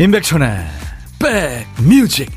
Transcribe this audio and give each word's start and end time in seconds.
임백천의 0.00 0.48
백뮤직 1.18 2.30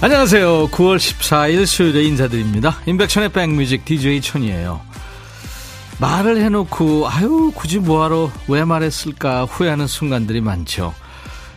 안녕하세요. 0.00 0.68
9월 0.68 0.96
14일 0.96 1.66
수요일에 1.66 2.02
인사드립니다. 2.04 2.78
임백천의 2.86 3.28
백뮤직 3.28 3.84
DJ 3.84 4.22
천이에요. 4.22 4.93
말을 6.00 6.42
해놓고 6.42 7.08
아유 7.08 7.52
굳이 7.54 7.78
뭐하러 7.78 8.30
왜 8.48 8.64
말했을까 8.64 9.44
후회하는 9.44 9.86
순간들이 9.86 10.40
많죠. 10.40 10.94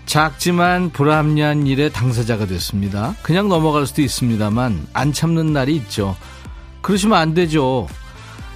작지만 0.05 0.89
불합리한 0.91 1.67
일의 1.67 1.91
당사자가 1.91 2.45
됐습니다. 2.45 3.15
그냥 3.23 3.49
넘어갈 3.49 3.85
수도 3.85 4.01
있습니다만 4.01 4.87
안 4.93 5.11
참는 5.11 5.53
날이 5.53 5.75
있죠. 5.75 6.15
그러시면 6.81 7.17
안 7.17 7.33
되죠. 7.33 7.87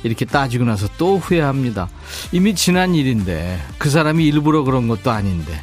이렇게 0.04 0.26
따지고 0.26 0.66
나서 0.66 0.88
또 0.98 1.18
후회합니다. 1.18 1.90
이미 2.32 2.56
지난 2.56 2.96
일인데 2.96 3.60
그 3.78 3.90
사람이 3.90 4.26
일부러 4.26 4.64
그런 4.64 4.88
것도 4.88 5.12
아닌데 5.12 5.60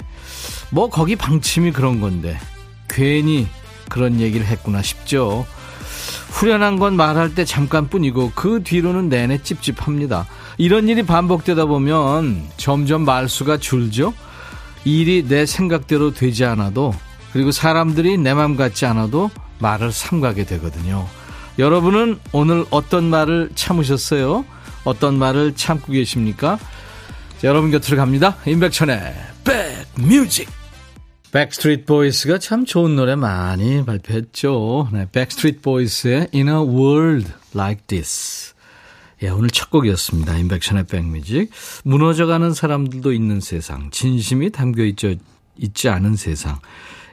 뭐 0.71 0.91
거기 0.91 1.17
방침이 1.17 1.73
그런 1.73 2.01
건데 2.01 2.39
괜히 2.89 3.49
그런 3.89 4.21
얘기를 4.21 4.47
했구나 4.47 4.83
싶죠. 4.83 5.47
후련한 6.31 6.79
건 6.79 6.97
말할 6.97 7.35
때 7.35 7.45
잠깐뿐이고 7.45 8.33
그 8.35 8.63
뒤로는 8.63 9.09
내내 9.09 9.43
찝찝합니다. 9.43 10.27
이런 10.57 10.89
일이 10.89 11.03
반복되다 11.05 11.67
보면 11.67 12.47
점점 12.57 13.05
말수가 13.05 13.59
줄죠. 13.59 14.15
일이 14.85 15.25
내 15.27 15.47
생각대로 15.47 16.13
되지 16.15 16.45
않아도 16.45 16.95
그리고 17.33 17.51
사람들이 17.53 18.17
내 18.19 18.35
맘 18.35 18.57
같지 18.57 18.87
않아도 18.87 19.31
말을 19.59 19.93
삼가게 19.93 20.45
되거든요. 20.45 21.07
여러분은 21.59 22.19
오늘 22.33 22.65
어떤 22.71 23.05
말을 23.11 23.51
참으셨어요? 23.55 24.45
어떤 24.85 25.19
말을 25.19 25.55
참고 25.57 25.93
계십니까? 25.93 26.59
자, 27.41 27.49
여러분 27.49 27.71
곁으로 27.71 27.97
갑니다. 27.97 28.37
임백천의 28.47 29.15
백뮤직 29.45 30.49
백스트리트 31.31 31.85
보이스가 31.85 32.39
참 32.39 32.65
좋은 32.65 32.97
노래 32.97 33.15
많이 33.15 33.85
발표했죠. 33.85 34.89
네, 34.93 35.07
백스트리트 35.13 35.61
보이스의 35.61 36.29
In 36.35 36.49
a 36.49 36.55
World 36.55 37.31
Like 37.55 37.83
This. 37.87 38.55
예, 39.23 39.29
오늘 39.29 39.51
첫 39.51 39.69
곡이었습니다. 39.69 40.37
인백션의 40.39 40.87
백뮤직. 40.87 41.51
무너져가는 41.85 42.55
사람들도 42.55 43.13
있는 43.13 43.41
세상, 43.41 43.91
진심이 43.91 44.51
담겨 44.51 44.85
있죠, 44.85 45.15
있지 45.59 45.91
않은 45.91 46.17
세상. 46.17 46.61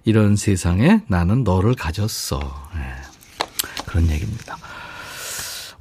이런 0.05 0.37
세상에 0.37 1.01
나는 1.07 1.43
너를 1.43 1.73
가졌어. 1.73 2.39
예, 2.75 3.83
그런 3.85 4.09
얘기입니다. 4.09 4.57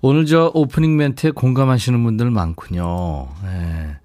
오늘 0.00 0.26
저 0.26 0.50
오프닝 0.52 0.96
멘트에 0.96 1.30
공감하시는 1.30 2.02
분들 2.02 2.30
많군요. 2.30 3.28
예. 3.44 4.03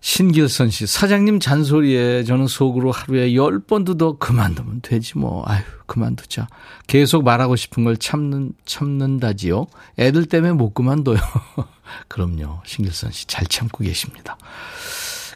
신길선 0.00 0.70
씨, 0.70 0.86
사장님 0.86 1.40
잔소리에 1.40 2.24
저는 2.24 2.46
속으로 2.46 2.90
하루에 2.90 3.34
열 3.34 3.58
번도 3.60 3.98
더 3.98 4.16
그만두면 4.16 4.80
되지 4.82 5.18
뭐. 5.18 5.44
아유, 5.46 5.62
그만두자. 5.86 6.48
계속 6.86 7.22
말하고 7.24 7.54
싶은 7.56 7.84
걸 7.84 7.96
참는, 7.96 8.52
참는다지요. 8.64 9.66
애들 9.98 10.24
때문에 10.26 10.54
못 10.54 10.72
그만둬요. 10.72 11.18
그럼요. 12.08 12.60
신길선 12.64 13.12
씨 13.12 13.26
잘 13.26 13.46
참고 13.46 13.84
계십니다. 13.84 14.38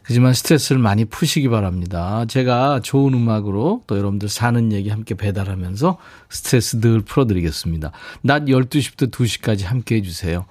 하지만 0.06 0.34
스트레스를 0.34 0.80
많이 0.82 1.06
푸시기 1.06 1.48
바랍니다. 1.48 2.26
제가 2.28 2.80
좋은 2.80 3.14
음악으로 3.14 3.82
또 3.86 3.96
여러분들 3.96 4.28
사는 4.28 4.70
얘기 4.70 4.90
함께 4.90 5.14
배달하면서 5.14 5.96
스트레스 6.28 6.80
늘 6.80 7.00
풀어드리겠습니다. 7.00 7.90
낮 8.20 8.44
12시부터 8.44 9.10
2시까지 9.10 9.64
함께 9.64 9.96
해주세요. 9.96 10.44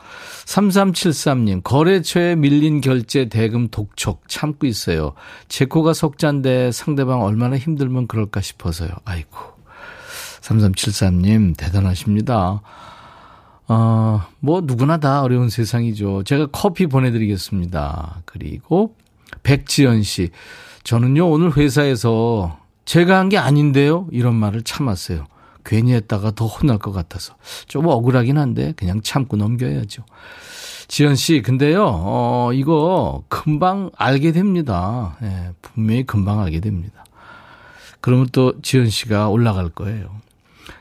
3373님, 0.45 1.61
거래처에 1.63 2.35
밀린 2.35 2.81
결제 2.81 3.29
대금 3.29 3.67
독촉 3.67 4.27
참고 4.27 4.65
있어요. 4.65 5.13
제 5.47 5.65
코가 5.65 5.93
석잔데 5.93 6.71
상대방 6.71 7.21
얼마나 7.21 7.55
힘들면 7.55 8.07
그럴까 8.07 8.41
싶어서요. 8.41 8.89
아이고. 9.05 9.37
3373님, 10.41 11.55
대단하십니다. 11.55 12.61
어, 13.67 14.21
뭐, 14.39 14.61
누구나 14.61 14.97
다 14.97 15.21
어려운 15.21 15.49
세상이죠. 15.49 16.23
제가 16.23 16.47
커피 16.51 16.87
보내드리겠습니다. 16.87 18.23
그리고 18.25 18.95
백지연 19.43 20.03
씨. 20.03 20.29
저는요, 20.83 21.29
오늘 21.29 21.55
회사에서 21.55 22.59
제가 22.85 23.17
한 23.17 23.29
게 23.29 23.37
아닌데요? 23.37 24.07
이런 24.11 24.35
말을 24.35 24.63
참았어요. 24.63 25.25
괜히 25.65 25.93
했다가 25.93 26.31
더 26.31 26.45
혼날 26.45 26.77
것 26.77 26.91
같아서. 26.91 27.35
좀 27.67 27.87
억울하긴 27.87 28.37
한데, 28.37 28.73
그냥 28.75 29.01
참고 29.01 29.37
넘겨야죠. 29.37 30.03
지연 30.89 31.15
씨, 31.15 31.41
근데요, 31.41 31.85
어, 31.87 32.51
이거 32.53 33.23
금방 33.29 33.89
알게 33.95 34.33
됩니다. 34.33 35.17
예, 35.23 35.51
분명히 35.61 36.03
금방 36.03 36.41
알게 36.41 36.59
됩니다. 36.59 37.05
그러면 38.01 38.27
또 38.33 38.61
지연 38.61 38.89
씨가 38.89 39.29
올라갈 39.29 39.69
거예요. 39.69 40.09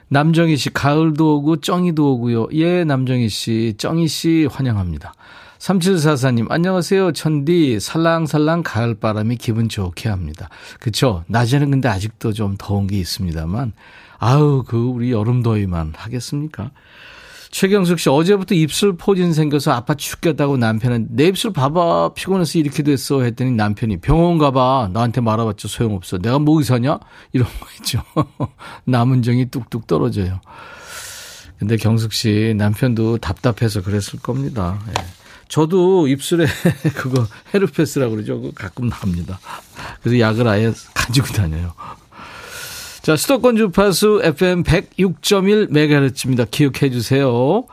남정희 0.09 0.57
씨, 0.57 0.71
가을도 0.71 1.37
오고, 1.37 1.61
쩡이도 1.61 2.15
오고요. 2.15 2.49
예, 2.55 2.83
남정희 2.85 3.29
씨, 3.29 3.75
쩡이 3.79 4.09
씨 4.09 4.49
환영합니다. 4.51 5.15
3744님, 5.63 6.51
안녕하세요. 6.51 7.13
천디, 7.13 7.79
살랑살랑 7.79 8.65
가을바람이 8.65 9.37
기분 9.37 9.69
좋게 9.69 10.09
합니다. 10.09 10.49
그쵸? 10.81 11.23
낮에는 11.29 11.71
근데 11.71 11.89
아직도 11.89 12.33
좀 12.33 12.57
더운 12.59 12.89
게 12.89 12.99
있습니다만, 12.99 13.73
아우, 14.19 14.65
그, 14.67 14.77
우리 14.77 15.13
여름 15.13 15.41
더위만 15.45 15.93
하겠습니까? 15.97 16.73
최경숙 17.53 18.01
씨, 18.01 18.09
어제부터 18.09 18.57
입술 18.57 18.97
포진 18.97 19.33
생겨서 19.33 19.71
아파 19.71 19.95
죽겠다고 19.95 20.57
남편은 20.57 21.09
내 21.11 21.27
입술 21.27 21.53
봐봐, 21.53 22.15
피곤해서 22.15 22.59
이렇게 22.59 22.83
됐어. 22.83 23.23
했더니 23.23 23.53
남편이 23.53 23.99
병원 23.99 24.39
가봐. 24.39 24.91
나한테 24.93 25.21
말아봤자 25.21 25.69
소용없어. 25.69 26.19
내가 26.19 26.41
뭐 26.41 26.59
의사냐? 26.59 26.99
이런 27.33 27.47
거 27.47 27.67
있죠. 27.79 28.03
남은 28.85 29.23
정이 29.23 29.51
뚝뚝 29.51 29.87
떨어져요. 29.87 30.41
근데 31.59 31.77
경숙 31.77 32.15
씨, 32.15 32.53
남편도 32.57 33.19
답답해서 33.19 33.83
그랬을 33.83 34.19
겁니다. 34.19 34.81
예. 34.89 35.22
저도 35.53 36.09
입술에 36.09 36.47
그거 36.97 37.27
헤르페스라고 37.53 38.13
그러죠. 38.13 38.41
그거 38.41 38.53
가끔 38.55 38.89
납니다. 38.89 39.39
그래서 40.01 40.19
약을 40.19 40.49
아예 40.49 40.73
가지고 40.95 41.27
다녀요. 41.27 41.75
자, 43.03 43.17
수도권 43.17 43.59
주파수 43.59 44.23
FM 44.25 44.63
106.1MHz입니다. 44.63 46.51
기억해 46.51 46.91
주세요. 46.91 47.65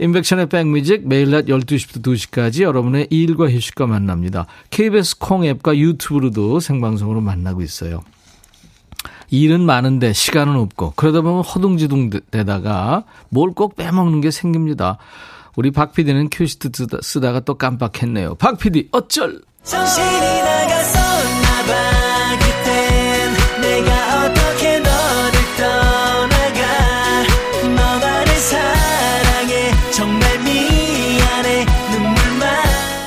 인백션의 0.00 0.48
백뮤직 0.48 1.06
매일 1.06 1.30
낮 1.30 1.44
12시부터 1.44 2.02
2시까지 2.02 2.62
여러분의 2.62 3.06
일과 3.10 3.48
휴식과 3.48 3.86
만납니다. 3.86 4.46
KBS 4.70 5.18
콩 5.18 5.44
앱과 5.44 5.76
유튜브로도 5.78 6.58
생방송으로 6.58 7.20
만나고 7.20 7.62
있어요. 7.62 8.02
일은 9.30 9.60
많은데 9.60 10.12
시간은 10.12 10.56
없고 10.56 10.94
그러다 10.96 11.20
보면 11.20 11.44
허둥지둥 11.44 12.10
되다가 12.32 13.04
뭘 13.28 13.52
꼭 13.52 13.76
빼먹는 13.76 14.22
게 14.22 14.32
생깁니다. 14.32 14.98
우리 15.58 15.72
박 15.72 15.92
PD는 15.92 16.28
큐시트 16.30 16.70
쓰다가 17.02 17.40
또 17.40 17.58
깜빡했네요. 17.58 18.36
박 18.36 18.58
PD 18.58 18.90
어쩔? 18.92 19.42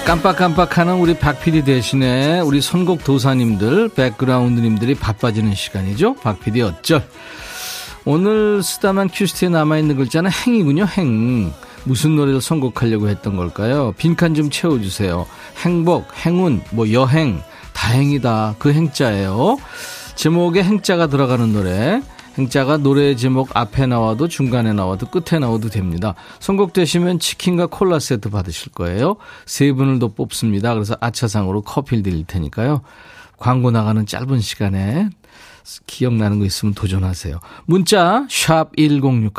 깜빡깜빡하는 0.06 0.96
우리 0.96 1.18
박 1.18 1.40
PD 1.40 1.64
대신에 1.64 2.42
우리 2.42 2.60
선곡 2.60 3.06
도사님들, 3.06 3.92
백그라운드님들이 3.96 4.96
바빠지는 4.96 5.56
시간이죠. 5.56 6.16
박 6.16 6.42
PD 6.42 6.64
어쩔? 6.64 7.02
오늘 8.04 8.62
쓰다만 8.62 9.08
큐시트에 9.08 9.48
남아있는 9.48 9.96
글자는 9.96 10.30
행이군요, 10.46 10.84
행. 10.98 11.54
무슨 11.84 12.16
노래를 12.16 12.42
선곡하려고 12.42 13.10
했던 13.10 13.36
걸까요? 13.36 13.94
빈칸 13.98 14.36
좀 14.36 14.50
채워주세요. 14.50 15.26
행복, 15.64 16.06
행운, 16.26 16.62
뭐 16.72 16.92
여행, 16.92 17.42
다행이다. 17.74 18.56
그 18.60 18.74
행자예요. 18.74 19.58
제목에 20.16 20.64
행자가 20.64 21.08
들어가는 21.08 21.52
노래. 21.54 22.02
행자가 22.38 22.78
노래 22.78 23.16
제목 23.16 23.56
앞에 23.58 23.88
나와도 23.88 24.28
중간에 24.28 24.72
나와도 24.72 25.08
끝에 25.08 25.40
나와도 25.40 25.70
됩니다. 25.70 26.16
선곡되시면 26.40 27.20
치킨과 27.20 27.68
콜라 27.68 28.00
세트 28.00 28.30
받으실 28.30 28.72
거예요. 28.72 29.18
세 29.46 29.72
분을 29.74 30.00
더 30.00 30.08
뽑습니다. 30.08 30.74
그래서 30.74 30.96
아차상으로 31.02 31.62
커피를 31.62 32.04
드릴 32.04 32.24
테니까요. 32.26 32.82
광고 33.38 33.72
나가는 33.72 34.06
짧은 34.06 34.40
시간에 34.40 35.10
기억나는 35.88 36.40
거 36.40 36.46
있으면 36.46 36.74
도전하세요. 36.74 37.40
문자 37.66 38.26
샵 38.30 38.76
1061, 38.78 39.34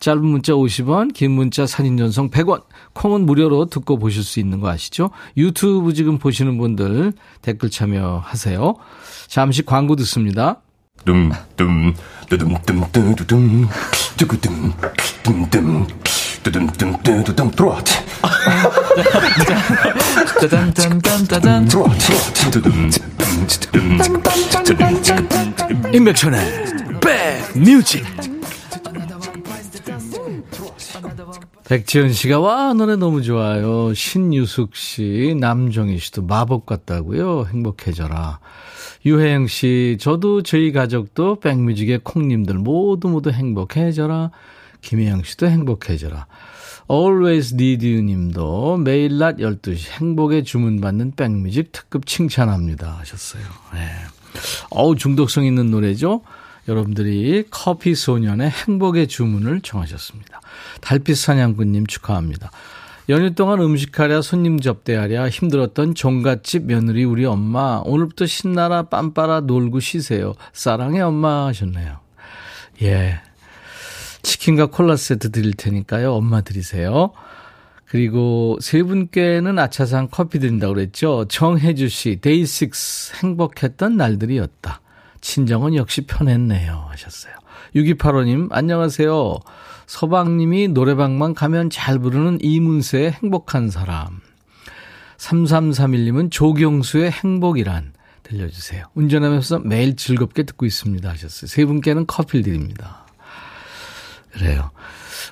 짧은 0.00 0.24
문자 0.24 0.52
50원, 0.52 1.12
긴 1.14 1.32
문자 1.32 1.66
사진 1.66 1.96
전송 1.96 2.30
100원, 2.30 2.62
콩은 2.94 3.26
무료로 3.26 3.66
듣고 3.66 3.98
보실 3.98 4.22
수 4.22 4.40
있는 4.40 4.60
거 4.60 4.68
아시죠? 4.68 5.10
유튜브 5.36 5.92
지금 5.94 6.18
보시는 6.18 6.58
분들 6.58 7.12
댓글 7.42 7.70
참여하세요. 7.70 8.74
잠시 9.28 9.62
광고 9.64 9.96
듣습니다. 9.96 10.60
둠둠 11.04 11.94
뚜둠 12.28 12.54
뚜두둠 12.92 13.68
뚜구둠 14.16 14.72
뚜둠 15.22 15.86
뚜두둠 16.42 17.50
트로트 17.50 17.92
짜잔짠짠짠짠 20.40 21.68
임백천의 25.92 26.40
백뮤직 27.00 28.04
백지연 31.64 32.12
씨가 32.14 32.40
와 32.40 32.72
노래 32.72 32.96
너무 32.96 33.20
좋아요. 33.22 33.92
신유숙 33.92 34.74
씨, 34.74 35.36
남정희 35.38 35.98
씨도 35.98 36.22
마법 36.22 36.64
같다고요. 36.64 37.46
행복해져라. 37.52 38.40
유혜영 39.04 39.48
씨, 39.48 39.98
저도 40.00 40.42
저희 40.42 40.72
가족도 40.72 41.40
백뮤직의 41.40 42.00
콩님들 42.04 42.54
모두 42.54 43.08
모두 43.08 43.30
행복해져라. 43.30 44.30
김혜영 44.80 45.22
씨도 45.22 45.48
행복해져라. 45.48 46.26
Always 46.90 47.54
Need 47.54 47.86
You 47.86 48.02
님도 48.02 48.78
매일 48.78 49.18
낮 49.18 49.36
12시 49.36 49.90
행복의 50.00 50.44
주문받는 50.44 51.12
백뮤직 51.16 51.72
특급 51.72 52.06
칭찬합니다. 52.06 52.98
하셨어요. 53.00 53.42
네. 53.74 53.90
어우, 54.70 54.96
중독성 54.96 55.44
있는 55.44 55.70
노래죠? 55.70 56.22
여러분들이 56.66 57.44
커피 57.50 57.94
소년의 57.94 58.50
행복의 58.50 59.08
주문을 59.08 59.60
청하셨습니다. 59.60 60.40
달빛 60.80 61.16
사냥꾼님 61.16 61.86
축하합니다. 61.86 62.50
연휴 63.08 63.34
동안 63.34 63.60
음식하랴 63.60 64.20
손님 64.20 64.60
접대하랴 64.60 65.30
힘들었던 65.30 65.94
종갓집 65.94 66.64
며느리 66.66 67.04
우리 67.04 67.24
엄마 67.24 67.80
오늘부터 67.84 68.26
신나라 68.26 68.84
빰빠라 68.84 69.44
놀고 69.44 69.80
쉬세요. 69.80 70.34
사랑해 70.52 71.00
엄마 71.00 71.46
하셨네요. 71.46 72.00
예. 72.82 73.20
치킨과 74.28 74.66
콜라 74.66 74.96
세트 74.96 75.30
드릴 75.30 75.54
테니까요. 75.54 76.12
엄마 76.12 76.42
드리세요. 76.42 77.12
그리고 77.86 78.58
세 78.60 78.82
분께는 78.82 79.58
아차상 79.58 80.08
커피 80.10 80.38
드린다고 80.38 80.74
그랬죠. 80.74 81.24
정혜주 81.28 81.88
씨, 81.88 82.20
데이식스 82.20 83.24
행복했던 83.24 83.96
날들이었다. 83.96 84.82
친정은 85.22 85.74
역시 85.74 86.02
편했네요. 86.02 86.88
하셨어요. 86.90 87.32
6285님, 87.74 88.48
안녕하세요. 88.50 89.38
서방님이 89.86 90.68
노래방만 90.68 91.32
가면 91.32 91.70
잘 91.70 91.98
부르는 91.98 92.38
이문세의 92.42 93.12
행복한 93.12 93.70
사람. 93.70 94.20
3331님은 95.16 96.30
조경수의 96.30 97.10
행복이란 97.10 97.94
들려주세요. 98.24 98.84
운전하면서 98.94 99.60
매일 99.60 99.96
즐겁게 99.96 100.42
듣고 100.42 100.66
있습니다. 100.66 101.08
하셨어요. 101.08 101.48
세 101.48 101.64
분께는 101.64 102.06
커피를 102.06 102.42
드립니다. 102.44 103.07
그래요. 104.32 104.70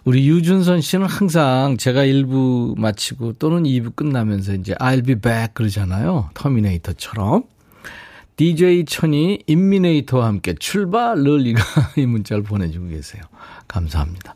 우리 0.05 0.29
유준선 0.29 0.81
씨는 0.81 1.07
항상 1.07 1.77
제가 1.77 2.05
1부 2.05 2.79
마치고 2.79 3.35
또는 3.35 3.65
2부 3.65 3.97
끝나면서 3.97 4.55
이제 4.55 4.75
I'll 4.75 5.05
be 5.05 5.15
back 5.17 5.55
그러잖아요. 5.55 6.31
터미네이터처럼. 6.35 7.45
DJ 8.37 8.85
천이 8.85 9.45
임미네이터와 9.47 10.27
함께 10.27 10.55
출발을 10.59 11.47
이가 11.47 11.63
이 11.97 12.05
문자를 12.05 12.43
보내주고 12.43 12.89
계세요. 12.89 13.23
감사합니다. 13.67 14.35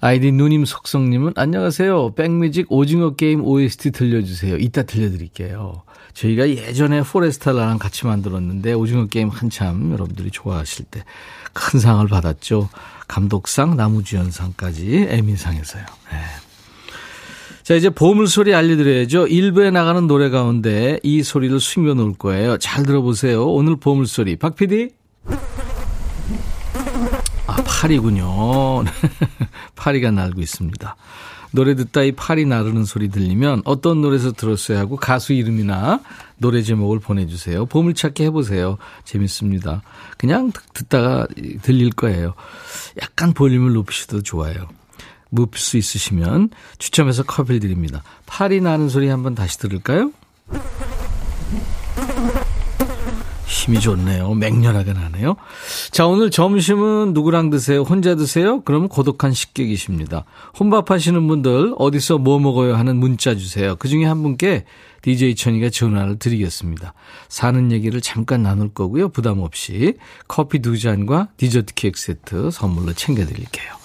아이디 0.00 0.32
누님 0.32 0.64
속성님은 0.64 1.34
안녕하세요. 1.36 2.14
백뮤직 2.14 2.66
오징어 2.72 3.14
게임 3.14 3.44
OST 3.44 3.92
들려주세요. 3.92 4.56
이따 4.56 4.82
들려드릴게요. 4.82 5.82
저희가 6.14 6.48
예전에 6.48 7.02
포레스탈라랑 7.02 7.78
같이 7.78 8.06
만들었는데 8.06 8.72
오징어 8.72 9.06
게임 9.06 9.28
한참 9.28 9.92
여러분들이 9.92 10.30
좋아하실 10.32 10.86
때 10.86 11.04
큰 11.52 11.80
상을 11.80 12.06
받았죠. 12.06 12.68
감독상, 13.12 13.76
나무주연상까지 13.76 15.06
에미상에서요. 15.10 15.84
네. 16.10 16.18
자, 17.62 17.74
이제 17.74 17.90
보물소리 17.90 18.54
알려드려야죠. 18.54 19.26
일부에 19.26 19.70
나가는 19.70 20.06
노래 20.06 20.30
가운데 20.30 20.98
이 21.02 21.22
소리를 21.22 21.60
숨겨 21.60 21.92
놓을 21.92 22.14
거예요. 22.14 22.56
잘 22.56 22.86
들어보세요. 22.86 23.44
오늘 23.44 23.76
보물소리. 23.76 24.36
박 24.36 24.56
PD? 24.56 24.92
아, 27.46 27.56
파리군요. 27.66 28.82
파리가 29.76 30.10
날고 30.10 30.40
있습니다. 30.40 30.96
노래 31.52 31.74
듣다 31.74 32.02
이 32.02 32.12
파리 32.12 32.44
나르는 32.44 32.84
소리 32.84 33.08
들리면 33.08 33.62
어떤 33.64 34.00
노래에서 34.00 34.32
들었어야 34.32 34.78
하고 34.78 34.96
가수 34.96 35.32
이름이나 35.32 36.00
노래 36.38 36.62
제목을 36.62 36.98
보내주세요. 36.98 37.66
보물찾기 37.66 38.24
해보세요. 38.24 38.78
재밌습니다. 39.04 39.82
그냥 40.16 40.52
듣다가 40.74 41.26
들릴 41.62 41.90
거예요. 41.90 42.34
약간 43.00 43.32
볼륨을 43.32 43.72
높이셔도 43.72 44.22
좋아요. 44.22 44.66
묻을 45.30 45.58
수 45.58 45.76
있으시면 45.76 46.50
추첨해서 46.78 47.22
커피를 47.22 47.60
드립니다. 47.60 48.02
파리 48.26 48.60
나는 48.60 48.88
소리 48.88 49.08
한번 49.08 49.34
다시 49.34 49.58
들을까요? 49.58 50.12
힘이 53.52 53.80
좋네요. 53.80 54.34
맹렬하게 54.34 54.94
나네요. 54.94 55.36
자, 55.90 56.06
오늘 56.06 56.30
점심은 56.30 57.12
누구랑 57.12 57.50
드세요? 57.50 57.82
혼자 57.82 58.14
드세요? 58.14 58.62
그러면 58.62 58.88
고독한 58.88 59.32
식객이십니다. 59.32 60.24
혼밥 60.58 60.90
하시는 60.90 61.26
분들 61.28 61.74
어디서 61.78 62.18
뭐 62.18 62.38
먹어요 62.38 62.74
하는 62.74 62.96
문자 62.96 63.34
주세요. 63.36 63.76
그 63.76 63.88
중에 63.88 64.04
한 64.04 64.22
분께 64.22 64.64
DJ 65.02 65.34
천이가 65.34 65.68
전화를 65.68 66.18
드리겠습니다. 66.18 66.94
사는 67.28 67.70
얘기를 67.70 68.00
잠깐 68.00 68.42
나눌 68.42 68.72
거고요. 68.72 69.10
부담 69.10 69.40
없이 69.40 69.94
커피 70.28 70.60
두 70.60 70.78
잔과 70.78 71.28
디저트 71.36 71.74
케이크 71.74 72.00
세트 72.00 72.50
선물로 72.50 72.94
챙겨 72.94 73.26
드릴게요. 73.26 73.81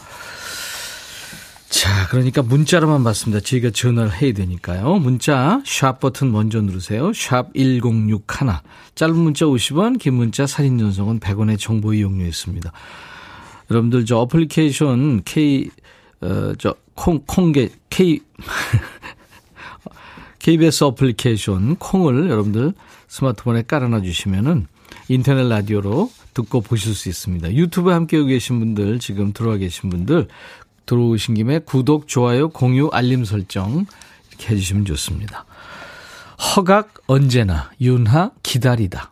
자, 1.69 2.07
그러니까 2.09 2.41
문자로만 2.41 3.03
받습니다. 3.03 3.41
저희가 3.41 3.71
전화를 3.71 4.21
해야 4.21 4.33
되니까요. 4.33 4.95
문자 4.95 5.61
샵 5.65 5.99
버튼 5.99 6.31
먼저 6.31 6.62
누르세요. 6.62 7.12
샵 7.13 7.53
1061. 7.53 8.21
짧은 8.95 9.15
문자 9.15 9.45
50원, 9.45 10.00
긴 10.00 10.15
문자 10.15 10.47
사진 10.47 10.77
전송은 10.77 11.19
100원의 11.19 11.59
정보 11.59 11.93
이용료 11.93 12.25
있습니다. 12.25 12.71
여러분들 13.69 14.05
저 14.05 14.19
어플리케이션 14.19 15.24
K 15.25 15.69
어저 16.21 16.75
콩 16.95 17.21
콩게 17.27 17.69
K 17.89 18.21
KBS 20.39 20.86
어플리케이션 20.86 21.75
콩을 21.75 22.29
여러분들 22.29 22.74
스마트폰에 23.09 23.63
깔아놔 23.63 24.01
주시면은 24.01 24.67
인터넷 25.09 25.47
라디오로 25.47 26.12
듣고 26.33 26.62
보실 26.62 26.93
수 26.93 27.09
있습니다. 27.09 27.53
유튜브에 27.53 27.93
함께 27.93 28.24
계신 28.24 28.59
분들, 28.59 29.00
지금 29.00 29.33
들어와 29.33 29.57
계신 29.57 29.89
분들, 29.89 30.27
들어오신 30.88 31.36
김에 31.36 31.60
구독, 31.60 32.08
좋아요, 32.08 32.50
공유, 32.50 32.89
알림 32.91 33.24
설정 33.24 33.86
이렇게 34.29 34.53
해주시면 34.53 34.86
좋습니다. 34.86 35.46
허각 36.56 36.94
언제나 37.06 37.70
윤하 37.79 38.32
기다리다. 38.41 39.12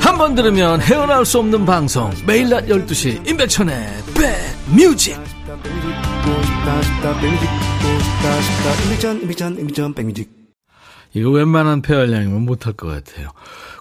한 0.00 0.16
번 0.18 0.34
들으면 0.34 0.80
헤어나올 0.80 1.26
수 1.26 1.38
없는 1.38 1.66
방송 1.66 2.10
매일 2.26 2.48
낮 2.48 2.66
12시 2.66 3.28
임백천의 3.28 3.88
백뮤직 4.14 5.18
이거 11.12 11.30
웬만한 11.30 11.82
폐활량이면 11.82 12.42
못할 12.44 12.72
것 12.74 12.88
같아요. 12.88 13.30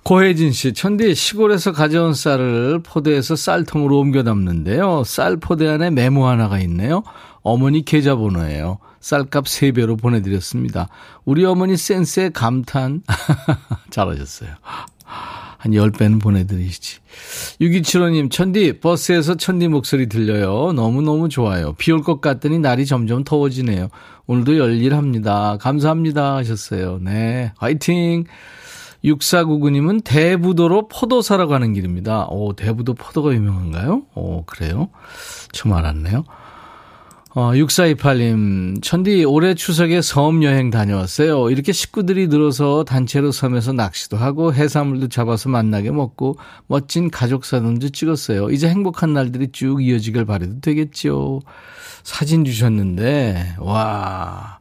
고혜진 0.04 0.52
씨, 0.52 0.74
천디 0.74 1.16
시골에서 1.16 1.72
가져온 1.74 2.14
쌀을 2.14 2.82
포대에서 2.84 3.36
쌀통으로 3.36 4.00
옮겨 4.00 4.24
담는데요. 4.24 5.04
쌀 5.06 5.38
포대 5.38 5.68
안에 5.68 5.90
메모 5.90 6.28
하나가 6.28 6.60
있네요. 6.60 7.04
어머니 7.42 7.84
계좌번호예요. 7.84 8.78
쌀값 9.02 9.46
3배로 9.46 10.00
보내드렸습니다. 10.00 10.90
우리 11.26 11.44
어머니 11.46 11.76
센스에 11.76 12.30
감탄. 12.30 13.02
잘하셨어요. 13.90 14.50
한 15.66 15.72
10배는 15.72 16.22
보내드리시지. 16.22 17.00
6275님, 17.60 18.30
천디, 18.30 18.80
버스에서 18.82 19.34
천디 19.36 19.68
목소리 19.68 20.08
들려요. 20.08 20.74
너무너무 20.74 21.28
좋아요. 21.28 21.74
비 21.74 21.92
올 21.92 22.04
것 22.04 22.22
같더니 22.22 22.60
날이 22.60 22.86
점점 22.86 23.24
더워지네요. 23.24 23.88
오늘도 24.28 24.60
열일합니다. 24.60 25.58
감사합니다. 25.60 26.36
하셨어요. 26.36 27.00
네. 27.02 27.52
화이팅! 27.58 28.26
6499님은 29.04 30.04
대부도로 30.04 30.88
포도 30.88 31.22
사러 31.24 31.48
가는 31.48 31.74
길입니다. 31.74 32.28
오, 32.30 32.54
대부도 32.54 32.94
포도가 32.94 33.34
유명한가요? 33.34 34.04
오, 34.16 34.46
그래요? 34.46 34.90
처음 35.52 35.74
알았네요. 35.74 36.24
어, 37.38 37.52
6428님, 37.52 38.82
천디, 38.82 39.26
올해 39.26 39.56
추석에 39.56 40.02
섬 40.02 40.42
여행 40.42 40.70
다녀왔어요. 40.70 41.50
이렇게 41.50 41.74
식구들이 41.74 42.30
늘어서 42.30 42.86
단체로 42.86 43.34
섬에서 43.34 43.74
낚시도 43.74 44.16
하고 44.16 44.54
해산물도 44.54 45.10
잡아서 45.10 45.50
만나게 45.50 45.92
먹고 45.92 46.38
멋진 46.68 47.12
가족 47.12 47.44
사진도 47.44 47.90
찍었어요. 47.90 48.52
이제 48.52 48.70
행복한 48.70 49.12
날들이 49.12 49.52
쭉 49.52 49.84
이어지길 49.84 50.24
바래도 50.24 50.62
되겠죠. 50.62 51.42
사진 52.04 52.46
주셨는데, 52.46 53.58
와, 53.60 54.60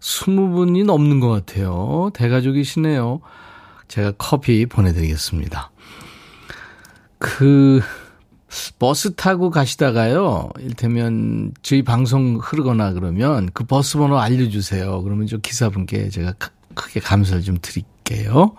20분이 0.00 0.84
넘는 0.84 1.20
것 1.20 1.30
같아요. 1.30 2.10
대가족이시네요. 2.12 3.22
제가 3.88 4.12
커피 4.18 4.66
보내드리겠습니다. 4.66 5.70
그, 7.16 7.80
버스 8.78 9.14
타고 9.14 9.50
가시다가요, 9.50 10.50
일테면 10.58 11.52
저희 11.62 11.82
방송 11.82 12.38
흐르거나 12.40 12.92
그러면 12.92 13.48
그 13.54 13.64
버스 13.64 13.98
번호 13.98 14.18
알려주세요. 14.18 15.02
그러면 15.02 15.26
저 15.26 15.38
기사분께 15.38 16.08
제가 16.10 16.34
크게 16.74 17.00
감사를 17.00 17.42
좀 17.42 17.58
드릴게요. 17.60 18.54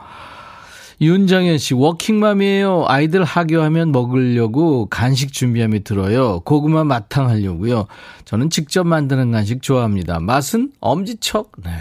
윤정현 1.01 1.57
씨, 1.57 1.73
워킹맘이에요. 1.73 2.85
아이들 2.87 3.23
하교하면 3.23 3.91
먹으려고 3.91 4.85
간식 4.85 5.33
준비하며 5.33 5.79
들어요. 5.79 6.41
고구마 6.41 6.83
마탕 6.83 7.27
하려고요. 7.27 7.87
저는 8.25 8.51
직접 8.51 8.85
만드는 8.85 9.31
간식 9.31 9.63
좋아합니다. 9.63 10.19
맛은 10.19 10.71
엄지척. 10.79 11.53
네. 11.63 11.71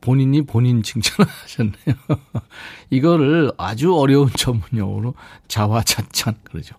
본인이 0.00 0.42
본인 0.42 0.84
칭찬하셨네요. 0.84 1.96
이거를 2.90 3.50
아주 3.58 3.96
어려운 3.96 4.30
전문 4.36 4.62
용어로 4.76 5.14
자화자찬 5.48 6.36
그러죠. 6.44 6.76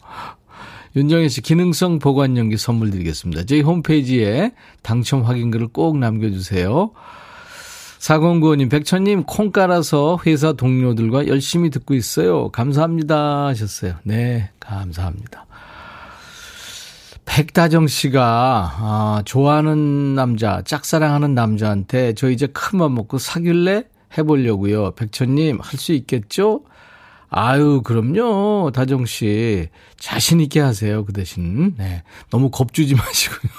윤정혜 0.96 1.28
씨 1.30 1.42
기능성 1.42 2.00
보관용기 2.00 2.58
선물 2.58 2.90
드리겠습니다. 2.92 3.44
저희 3.46 3.62
홈페이지에 3.62 4.52
당첨 4.82 5.22
확인글을 5.24 5.68
꼭 5.68 5.98
남겨주세요. 5.98 6.92
4095님, 8.00 8.70
백천님, 8.72 9.24
콩 9.24 9.52
깔아서 9.52 10.20
회사 10.26 10.54
동료들과 10.54 11.28
열심히 11.28 11.70
듣고 11.70 11.94
있어요. 11.96 12.50
감사합니다. 12.50 13.48
하셨어요. 13.48 13.96
네, 14.04 14.50
감사합니다. 14.60 15.46
백다정 17.26 17.88
씨가, 17.88 18.74
아, 18.80 19.22
좋아하는 19.26 20.16
남자, 20.16 20.62
짝사랑하는 20.66 21.36
남자한테 21.36 22.14
저 22.14 22.32
이제 22.32 22.48
큰 22.48 22.78
맘 22.80 22.96
먹고 22.96 23.18
사귈래? 23.20 23.84
해보려고요. 24.18 24.92
백천님, 24.96 25.60
할 25.62 25.78
수 25.78 25.92
있겠죠? 25.94 26.62
아유, 27.30 27.82
그럼요. 27.84 28.72
다정 28.74 29.06
씨. 29.06 29.68
자신 29.98 30.40
있게 30.40 30.60
하세요. 30.60 31.06
그 31.06 31.14
대신. 31.14 31.76
네. 31.78 32.04
너무 32.30 32.50
겁주지 32.50 32.96
마시고요. 32.96 33.52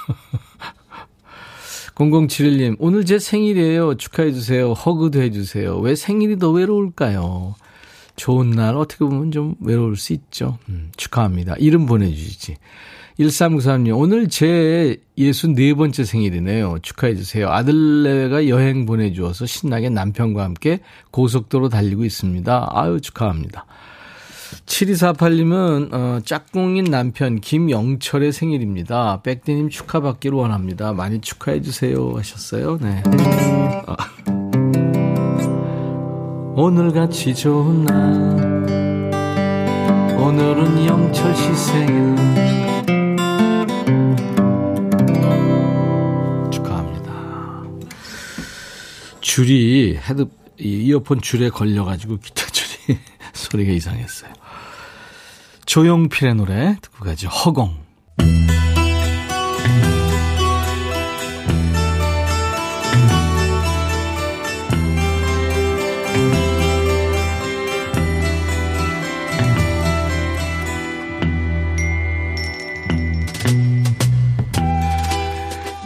0071님, 1.95 2.77
오늘 2.79 3.05
제 3.05 3.19
생일이에요. 3.19 3.97
축하해주세요. 3.97 4.73
허그도 4.73 5.21
해주세요. 5.21 5.79
왜 5.79 5.95
생일이 5.95 6.39
더 6.39 6.51
외로울까요? 6.51 7.55
좋은 8.17 8.51
날, 8.51 8.77
어떻게 8.77 9.05
보면 9.05 9.33
좀 9.33 9.55
외로울 9.61 9.97
수 9.97 10.13
있죠. 10.15 10.59
음, 10.69 10.91
축하합니다. 10.97 11.57
이름 11.59 11.87
보내주시지. 11.87 12.57
1393님, 13.21 13.99
오늘 13.99 14.29
제 14.29 14.97
64번째 15.19 16.05
생일이네요. 16.07 16.79
축하해주세요. 16.81 17.51
아들내가 17.51 18.49
여행 18.49 18.87
보내주어서 18.87 19.45
신나게 19.45 19.91
남편과 19.91 20.43
함께 20.43 20.81
고속도로 21.11 21.69
달리고 21.69 22.05
있습니다. 22.05 22.71
아유, 22.73 23.01
축하합니다. 23.01 23.67
7248님은, 24.65 25.93
어, 25.93 26.21
짝꿍인 26.25 26.85
남편 26.85 27.41
김영철의 27.41 28.33
생일입니다. 28.33 29.21
백대님 29.23 29.69
축하받기를 29.69 30.37
원합니다. 30.37 30.93
많이 30.93 31.21
축하해주세요. 31.21 32.15
하셨어요. 32.17 32.79
네. 32.81 33.03
어. 33.87 33.97
오늘 36.57 36.91
같이 36.93 37.35
좋은 37.35 37.85
날, 37.85 38.71
오늘은 40.19 40.87
영철 40.87 41.35
씨 41.35 41.55
생일, 41.55 42.70
줄이 49.31 49.97
헤드 49.97 50.27
이어폰 50.59 51.21
줄에 51.21 51.51
걸려가지고 51.51 52.19
기타 52.19 52.47
줄이 52.51 52.99
소리가 53.33 53.71
이상했어요. 53.71 54.33
조용필의 55.67 56.35
노래 56.35 56.77
듣고 56.83 57.05
가죠. 57.05 57.29
허공. 57.29 57.79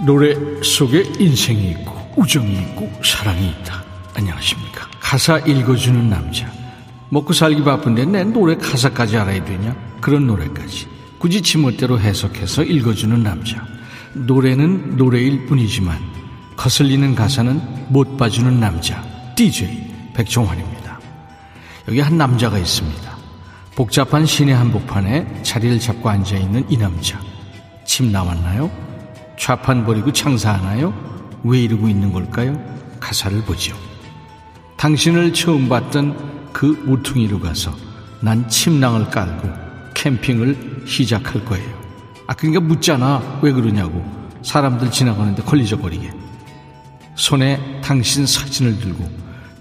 노래 0.07 0.35
속에 0.63 1.03
인생이 1.19 1.73
있고 1.73 1.94
우정이 2.17 2.53
있고 2.53 2.91
사랑이 3.03 3.51
있다. 3.51 3.83
안녕하십니까. 4.15 4.89
가사 5.01 5.39
읽어주는 5.39 6.09
남자. 6.09 6.51
먹고 7.11 7.33
살기 7.33 7.63
바쁜데 7.63 8.07
내 8.07 8.25
노래 8.25 8.57
가사까지 8.57 9.17
알아야 9.19 9.45
되냐? 9.45 9.75
그런 10.01 10.27
노래까지. 10.27 10.89
굳이 11.19 11.43
지멋대로 11.43 11.99
해석해서 11.99 12.65
읽어주는 12.65 13.23
남자. 13.23 13.65
노래는 14.15 14.97
노래일 14.97 15.47
뿐이지만 15.47 15.99
거슬리는 16.57 17.15
가사는 17.15 17.87
못 17.89 18.17
봐주는 18.17 18.61
남자. 18.61 19.03
DJ 19.35 20.13
백종환입니다. 20.15 21.01
여기 21.89 22.01
한 22.01 22.17
남자가 22.17 22.59
있습니다. 22.59 23.15
복잡한 23.75 24.25
시내 24.25 24.53
한복판에 24.53 25.43
자리를 25.43 25.81
잡고 25.81 26.09
앉아있는 26.09 26.67
이 26.71 26.77
남자. 26.77 27.21
침 27.85 28.13
나왔나요? 28.13 28.71
좌판 29.39 29.85
버리고 29.85 30.13
장사하나요? 30.13 31.14
왜 31.45 31.61
이러고 31.61 31.89
있는 31.89 32.13
걸까요? 32.13 32.61
가사를 33.01 33.43
보죠. 33.43 33.77
당신을 34.77 35.33
처음 35.33 35.69
봤던 35.69 36.53
그 36.53 36.83
우퉁이로 36.87 37.41
가서 37.41 37.75
난 38.21 38.49
침낭을 38.49 39.11
깔고 39.11 39.49
캠핑을 39.95 40.85
시작할 40.87 41.45
거예요. 41.45 41.85
아, 42.27 42.35
그러니까 42.35 42.61
묻잖아. 42.61 43.41
왜 43.43 43.53
그러냐고. 43.53 44.05
사람들 44.43 44.91
지나가는데 44.91 45.43
걸리적거리게. 45.43 46.11
손에 47.15 47.81
당신 47.83 48.27
사진을 48.27 48.81
들고 48.81 49.09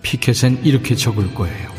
피켓엔 0.02 0.62
이렇게 0.64 0.96
적을 0.96 1.34
거예요. 1.34 1.70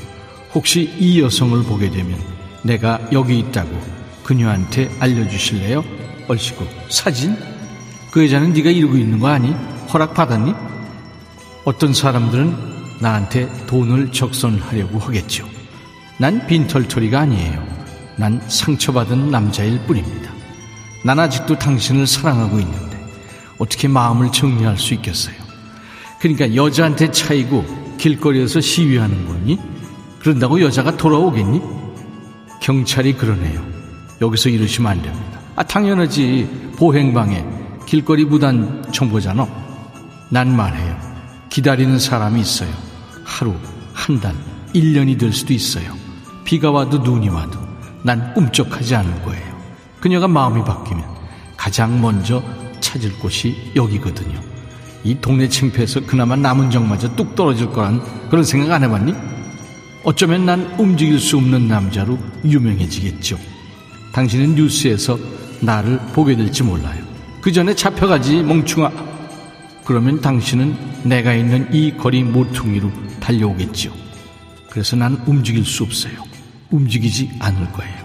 혹시 0.55 0.95
이 0.99 1.21
여성을 1.21 1.63
보게 1.65 1.91
되면 1.91 2.19
내가 2.63 3.01
여기 3.13 3.39
있다고 3.39 3.71
그녀한테 4.23 4.91
알려주실래요? 5.01 5.85
얼씨구 6.29 6.65
사진? 6.89 7.37
그 8.11 8.25
여자는 8.25 8.53
네가 8.53 8.71
이러고 8.71 8.97
있는 8.97 9.19
거 9.19 9.29
아니? 9.29 9.55
허락받았니? 9.95 10.55
어떤 11.65 11.95
사람들은 11.95 12.75
나한테 13.01 13.49
돈을 13.67 14.11
적선하려고 14.13 14.99
하겠죠. 14.99 15.49
난 16.19 16.47
빈털터리가 16.47 17.21
아니에요. 17.21 17.65
난 18.17 18.41
상처받은 18.49 19.31
남자일 19.31 19.79
뿐입니다. 19.87 20.31
난 21.05 21.19
아직도 21.21 21.59
당신을 21.59 22.07
사랑하고 22.07 22.59
있는데 22.61 22.99
어떻게 23.59 23.89
마음을 23.89 24.33
정리할 24.33 24.79
수 24.79 24.95
있겠어요? 24.95 25.35
그러니까 26.21 26.55
여자한테 26.55 27.11
차이고 27.13 27.65
길거리에서 27.99 28.61
시위하는 28.61 29.27
거니? 29.27 29.59
그런다고 30.19 30.61
여자가 30.61 30.97
돌아오겠니? 30.97 31.61
경찰이 32.61 33.15
그러네요. 33.15 33.65
여기서 34.21 34.49
이러시면 34.49 34.91
안 34.91 35.03
됩니다. 35.03 35.41
아, 35.55 35.63
당연하지. 35.63 36.73
보행방해. 36.77 37.45
길거리 37.87 38.25
무단 38.25 38.85
청보잖아. 38.91 39.64
난 40.35 40.57
말해요. 40.57 40.99
기다리는 41.49 41.97
사람이 42.01 42.41
있어요. 42.41 42.69
하루, 43.23 43.55
한 43.93 44.21
달, 44.21 44.35
1년이 44.75 45.17
될 45.17 45.33
수도 45.33 45.53
있어요. 45.53 45.95
비가 46.43 46.73
와도 46.73 46.99
눈이 46.99 47.29
와도 47.29 47.57
난 48.03 48.35
꿈쩍하지 48.35 48.97
않을 48.97 49.23
거예요. 49.23 49.57
그녀가 50.01 50.27
마음이 50.27 50.65
바뀌면 50.65 51.05
가장 51.57 52.01
먼저 52.03 52.43
찾을 52.81 53.17
곳이 53.21 53.71
여기거든요. 53.77 54.41
이 55.05 55.15
동네 55.21 55.49
창피해서 55.49 56.01
그나마 56.05 56.35
남은 56.35 56.69
정마저 56.69 57.15
뚝 57.15 57.37
떨어질 57.37 57.71
거란 57.71 58.03
그런 58.29 58.43
생각 58.43 58.73
안 58.73 58.83
해봤니? 58.83 59.15
어쩌면 60.03 60.47
난 60.47 60.75
움직일 60.81 61.21
수 61.21 61.37
없는 61.37 61.69
남자로 61.69 62.19
유명해지겠죠. 62.45 63.39
당신은 64.11 64.57
뉴스에서 64.57 65.17
나를 65.61 66.01
보게 66.13 66.35
될지 66.35 66.65
몰라요. 66.65 67.05
그 67.41 67.53
전에 67.53 67.73
잡혀가지 67.77 68.43
멍충아. 68.43 69.14
그러면 69.85 70.21
당신은 70.21 70.77
내가 71.05 71.35
있는 71.35 71.73
이 71.73 71.97
거리 71.97 72.23
모퉁이로 72.23 72.91
달려오겠죠. 73.21 73.93
그래서 74.71 74.97
난 74.97 75.23
움직일 75.27 75.65
수 75.65 75.83
없어요. 75.83 76.15
움직이지 76.71 77.33
않을 77.39 77.73
거예요. 77.73 78.05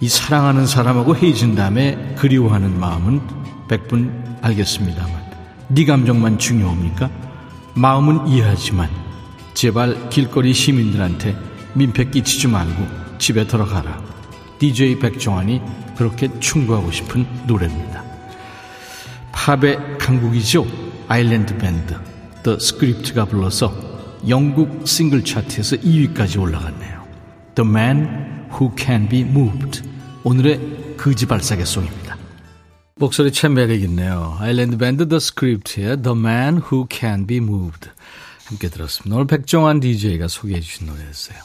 이 0.00 0.08
사랑하는 0.08 0.66
사람하고 0.66 1.16
헤어진 1.16 1.54
다음에 1.54 2.14
그리워하는 2.18 2.78
마음은 2.78 3.20
백분 3.68 4.38
알겠습니다만 4.42 5.12
네 5.68 5.84
감정만 5.84 6.38
중요합니까? 6.38 7.08
마음은 7.74 8.26
이해하지만 8.26 8.90
제발 9.54 10.10
길거리 10.10 10.52
시민들한테 10.52 11.36
민폐 11.74 12.10
끼치지 12.10 12.48
말고 12.48 13.18
집에 13.18 13.46
들어가라. 13.46 14.02
DJ 14.58 14.98
백종환이 14.98 15.62
그렇게 15.96 16.28
충고하고 16.40 16.90
싶은 16.90 17.26
노래입니다. 17.46 18.01
팝의 19.42 19.98
강국이죠. 19.98 20.64
아일랜드 21.08 21.58
밴드 21.58 21.98
The 22.44 22.58
Script가 22.60 23.24
불러서 23.24 23.74
영국 24.28 24.86
싱글 24.86 25.24
차트에서 25.24 25.78
2위까지 25.78 26.40
올라갔네요. 26.40 27.04
The 27.56 27.68
Man 27.68 28.48
Who 28.52 28.70
Can 28.78 29.08
Be 29.08 29.22
Moved 29.22 29.82
오늘의 30.22 30.94
거지발사계송입니다. 30.96 32.16
목소리 32.94 33.32
참 33.32 33.54
매력 33.54 33.80
있네요. 33.80 34.36
아일랜드 34.38 34.76
밴드 34.76 35.08
The 35.08 35.16
Script의 35.16 36.02
The 36.02 36.16
Man 36.16 36.58
Who 36.58 36.86
Can 36.88 37.26
Be 37.26 37.38
Moved 37.38 37.90
함께 38.44 38.68
들었습니다. 38.68 39.16
오늘 39.16 39.26
백종환 39.26 39.80
DJ가 39.80 40.28
소개해 40.28 40.60
주신 40.60 40.86
노래였어요. 40.86 41.36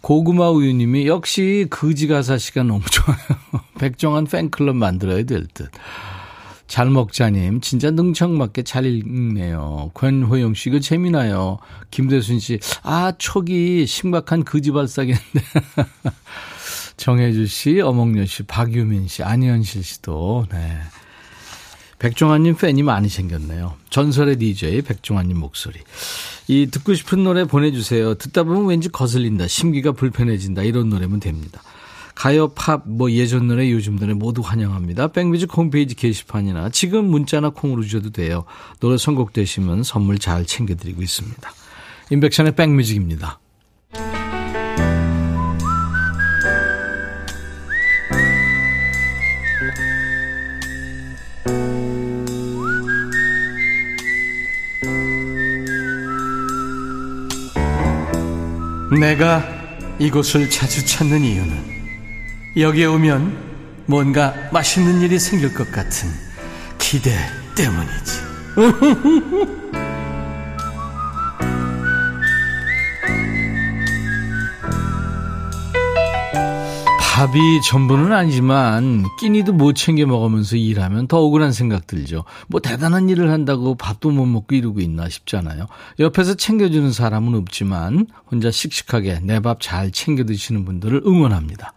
고구마 0.00 0.48
우유님이 0.52 1.06
역시 1.06 1.66
거지가사 1.68 2.38
시가 2.38 2.62
너무 2.62 2.82
좋아요. 2.90 3.18
백종환 3.78 4.24
팬클럽 4.24 4.74
만들어야 4.74 5.22
될 5.24 5.46
듯. 5.48 5.70
잘 6.66 6.90
먹자님, 6.90 7.60
진짜 7.60 7.90
능청맞게 7.90 8.62
잘 8.64 8.84
읽네요. 8.86 9.90
권호영 9.94 10.54
씨, 10.54 10.70
이거 10.70 10.80
재미나요. 10.80 11.58
김대순 11.90 12.40
씨, 12.40 12.58
아, 12.82 13.12
촉이 13.16 13.86
심각한 13.86 14.44
거지발사겠는데. 14.44 15.40
정혜주 16.96 17.46
씨, 17.46 17.80
어몽여 17.80 18.26
씨, 18.26 18.42
박유민 18.42 19.06
씨, 19.06 19.22
안현실 19.22 19.84
씨도, 19.84 20.46
네. 20.50 20.78
백종환님 21.98 22.56
팬이 22.56 22.82
많이 22.82 23.08
생겼네요. 23.08 23.74
전설의 23.90 24.36
DJ 24.36 24.82
백종환님 24.82 25.38
목소리. 25.38 25.80
이 26.48 26.66
듣고 26.70 26.94
싶은 26.94 27.24
노래 27.24 27.44
보내주세요. 27.44 28.14
듣다 28.16 28.42
보면 28.42 28.66
왠지 28.66 28.88
거슬린다, 28.88 29.48
심기가 29.48 29.92
불편해진다 29.92 30.62
이런 30.62 30.90
노래면 30.90 31.20
됩니다. 31.20 31.62
가요, 32.16 32.48
팝, 32.48 32.82
뭐 32.86 33.10
예전 33.12 33.46
노래, 33.46 33.70
요즘 33.70 33.98
노래 33.98 34.14
모두 34.14 34.40
환영합니다. 34.40 35.08
백뮤직 35.08 35.54
홈페이지 35.54 35.94
게시판이나 35.94 36.70
지금 36.70 37.04
문자나 37.04 37.50
콩으로 37.50 37.82
주셔도 37.82 38.10
돼요. 38.10 38.46
노래 38.80 38.96
선곡되시면 38.96 39.82
선물 39.82 40.18
잘 40.18 40.46
챙겨드리고 40.46 41.02
있습니다. 41.02 41.52
인백션의 42.10 42.56
백뮤직입니다. 42.56 43.38
내가 58.98 59.44
이곳을 59.98 60.48
자주 60.48 60.86
찾는 60.86 61.22
이유는 61.22 61.75
여기에 62.56 62.86
오면 62.86 63.84
뭔가 63.86 64.34
맛있는 64.52 65.00
일이 65.02 65.18
생길 65.18 65.52
것 65.52 65.70
같은 65.70 66.08
기대 66.78 67.10
때문이지. 67.54 68.26
밥이 77.00 77.62
전부는 77.62 78.12
아니지만 78.12 79.06
끼니도 79.18 79.54
못 79.54 79.72
챙겨 79.72 80.04
먹으면서 80.04 80.56
일하면 80.56 81.08
더 81.08 81.18
억울한 81.20 81.50
생각 81.52 81.86
들죠. 81.86 82.24
뭐 82.46 82.60
대단한 82.60 83.08
일을 83.08 83.30
한다고 83.30 83.74
밥도 83.74 84.10
못 84.10 84.26
먹고 84.26 84.54
이러고 84.54 84.80
있나 84.80 85.08
싶잖아요. 85.08 85.66
옆에서 85.98 86.34
챙겨주는 86.34 86.92
사람은 86.92 87.34
없지만 87.34 88.06
혼자 88.30 88.50
씩씩하게 88.50 89.20
내 89.22 89.40
밥 89.40 89.60
잘 89.60 89.90
챙겨 89.92 90.24
드시는 90.24 90.66
분들을 90.66 91.02
응원합니다. 91.06 91.72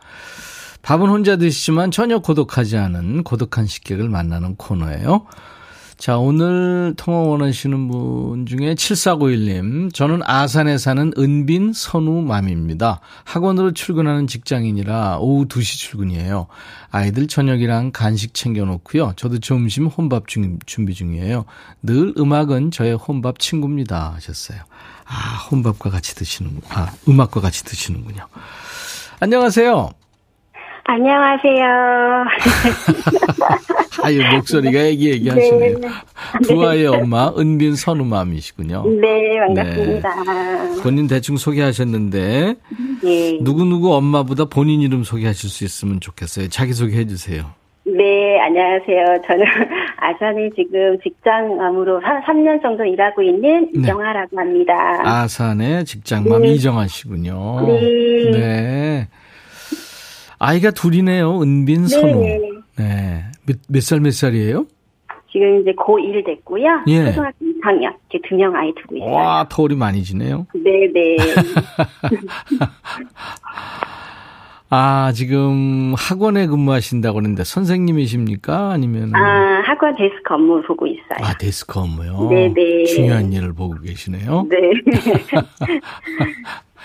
밥은 0.90 1.08
혼자 1.08 1.36
드시지만 1.36 1.92
전혀 1.92 2.18
고독하지 2.18 2.76
않은 2.76 3.24
고독한 3.24 3.68
식객을 3.68 4.10
만나는 4.10 4.56
코너예요. 4.56 5.28
자, 6.00 6.18
오늘 6.18 6.96
통화 6.98 7.20
원하시는 7.20 7.88
분 7.88 8.48
중에 8.48 8.74
7491님. 8.74 9.94
저는 9.94 10.22
아산에 10.24 10.80
사는 10.80 11.14
은빈 11.16 11.74
선우맘입니다. 11.74 13.02
학원으로 13.24 13.74
출근하는 13.74 14.26
직장인이라 14.26 15.20
오후 15.20 15.48
2시 15.48 15.78
출근이에요. 15.78 16.48
아이들 16.90 17.28
저녁이랑 17.28 17.92
간식 17.92 18.34
챙겨놓고요. 18.34 19.14
저도 19.16 19.40
점심 19.40 19.86
혼밥 19.86 20.28
중, 20.28 20.58
준비 20.66 20.96
중이에요. 20.96 21.46
늘 21.84 22.16
음악은 22.18 22.72
저의 22.72 22.96
혼밥 22.96 23.38
친구입니다. 23.38 24.14
하셨어요. 24.16 24.58
아, 25.06 25.38
혼밥과 25.52 25.92
같이 25.92 26.16
드시는, 26.16 26.62
아, 26.70 26.92
음악과 27.08 27.42
같이 27.42 27.64
드시는군요. 27.64 28.26
안녕하세요. 29.20 29.99
안녕하세요. 30.90 32.26
아유, 34.04 34.22
목소리가 34.34 34.80
애기 34.80 35.12
애기 35.12 35.30
하시네요. 35.30 35.78
네. 35.78 35.88
부하의 36.48 36.88
엄마, 36.88 37.32
은빈 37.38 37.76
선우맘이시군요. 37.76 38.86
네, 39.00 39.38
반갑습니다. 39.40 40.24
네. 40.24 40.82
본인 40.82 41.08
대충 41.08 41.38
소개하셨는데, 41.38 42.56
네. 43.04 43.38
누구누구 43.40 43.94
엄마보다 43.94 44.46
본인 44.46 44.82
이름 44.82 45.04
소개하실 45.04 45.52
수 45.52 45.64
있으면 45.64 46.00
좋겠어요. 46.00 46.48
자기소개 46.50 46.98
해주세요. 46.98 47.46
네, 47.86 48.40
안녕하세요. 48.40 49.22
저는 49.28 49.46
아산에 49.98 50.50
지금 50.56 50.98
직장맘으로 51.04 52.00
한 52.00 52.22
3년 52.24 52.64
정도 52.64 52.84
일하고 52.84 53.22
있는 53.22 53.70
네. 53.74 53.82
이정아라고 53.82 54.40
합니다. 54.40 54.74
아산에 55.04 55.84
직장맘 55.84 56.42
네. 56.42 56.48
이정아 56.54 56.88
씨군요. 56.88 57.68
네. 57.68 58.32
네. 58.32 59.08
아이가 60.40 60.72
둘이네요. 60.72 61.42
은빈, 61.42 61.82
네. 61.84 61.88
선우. 61.88 62.22
네. 62.78 63.26
몇, 63.46 63.58
몇 63.68 63.82
살, 63.84 64.00
몇 64.00 64.12
살이에요? 64.14 64.66
지금 65.32 65.62
이제 65.62 65.72
고1 65.74 66.26
됐고요. 66.26 66.66
예. 66.88 67.06
초등학교 67.12 67.46
2학년. 67.46 67.94
이렇게 68.10 68.28
두 68.28 68.36
명 68.36 68.56
아이 68.56 68.74
두고 68.82 68.98
있어요. 68.98 69.12
와, 69.12 69.46
터울이 69.48 69.76
많이 69.76 70.02
지네요. 70.04 70.48
네네. 70.56 71.18
아, 74.72 75.12
지금 75.16 75.94
학원에 75.98 76.46
근무하신다고 76.48 77.16
그러는데 77.16 77.44
선생님이십니까? 77.44 78.72
아니면. 78.72 79.16
아, 79.16 79.62
학원 79.66 79.96
데스크 79.96 80.34
업무 80.34 80.62
보고 80.62 80.86
있어요. 80.88 81.18
아, 81.22 81.34
데스크 81.38 81.80
업무요? 81.80 82.28
네네. 82.30 82.86
중요한 82.86 83.34
일을 83.34 83.54
보고 83.54 83.76
계시네요. 83.82 84.48
네. 84.50 84.58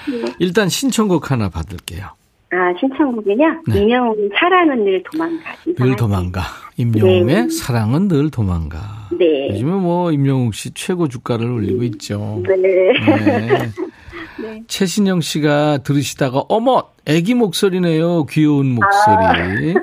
일단 0.39 0.69
신청곡 0.69 1.31
하나 1.31 1.49
받을게요. 1.51 2.09
아, 2.55 2.73
신청곡이냐? 2.79 3.63
네. 3.67 3.81
임영웅 3.81 4.31
사랑은 4.39 4.85
늘 4.85 5.03
도망가. 5.03 5.43
늘 5.77 5.97
도망가. 5.97 6.43
임영웅의 6.77 7.25
네. 7.27 7.49
사랑은 7.49 8.07
늘 8.07 8.31
도망가. 8.31 9.09
네. 9.19 9.49
요즘에 9.51 9.73
뭐 9.73 10.13
임영웅 10.13 10.53
씨 10.53 10.71
최고 10.73 11.09
주가를 11.09 11.51
올리고 11.51 11.83
있죠. 11.85 12.41
네. 12.47 12.57
네. 12.57 12.93
네. 14.41 14.63
최신영 14.69 15.21
씨가 15.21 15.79
들으시다가 15.79 16.45
어머 16.49 16.85
애기 17.07 17.35
목소리네요. 17.35 18.27
귀여운 18.27 18.75
목소리. 18.75 19.17
아. 19.17 19.33
네. 19.33 19.75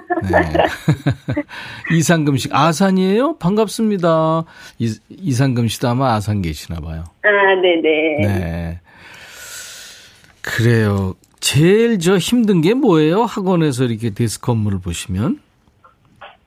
이상금 1.93 2.37
씨 2.37 2.47
아산이에요? 2.51 3.37
반갑습니다. 3.37 4.45
이, 4.79 4.93
이상금 5.09 5.67
씨도 5.67 5.89
아마 5.89 6.13
아산 6.13 6.41
계시나 6.41 6.79
봐요. 6.79 7.03
아, 7.23 7.55
네네. 7.61 7.81
네. 8.27 8.79
그래요. 10.41 11.15
제일 11.41 11.99
저 11.99 12.17
힘든 12.17 12.61
게 12.61 12.73
뭐예요? 12.73 13.23
학원에서 13.23 13.85
이렇게 13.85 14.11
데스크 14.11 14.51
업무를 14.51 14.79
보시면? 14.79 15.41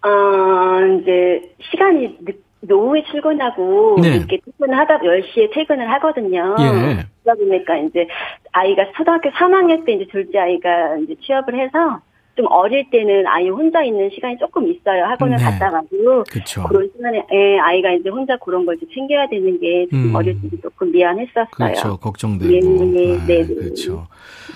어, 0.03 1.01
이제 1.01 1.55
시간이 1.71 2.19
늦, 2.25 2.73
오후에 2.73 3.03
출근하고 3.11 3.99
네. 4.01 4.17
이렇게 4.17 4.39
퇴근하다 4.45 5.01
10시에 5.01 5.53
퇴근을 5.53 5.91
하거든요. 5.93 6.57
예. 6.61 7.07
그러다 7.23 7.39
보니까 7.39 7.77
이제 7.79 8.07
아이가 8.53 8.85
초등학교 8.97 9.29
3학년 9.31 9.85
때 9.85 9.93
이제 9.93 10.07
둘째 10.11 10.39
아이가 10.39 10.97
이제 10.99 11.15
취업을 11.21 11.59
해서 11.59 12.01
좀 12.37 12.47
어릴 12.51 12.88
때는 12.90 13.27
아이 13.29 13.49
혼자 13.49 13.83
있는 13.85 14.11
시간이 14.11 14.37
조금 14.38 14.68
있어요. 14.68 15.05
학원을 15.05 15.37
네. 15.37 15.42
갔다가도 15.44 16.25
그쵸. 16.31 16.64
그런 16.68 16.90
시간에 16.97 17.25
예, 17.33 17.59
아이가 17.61 17.92
이제 17.92 18.09
혼자 18.09 18.37
그런 18.38 18.66
걸 18.66 18.77
챙겨야 18.92 19.29
되는 19.29 19.61
게 19.61 19.87
음. 19.92 20.12
어릴 20.14 20.40
때 20.40 20.49
조금 20.62 20.90
미안했었어요. 20.90 21.47
그렇죠. 21.53 21.97
걱정되고. 21.99 22.51
네, 22.51 22.61
네, 22.61 23.18
네, 23.27 23.47
네. 23.47 23.55
그렇죠. 23.55 24.09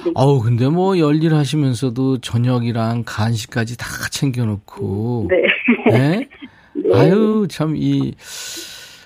네. 0.05 0.13
아우 0.17 0.41
근데 0.41 0.69
뭐 0.69 0.99
열일 0.99 1.35
하시면서도 1.35 2.19
저녁이랑 2.19 3.05
간식까지 3.07 3.79
다 3.79 3.87
챙겨놓고. 4.11 5.29
네. 5.31 5.43
네? 5.91 6.29
네. 6.75 6.95
아유 6.95 7.47
참 7.49 7.75
이 7.77 8.15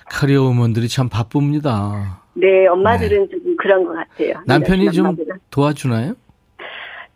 카리어 0.09 0.43
우먼들이 0.43 0.87
참 0.87 1.09
바쁩니다. 1.09 2.21
네, 2.35 2.67
엄마들은 2.67 3.27
네. 3.27 3.29
좀 3.29 3.55
그런 3.57 3.83
것 3.83 3.93
같아요. 3.93 4.33
남편이 4.47 4.91
좀 4.91 5.15
도와주나요? 5.51 6.13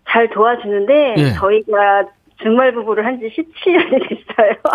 잘 0.10 0.30
도와주는데 0.30 1.16
예. 1.18 1.34
저희가 1.34 2.06
주말 2.42 2.72
부부를 2.74 3.06
한 3.06 3.20
지 3.20 3.26
17년이 3.36 4.10
됐어요. 4.10 4.54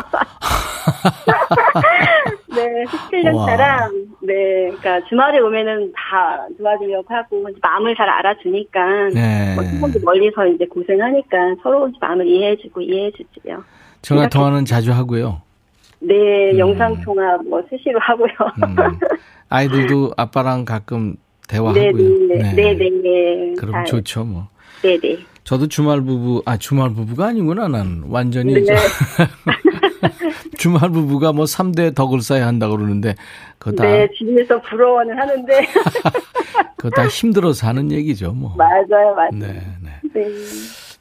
네, 2.54 2.84
17년 2.84 3.46
차랑, 3.46 3.90
네, 4.22 4.70
그러니까 4.78 5.00
주말에 5.08 5.38
오면은 5.38 5.92
다 5.94 6.46
도와주려고 6.58 7.14
하고, 7.14 7.46
마음을 7.62 7.94
잘 7.96 8.08
알아주니까, 8.08 9.08
네. 9.14 9.54
뭐, 9.54 9.64
친구도 9.64 10.00
멀리서 10.04 10.46
이제 10.48 10.66
고생하니까 10.66 11.36
서로 11.62 11.90
마음을 12.00 12.26
이해해주고 12.26 12.80
이해해주지요. 12.80 13.64
전화 14.02 14.28
통화는 14.28 14.64
자주 14.64 14.92
하고요. 14.92 15.40
네, 16.00 16.50
음. 16.52 16.58
영상 16.58 17.00
통화 17.02 17.36
뭐 17.48 17.62
수시로 17.70 17.98
하고요. 18.00 18.28
음. 18.64 18.76
아이들도 19.48 20.12
아빠랑 20.16 20.64
가끔 20.64 21.14
대화하고요. 21.48 21.80
네 21.80 21.92
네. 21.92 22.42
네. 22.42 22.54
네네. 22.54 22.90
네. 23.02 23.54
그럼 23.56 23.72
잘. 23.72 23.84
좋죠, 23.84 24.24
뭐. 24.24 24.48
네네. 24.82 25.18
저도 25.44 25.66
주말 25.68 26.00
부부, 26.00 26.42
아, 26.44 26.56
주말 26.56 26.90
부부가 26.90 27.26
아니구나, 27.26 27.68
난. 27.68 28.04
완전히. 28.08 28.54
네. 28.54 28.76
주말 30.58 30.90
부부가 30.90 31.32
뭐 31.32 31.44
3대 31.44 31.94
덕을 31.94 32.20
쌓아야 32.20 32.46
한다고 32.46 32.76
그러는데, 32.76 33.14
그거 33.58 33.74
다. 33.76 33.84
네, 33.84 34.08
집에서 34.16 34.60
부러워는 34.62 35.18
하는데. 35.18 35.66
그거 36.76 36.90
다 36.90 37.08
힘들어서 37.08 37.66
하는 37.66 37.90
얘기죠, 37.90 38.32
뭐. 38.32 38.54
맞아요, 38.56 39.14
맞아요. 39.16 39.30
네, 39.32 39.60
네. 39.82 39.90
네. 40.14 40.24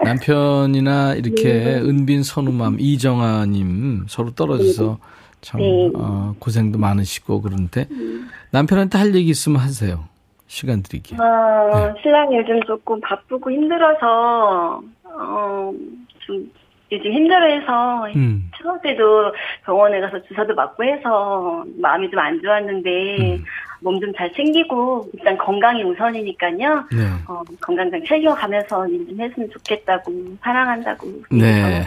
남편이나 0.03 1.15
이렇게 1.15 1.43
네. 1.43 1.75
은빈 1.79 2.23
선우맘 2.23 2.77
이정아 2.79 3.45
님 3.45 4.05
서로 4.07 4.31
떨어져서 4.31 4.83
네. 4.83 4.97
참 5.41 5.59
네. 5.59 5.91
어, 5.95 6.35
고생도 6.39 6.79
많으시고 6.79 7.41
그런데 7.41 7.87
음. 7.91 8.27
남편한테 8.51 8.97
할 8.97 9.13
얘기 9.15 9.29
있으면 9.29 9.59
하세요. 9.59 10.05
시간 10.51 10.83
드리기. 10.83 11.15
어, 11.15 11.93
네. 11.93 12.01
신랑이 12.01 12.37
요즘 12.37 12.61
조금 12.63 12.99
바쁘고 12.99 13.49
힘들어서 13.51 14.81
어, 15.05 15.71
좀 16.19 16.51
요즘 16.91 17.11
힘들어해서 17.13 18.07
음. 18.17 18.51
추석 18.57 18.81
때도 18.81 19.31
병원에 19.65 20.01
가서 20.01 20.21
주사도 20.23 20.53
맞고 20.53 20.83
해서 20.83 21.63
마음이 21.77 22.09
좀 22.11 22.19
안 22.19 22.41
좋았는데 22.41 23.17
음. 23.37 23.43
몸좀 23.79 24.11
잘 24.15 24.31
챙기고 24.33 25.09
일단 25.13 25.37
건강이 25.37 25.83
우선이니까요. 25.83 26.85
네. 26.91 27.07
어, 27.27 27.41
건강 27.61 27.89
좀 27.89 28.03
챙겨가면서 28.05 28.87
일 28.89 29.07
좀 29.07 29.21
했으면 29.21 29.49
좋겠다고 29.51 30.11
사랑한다고. 30.41 31.07
네. 31.31 31.85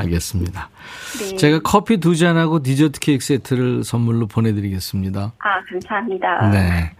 네. 0.00 0.06
알겠습니다. 0.06 0.70
네. 1.18 1.36
제가 1.36 1.60
커피 1.62 1.98
두 1.98 2.16
잔하고 2.16 2.62
디저트 2.62 3.00
케이크 3.00 3.24
세트를 3.24 3.84
선물로 3.84 4.26
보내드리겠습니다. 4.26 5.32
아, 5.38 5.64
감사합니다. 5.68 6.50
네. 6.50 6.92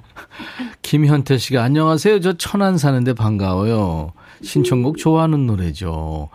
김현태 0.82 1.38
씨가 1.38 1.62
안녕하세요. 1.62 2.20
저 2.20 2.32
천안 2.34 2.78
사는데 2.78 3.12
반가워요. 3.12 4.12
신청곡 4.42 4.98
좋아하는 4.98 5.46
노래죠. 5.46 6.28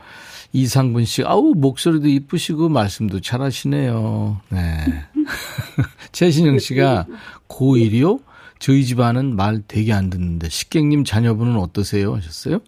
이상분 0.54 1.06
씨, 1.06 1.24
아우, 1.24 1.54
목소리도 1.56 2.08
이쁘시고 2.08 2.70
말씀도 2.70 3.22
잘하시네요. 3.22 4.42
네. 4.50 5.06
최신영 6.12 6.60
씨가 6.60 7.06
고1이요? 7.48 8.20
저희 8.60 8.86
집안은 8.86 9.36
말 9.36 9.62
되게 9.68 9.94
안 9.94 10.10
듣는데 10.10 10.50
식객님 10.50 11.04
자녀분은 11.04 11.56
어떠세요? 11.58 12.14
하셨어요? 12.16 12.60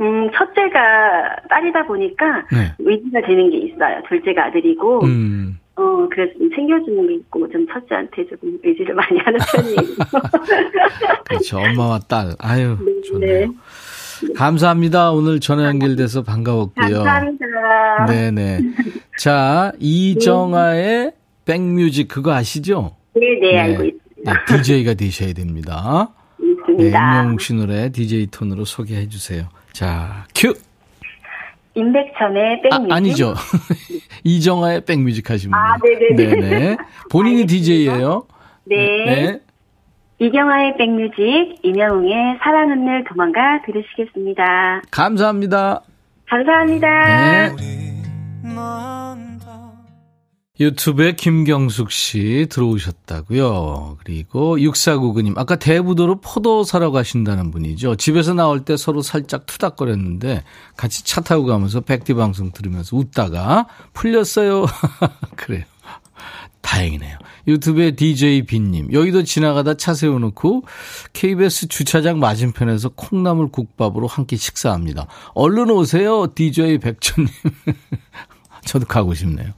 음, 0.00 0.30
첫째가 0.32 1.36
딸이다 1.48 1.86
보니까 1.86 2.46
네. 2.52 2.72
의지가 2.78 3.20
되는 3.22 3.50
게 3.50 3.58
있어요. 3.58 4.00
둘째가 4.08 4.46
아들이고. 4.46 5.04
음. 5.04 5.58
어, 5.76 6.08
그래서 6.10 6.32
좀 6.38 6.50
챙겨주는 6.54 7.06
게 7.06 7.14
있고, 7.14 7.48
좀 7.50 7.66
첫째한테 7.68 8.26
조금 8.28 8.58
의지를 8.64 8.94
많이 8.94 9.18
하는 9.18 9.38
편이에요. 9.52 9.76
그렇죠. 11.28 11.58
엄마와 11.58 12.00
딸. 12.00 12.32
아유, 12.38 12.76
네, 12.84 13.00
좋네요. 13.02 13.46
네. 13.46 14.32
감사합니다. 14.34 15.12
오늘 15.12 15.38
전화 15.38 15.66
연결돼서 15.66 16.22
반가웠고요. 16.22 17.04
감사합니다. 17.04 18.06
네네. 18.08 18.60
자, 19.18 19.70
이정아의 19.78 21.12
백뮤직 21.44 22.08
그거 22.08 22.32
아시죠? 22.32 22.96
네네, 23.14 23.40
네, 23.40 23.58
알고 23.60 23.84
있습니다. 23.84 24.32
네, 24.32 24.56
DJ가 24.56 24.94
되셔야 24.94 25.32
됩니다. 25.32 26.08
있습니다. 26.42 26.76
네, 26.76 26.88
임영웅 26.88 27.38
씨 27.38 27.54
노래 27.54 27.90
DJ 27.90 28.26
톤으로 28.26 28.64
소개해 28.64 29.08
주세요. 29.08 29.48
자, 29.72 30.26
큐! 30.34 30.54
임백천의 31.74 32.62
백뮤직. 32.62 32.92
아, 32.92 32.96
아니죠. 32.96 33.34
이정아의 34.24 34.84
백뮤직 34.84 35.30
하시면 35.30 35.58
아, 35.58 35.76
네네네. 35.82 36.40
네네. 36.40 36.76
본인이 37.10 37.46
DJ예요. 37.46 38.26
네. 38.64 38.76
네. 39.06 39.40
이경아의 40.20 40.76
백뮤직, 40.76 41.60
임영웅의 41.62 42.38
사랑은 42.42 42.84
늘 42.84 43.04
도망가 43.04 43.62
들으시겠습니다. 43.64 44.82
감사합니다. 44.90 45.82
감사합니다. 46.28 47.54
네. 47.56 47.88
유튜브에 50.60 51.12
김경숙 51.12 51.92
씨 51.92 52.46
들어오셨다고요. 52.50 53.98
그리고 54.02 54.56
6499님 54.58 55.38
아까 55.38 55.54
대부도로 55.56 56.20
포도 56.20 56.64
사러 56.64 56.90
가신다는 56.90 57.50
분이죠. 57.52 57.94
집에서 57.94 58.34
나올 58.34 58.64
때 58.64 58.76
서로 58.76 59.00
살짝 59.02 59.46
투닥거렸는데 59.46 60.42
같이 60.76 61.04
차 61.04 61.20
타고 61.20 61.44
가면서 61.44 61.80
백디 61.80 62.14
방송 62.14 62.50
들으면서 62.50 62.96
웃다가 62.96 63.68
풀렸어요. 63.92 64.66
그래요. 65.36 65.64
다행이네요. 66.60 67.18
유튜브에 67.46 67.92
DJ 67.92 68.42
빈님, 68.42 68.92
여기도 68.92 69.22
지나가다 69.22 69.74
차 69.74 69.94
세워놓고 69.94 70.64
KBS 71.14 71.68
주차장 71.68 72.18
맞은편에서 72.18 72.90
콩나물 72.90 73.50
국밥으로 73.50 74.06
한 74.06 74.26
끼 74.26 74.36
식사합니다. 74.36 75.06
얼른 75.34 75.70
오세요, 75.70 76.26
DJ 76.34 76.78
백천님. 76.78 77.28
저도 78.64 78.86
가고 78.86 79.14
싶네요. 79.14 79.48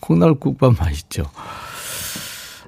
콩나물 0.00 0.38
국밥 0.38 0.76
맛있죠. 0.78 1.24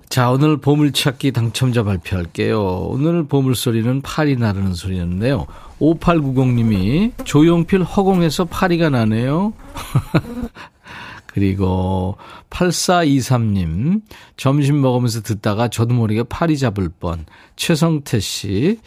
자, 0.08 0.30
오늘 0.30 0.58
보물찾기 0.58 1.32
당첨자 1.32 1.84
발표할게요. 1.84 2.60
오늘 2.62 3.24
보물소리는 3.24 4.02
파리 4.02 4.36
나르는 4.36 4.74
소리였는데요. 4.74 5.46
5890님이 5.80 7.12
조용필 7.24 7.82
허공에서 7.82 8.44
파리가 8.44 8.90
나네요. 8.90 9.54
그리고 11.26 12.18
8423님, 12.50 14.02
점심 14.36 14.82
먹으면서 14.82 15.22
듣다가 15.22 15.68
저도 15.68 15.94
모르게 15.94 16.24
파리 16.24 16.58
잡을 16.58 16.90
뻔. 16.90 17.24
최성태 17.56 18.20
씨, 18.20 18.80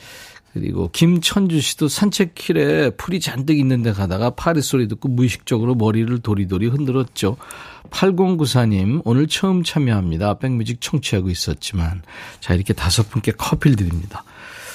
그리고 0.55 0.89
김천주 0.93 1.59
씨도 1.59 1.89
산책길에 1.89 2.91
풀이 2.91 3.19
잔뜩 3.19 3.59
있는데 3.59 3.91
가다가 3.91 4.29
파리 4.29 4.61
소리 4.61 4.87
듣고 4.87 5.09
무의식적으로 5.09 5.75
머리를 5.75 6.17
도리도리 6.19 6.67
흔들었죠. 6.67 7.35
8094님, 7.89 9.01
오늘 9.03 9.27
처음 9.27 9.63
참여합니다. 9.63 10.35
백뮤직 10.35 10.79
청취하고 10.79 11.29
있었지만. 11.29 12.03
자, 12.39 12.53
이렇게 12.53 12.73
다섯 12.73 13.09
분께 13.09 13.33
커피를 13.33 13.75
드립니다. 13.75 14.23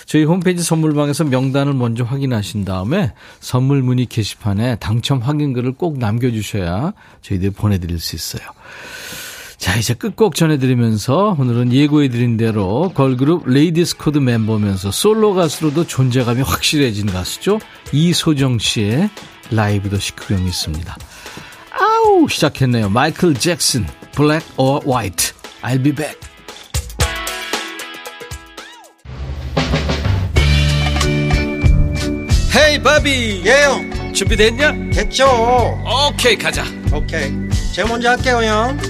저희 0.05 0.25
홈페이지 0.25 0.63
선물방에서 0.63 1.25
명단을 1.25 1.73
먼저 1.73 2.05
확인하신 2.05 2.67
다음에 2.67 3.15
선물 3.41 3.81
문의 3.81 4.05
게시판에 4.05 4.77
당첨 4.77 5.21
확인글을 5.21 5.73
꼭 5.73 5.97
남겨주셔야 5.97 6.93
저희들이 7.23 7.53
보내드릴 7.53 7.99
수 7.99 8.17
있어요. 8.17 8.43
자, 9.61 9.77
이제 9.77 9.93
끝곡 9.93 10.37
전해드리면서 10.37 11.37
오늘은 11.39 11.75
예고해드린 11.75 12.39
대로 12.39 12.91
걸그룹 12.95 13.47
레이디스 13.47 13.99
코드 13.99 14.17
멤버면서 14.17 14.91
솔로 14.91 15.35
가수로도 15.35 15.87
존재감이 15.87 16.41
확실해진 16.41 17.05
가수죠. 17.13 17.59
이소정 17.93 18.59
씨의 18.59 19.11
라이브도 19.51 19.99
시크령이 19.99 20.47
있습니다. 20.47 20.97
아우, 21.73 22.27
시작했네요. 22.27 22.89
마이클 22.89 23.35
잭슨, 23.35 23.87
Black 24.17 24.51
or 24.57 24.81
White. 24.89 25.35
I'll 25.61 25.85
be 25.85 25.93
back. 25.93 26.19
헤이 32.57 32.83
바비 32.83 33.43
예영 33.45 34.15
준비됐냐? 34.15 34.73
됐죠 34.95 35.27
오케이 36.09 36.37
가자 36.37 36.65
오케이 36.93 37.31
제가 37.75 37.89
먼저 37.89 38.11
할게요 38.11 38.41
형 38.43 38.90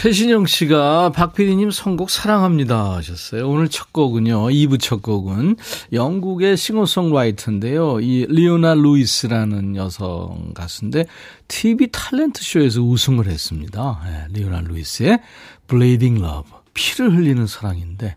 최신영 0.00 0.46
씨가 0.46 1.12
박PD님 1.12 1.70
선곡 1.70 2.08
사랑합니다 2.08 2.94
하셨어요. 2.94 3.46
오늘 3.46 3.68
첫 3.68 3.92
곡은요. 3.92 4.44
2부 4.44 4.80
첫 4.80 5.02
곡은 5.02 5.56
영국의 5.92 6.56
싱어송라이터인데요. 6.56 8.00
이 8.00 8.24
리오나 8.30 8.72
루이스라는 8.76 9.76
여성 9.76 10.52
가수인데 10.54 11.04
TV 11.48 11.88
탤런트 11.88 12.40
쇼에서 12.40 12.80
우승을 12.80 13.26
했습니다. 13.26 14.00
네, 14.06 14.40
리오나 14.40 14.62
루이스의 14.62 15.20
Bleeding 15.68 16.24
Love. 16.24 16.50
피를 16.72 17.14
흘리는 17.14 17.46
사랑인데 17.46 18.16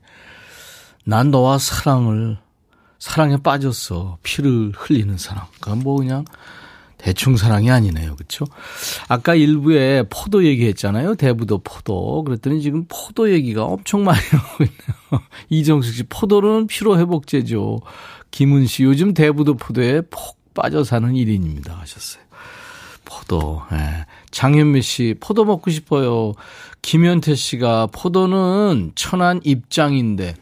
난 1.04 1.32
너와 1.32 1.58
사랑을 1.58 2.38
사랑에 2.98 3.36
빠졌어. 3.36 4.20
피를 4.24 4.72
흘리는 4.74 5.18
사랑. 5.18 5.48
그러니까 5.60 5.84
뭐 5.84 5.98
그냥 5.98 6.24
대충 7.04 7.36
사랑이 7.36 7.70
아니네요. 7.70 8.16
그렇죠? 8.16 8.46
아까 9.10 9.36
일부에 9.36 10.04
포도 10.10 10.46
얘기했잖아요. 10.46 11.16
대부도 11.16 11.58
포도. 11.58 12.24
그랬더니 12.24 12.62
지금 12.62 12.86
포도 12.88 13.30
얘기가 13.30 13.66
엄청 13.66 14.06
많이 14.06 14.22
나오고 14.32 14.64
있네요. 14.64 15.28
이정숙 15.50 15.94
씨 15.94 16.04
포도는 16.04 16.68
피로 16.68 16.98
회복제죠. 16.98 17.82
김은 18.32 18.68
씨 18.68 18.84
요즘 18.84 19.14
대부도 19.14 19.56
포도에 19.58 20.02
폭 20.10 20.38
빠져 20.54 20.86
사는 20.86 21.12
1인입니다 21.12 21.76
하셨어요. 21.76 22.24
포도. 23.04 23.62
예. 23.74 24.06
장현미 24.32 24.82
씨 24.82 25.16
포도 25.20 25.44
먹고 25.44 25.72
싶어요. 25.72 26.32
김현태 26.82 27.36
씨가 27.36 27.88
포도는 27.88 28.94
천안 28.96 29.42
입장인데 29.44 30.36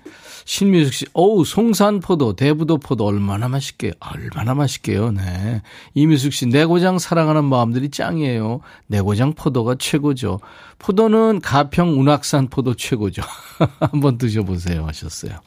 신미숙 0.45 0.93
씨, 0.93 1.05
어우, 1.13 1.45
송산포도, 1.45 2.35
대부도포도 2.35 3.05
얼마나 3.05 3.47
맛있게요. 3.47 3.93
얼마나 3.99 4.53
맛있게요. 4.53 5.11
네. 5.11 5.61
이미숙 5.93 6.33
씨, 6.33 6.45
내고장 6.47 6.99
사랑하는 6.99 7.45
마음들이 7.45 7.89
짱이에요. 7.89 8.61
내고장 8.87 9.33
포도가 9.33 9.75
최고죠. 9.79 10.39
포도는 10.79 11.41
가평 11.41 11.99
운악산 11.99 12.47
포도 12.49 12.75
최고죠. 12.75 13.21
한번 13.79 14.17
드셔보세요. 14.17 14.85
하셨어요. 14.87 15.39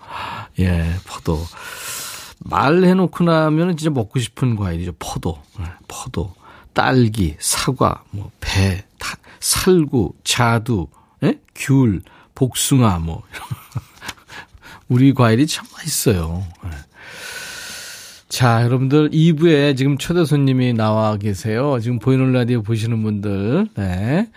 예, 0.60 0.94
포도. 1.06 1.38
말 2.38 2.84
해놓고 2.84 3.24
나면 3.24 3.76
진짜 3.76 3.90
먹고 3.90 4.18
싶은 4.18 4.56
과일이죠. 4.56 4.92
포도. 4.98 5.38
네, 5.58 5.64
포도. 5.88 6.32
딸기, 6.72 7.36
사과, 7.38 8.02
뭐, 8.10 8.32
배, 8.40 8.84
살구, 9.44 10.14
자두, 10.24 10.86
예? 11.22 11.38
귤, 11.54 12.00
복숭아, 12.34 12.98
뭐. 13.00 13.22
우리 14.94 15.12
과일이 15.12 15.44
참 15.48 15.66
맛있어요. 15.72 16.44
네. 16.62 16.70
자, 18.28 18.62
여러분들 18.62 19.10
2부에 19.10 19.76
지금 19.76 19.98
초대 19.98 20.24
손님이 20.24 20.72
나와 20.72 21.16
계세요. 21.16 21.80
지금 21.82 21.98
보이는 21.98 22.32
라디오 22.32 22.62
보시는 22.62 23.02
분들, 23.02 23.70
네. 23.74 24.28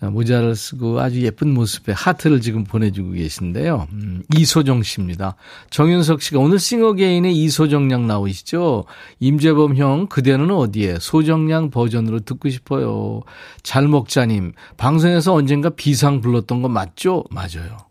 모자를 0.00 0.54
쓰고 0.54 1.00
아주 1.00 1.20
예쁜 1.22 1.52
모습에 1.52 1.92
하트를 1.92 2.40
지금 2.40 2.64
보내주고 2.64 3.10
계신데요. 3.12 3.88
음, 3.92 4.22
이소정 4.34 4.82
씨입니다. 4.82 5.34
정윤석 5.68 6.22
씨가 6.22 6.38
오늘 6.38 6.58
싱어게인의 6.58 7.36
이소정 7.36 7.90
양 7.90 8.06
나오시죠? 8.06 8.84
임재범 9.20 9.76
형, 9.76 10.06
그대는 10.06 10.50
어디에? 10.50 10.98
소정 11.00 11.50
양 11.50 11.68
버전으로 11.68 12.20
듣고 12.20 12.48
싶어요. 12.48 13.20
잘 13.62 13.88
먹자님, 13.88 14.52
방송에서 14.78 15.34
언젠가 15.34 15.68
비상 15.68 16.22
불렀던 16.22 16.62
거 16.62 16.68
맞죠? 16.68 17.24
맞아요. 17.30 17.87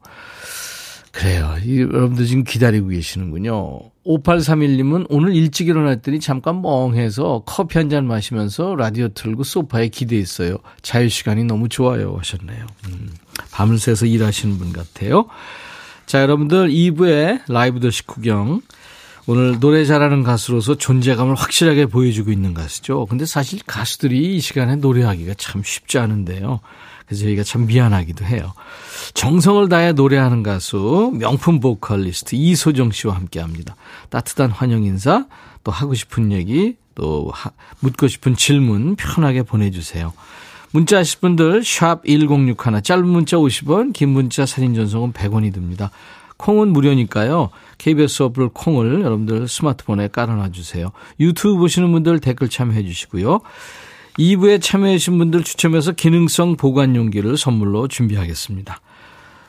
그래요. 1.17 1.55
이, 1.65 1.79
여러분들 1.79 2.27
지금 2.27 2.43
기다리고 2.43 2.89
계시는군요. 2.89 3.79
5831님은 4.05 5.07
오늘 5.09 5.35
일찍 5.35 5.67
일어났더니 5.67 6.19
잠깐 6.19 6.61
멍해서 6.61 7.41
커피 7.43 7.79
한 7.79 7.89
잔 7.89 8.05
마시면서 8.05 8.75
라디오 8.75 9.07
틀고 9.07 9.43
소파에 9.43 9.87
기대했어요. 9.87 10.57
자유시간이 10.83 11.45
너무 11.45 11.69
좋아요. 11.69 12.15
하셨네요. 12.19 12.67
음, 12.87 13.09
밤을 13.51 13.79
새서 13.79 14.05
일하시는 14.05 14.59
분 14.59 14.71
같아요. 14.71 15.25
자, 16.05 16.21
여러분들 16.21 16.69
2부에 16.69 17.41
라이브 17.47 17.79
더시 17.79 18.05
구경. 18.05 18.61
오늘 19.25 19.59
노래 19.59 19.85
잘하는 19.85 20.21
가수로서 20.21 20.75
존재감을 20.75 21.33
확실하게 21.33 21.87
보여주고 21.87 22.31
있는 22.31 22.53
가수죠. 22.53 23.07
근데 23.07 23.25
사실 23.25 23.59
가수들이 23.65 24.35
이 24.35 24.39
시간에 24.39 24.75
노래하기가 24.75 25.33
참 25.37 25.63
쉽지 25.65 25.97
않은데요. 25.97 26.59
그래서 27.07 27.23
저희가 27.23 27.43
참 27.43 27.65
미안하기도 27.65 28.25
해요. 28.25 28.53
정성을 29.13 29.69
다해 29.69 29.93
노래하는 29.93 30.43
가수 30.43 31.11
명품 31.15 31.59
보컬리스트 31.59 32.35
이소정 32.35 32.91
씨와 32.91 33.15
함께합니다. 33.15 33.75
따뜻한 34.09 34.51
환영 34.51 34.83
인사 34.83 35.25
또 35.63 35.71
하고 35.71 35.93
싶은 35.93 36.31
얘기 36.31 36.75
또 36.95 37.31
하, 37.33 37.51
묻고 37.79 38.07
싶은 38.07 38.35
질문 38.35 38.95
편하게 38.95 39.43
보내주세요. 39.43 40.13
문자 40.71 40.97
하실 40.97 41.21
분들 41.21 41.63
샵 41.63 42.05
1061 42.05 42.81
짧은 42.83 43.07
문자 43.07 43.37
50원 43.37 43.93
긴 43.93 44.09
문자 44.09 44.45
사진 44.45 44.75
전송은 44.75 45.13
100원이 45.13 45.53
듭니다. 45.53 45.91
콩은 46.37 46.69
무료니까요. 46.69 47.49
KBS 47.77 48.23
어플 48.23 48.49
콩을 48.49 49.01
여러분들 49.01 49.47
스마트폰에 49.47 50.09
깔아놔 50.09 50.51
주세요. 50.51 50.91
유튜브 51.19 51.57
보시는 51.57 51.91
분들 51.91 52.19
댓글 52.19 52.49
참여해 52.49 52.83
주시고요. 52.83 53.41
2부에 54.17 54.61
참여해주신 54.61 55.17
분들 55.17 55.43
추첨해서 55.43 55.91
기능성 55.91 56.57
보관용기를 56.57 57.37
선물로 57.37 57.87
준비하겠습니다. 57.87 58.81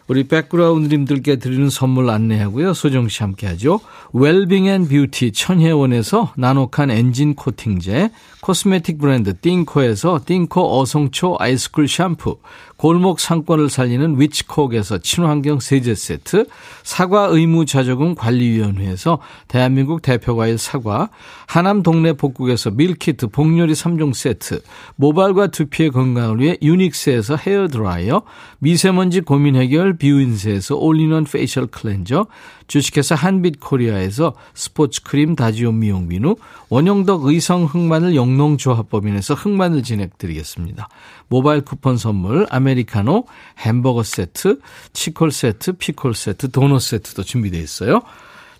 우리 0.08 0.24
백그라운드님들께 0.26 1.36
드리는 1.36 1.68
선물 1.68 2.08
안내하고요. 2.08 2.72
소정 2.72 3.08
씨 3.08 3.22
함께 3.22 3.46
하죠. 3.48 3.80
웰빙 4.14 4.66
앤 4.66 4.88
뷰티 4.88 5.32
천혜원에서 5.32 6.32
나노칸 6.34 6.90
엔진 6.90 7.34
코팅제, 7.34 8.10
코스메틱 8.40 8.98
브랜드 8.98 9.38
띵코에서 9.38 10.20
띵코 10.24 10.80
어성초 10.80 11.36
아이스쿨 11.38 11.88
샴푸, 11.88 12.38
골목 12.78 13.18
상권을 13.18 13.68
살리는 13.68 14.20
위치콕에서 14.20 14.98
친환경 14.98 15.58
세제 15.58 15.96
세트, 15.96 16.46
사과 16.84 17.24
의무 17.24 17.66
자조금 17.66 18.14
관리위원회에서 18.14 19.18
대한민국 19.48 20.00
대표과일 20.00 20.58
사과, 20.58 21.10
하남 21.48 21.82
동네 21.82 22.12
복국에서 22.12 22.70
밀키트 22.70 23.28
복요리 23.28 23.72
3종 23.72 24.14
세트, 24.14 24.62
모발과 24.94 25.48
두피의 25.48 25.90
건강을 25.90 26.38
위해 26.38 26.56
유닉스에서 26.62 27.36
헤어 27.36 27.66
드라이어, 27.66 28.22
미세먼지 28.60 29.22
고민 29.22 29.56
해결 29.56 29.98
뷰인스에서 29.98 30.76
올인원 30.76 31.24
facial 31.24 31.66
cleanser, 31.66 32.28
주식회사 32.68 33.14
한빛코리아에서 33.14 34.34
스포츠 34.54 35.02
크림 35.02 35.34
다지오 35.34 35.72
미용 35.72 36.06
비누, 36.08 36.36
원형덕 36.68 37.24
의성 37.24 37.64
흑마늘 37.64 38.14
영농조합법인에서 38.14 39.34
흑마늘 39.34 39.82
진행드리겠습니다. 39.82 40.88
모바일 41.28 41.62
쿠폰 41.62 41.96
선물, 41.96 42.46
아메리카노, 42.50 43.24
햄버거 43.58 44.02
세트, 44.02 44.60
치콜 44.92 45.32
세트, 45.32 45.72
피콜 45.72 46.14
세트, 46.14 46.50
도넛 46.50 46.80
세트도 46.80 47.24
준비되어 47.24 47.60
있어요. 47.60 48.02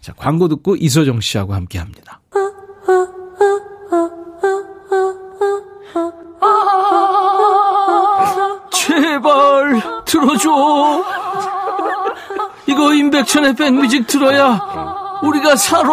자, 0.01 0.13
광고 0.15 0.49
듣고 0.49 0.77
이소정 0.77 1.21
씨하고 1.21 1.55
함께 1.55 1.79
합니다. 1.79 2.21
제발 8.73 9.83
들어줘. 10.07 11.28
이거 12.69 12.93
임백천의 12.93 13.55
백뮤직 13.55 14.07
들어야 14.07 14.61
우리가 15.23 15.57
살아. 15.57 15.89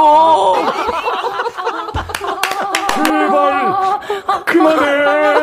제발 3.06 4.00
그만해. 4.46 5.35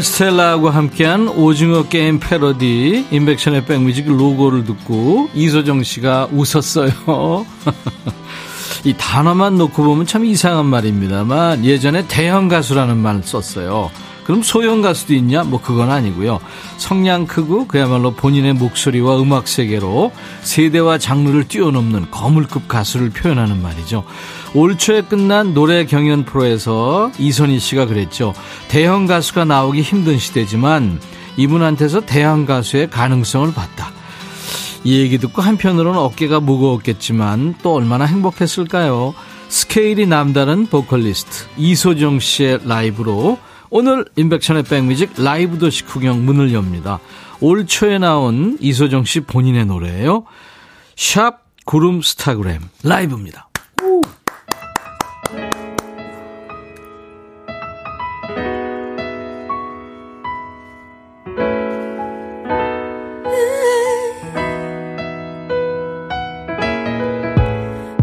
스텔라하고 0.00 0.70
함께한 0.70 1.28
오징어 1.28 1.84
게임 1.88 2.18
패러디 2.18 3.06
인백션의 3.10 3.64
백뮤직 3.66 4.06
로고를 4.08 4.64
듣고 4.64 5.28
이소정 5.34 5.82
씨가 5.82 6.28
웃었어요. 6.32 6.90
이 8.84 8.94
단어만 8.96 9.56
놓고 9.56 9.82
보면 9.82 10.06
참 10.06 10.24
이상한 10.24 10.66
말입니다만 10.66 11.64
예전에 11.64 12.06
대형 12.06 12.48
가수라는 12.48 12.96
말 12.96 13.22
썼어요. 13.22 13.90
그럼 14.26 14.42
소형 14.42 14.82
가수도 14.82 15.14
있냐? 15.14 15.44
뭐 15.44 15.60
그건 15.60 15.88
아니고요. 15.92 16.40
성량 16.78 17.28
크고 17.28 17.68
그야말로 17.68 18.10
본인의 18.10 18.54
목소리와 18.54 19.22
음악 19.22 19.46
세계로 19.46 20.10
세대와 20.42 20.98
장르를 20.98 21.46
뛰어넘는 21.46 22.10
거물급 22.10 22.66
가수를 22.66 23.10
표현하는 23.10 23.62
말이죠. 23.62 24.02
올 24.54 24.76
초에 24.76 25.02
끝난 25.02 25.54
노래 25.54 25.86
경연 25.86 26.24
프로에서 26.24 27.12
이선희 27.20 27.60
씨가 27.60 27.86
그랬죠. 27.86 28.34
대형 28.66 29.06
가수가 29.06 29.44
나오기 29.44 29.82
힘든 29.82 30.18
시대지만 30.18 31.00
이분한테서 31.36 32.00
대형 32.00 32.46
가수의 32.46 32.90
가능성을 32.90 33.54
봤다. 33.54 33.92
이 34.82 34.98
얘기 34.98 35.18
듣고 35.18 35.40
한편으로는 35.40 36.00
어깨가 36.00 36.40
무거웠겠지만 36.40 37.54
또 37.62 37.74
얼마나 37.74 38.06
행복했을까요? 38.06 39.14
스케일이 39.48 40.04
남다른 40.04 40.66
보컬리스트 40.66 41.46
이소정 41.56 42.18
씨의 42.18 42.60
라이브로 42.64 43.38
오늘 43.70 44.04
인백천의 44.16 44.62
백뮤직 44.64 45.12
라이브 45.18 45.58
도시 45.58 45.84
구경 45.84 46.24
문을 46.24 46.52
엽니다. 46.52 47.00
올 47.40 47.66
초에 47.66 47.98
나온 47.98 48.56
이소정 48.60 49.04
씨 49.04 49.20
본인의 49.20 49.66
노래예요. 49.66 50.24
샵 50.96 51.40
구름 51.64 52.00
스타그램 52.00 52.60
라이브입니다. 52.82 53.48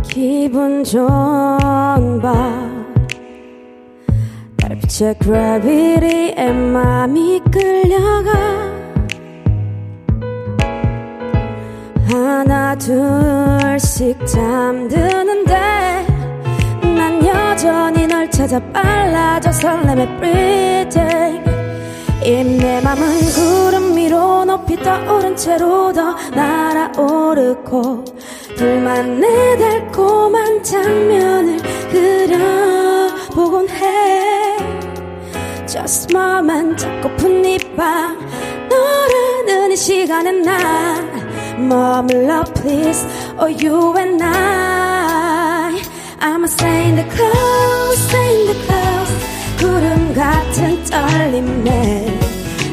기분 0.04 0.84
좋은 0.84 2.22
밤 2.22 2.73
달빛의 4.94 5.16
그래비티에 5.18 6.52
맘이 6.52 7.42
끌려가 7.52 8.32
하나 12.08 12.76
둘씩 12.78 14.26
잠드는데 14.28 15.56
난 16.96 17.26
여전히 17.26 18.06
널 18.06 18.30
찾아 18.30 18.60
빨라져 18.72 19.52
설렘의 19.52 20.06
breathing 20.18 21.44
입내 22.24 22.82
맘은 22.82 23.20
구름 23.32 23.98
위로 23.98 24.46
높이 24.46 24.76
떠오른 24.78 25.36
채로 25.36 25.92
더 25.92 26.16
날아오르고 26.36 28.06
둘만 28.56 29.20
내 29.20 29.58
달콤한 29.58 30.64
장면을 30.64 31.58
그려보곤 31.92 33.68
해 33.70 34.23
Just 35.74 36.16
moment 36.16 36.78
잡고픈 36.78 37.44
이밤 37.46 38.16
너라는 38.70 39.72
이 39.72 39.76
시간엔 39.76 40.44
난 40.44 41.68
머물러 41.68 42.44
please 42.54 43.04
or 43.40 43.50
you 43.50 43.98
and 43.98 44.24
I 44.24 45.82
I'm 46.20 46.44
a 46.44 46.48
stay 46.48 46.90
in 46.90 46.96
the 46.96 47.10
clouds 47.10 48.02
stay 48.04 48.36
in 48.36 48.46
the 48.46 48.66
clouds 48.68 49.14
구름 49.58 50.14
같은 50.14 50.84
떨림에 50.86 52.20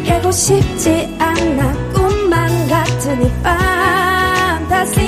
깨고 0.04 0.30
싶지 0.30 1.16
않아 1.18 1.72
꿈만 1.94 2.68
같은 2.68 3.24
이 3.24 3.32
판타지 3.42 5.00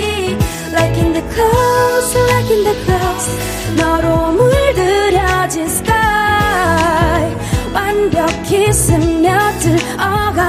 Like 0.72 0.96
in 0.96 1.12
the 1.12 1.22
clouds 1.28 2.16
like 2.16 2.50
in 2.56 2.64
the 2.64 2.84
clouds 2.86 3.28
너로 3.76 4.32
물들여진 4.32 5.66
sky 5.66 6.11
완벽히 7.72 8.72
스며들어가 8.72 10.42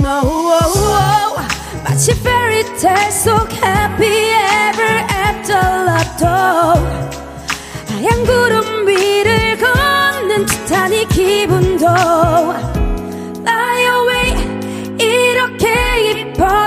나 0.00 0.20
oh, 0.22 0.26
oh, 0.26 0.72
oh. 0.76 0.94
기분도 11.14 12.73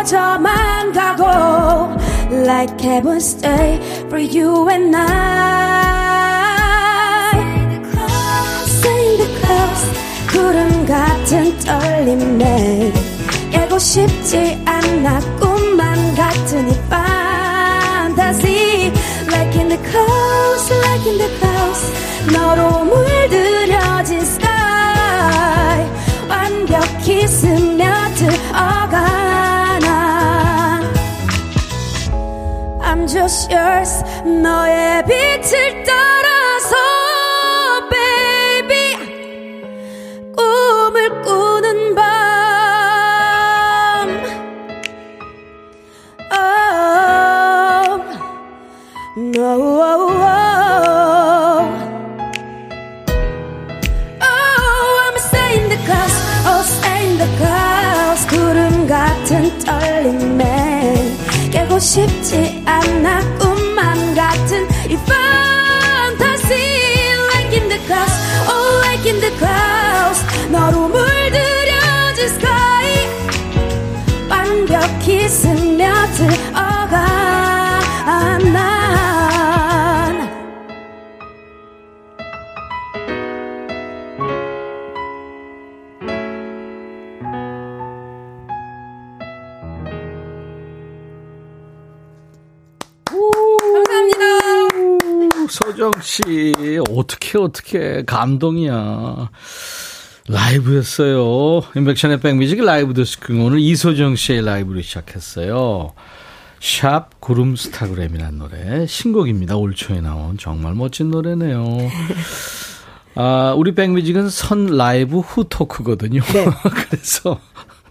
이뻐져만 0.07 0.93
가고 0.93 1.25
Like 2.31 2.79
heaven 2.81 3.17
stay 3.17 3.79
for 4.07 4.19
you 4.19 4.69
and 4.69 4.95
I 4.95 5.03
in 7.35 7.81
the 9.17 9.27
clouds 9.41 9.91
구름 10.29 10.85
같은 10.85 11.59
떨림에 11.59 12.93
깨고 13.51 13.77
싶지 13.79 14.63
꿈 15.39 15.46
Just 33.07 33.49
yours 33.53 34.03
너의 34.25 35.01
빛을 35.05 35.83
따라서 35.85 36.75
baby 37.89 38.97
꿈을 40.35 41.21
꾸는 41.21 41.95
밤 41.95 42.03
oh, 46.33 48.01
no 49.17 49.55
Oh, 54.21 55.01
I'm 55.07 55.17
stay 55.17 55.63
in 55.63 55.69
the 55.69 55.77
clouds, 55.85 56.17
oh 56.45 56.61
stay 56.61 57.07
in 57.07 57.17
the 57.17 57.29
clouds 57.37 58.27
구름 58.27 58.85
같은 58.85 59.57
떨림에 59.59 61.17
깨고 61.51 61.79
싶지 61.79 62.46
소정 95.77 95.91
씨 96.01 96.23
어떻게 96.89 97.37
어떻게 97.37 98.03
감동이야. 98.03 99.29
라이브였어요. 100.27 101.61
임백천의 101.75 102.19
백뮤직 102.19 102.63
라이브 102.63 102.95
디스크 102.95 103.31
오늘 103.39 103.59
이소정 103.59 104.15
씨의 104.15 104.43
라이브로 104.43 104.81
시작했어요. 104.81 105.93
샵 106.59 107.21
구름 107.21 107.55
스타그램이라는 107.55 108.39
노래 108.39 108.87
신곡입니다. 108.87 109.55
올 109.55 109.75
초에 109.75 110.01
나온 110.01 110.39
정말 110.39 110.73
멋진 110.73 111.11
노래네요. 111.11 111.63
아, 113.13 113.53
우리 113.55 113.75
백뮤직은 113.75 114.29
선 114.31 114.65
라이브 114.65 115.19
후 115.19 115.45
토크거든요. 115.47 116.21
그래서 116.89 117.39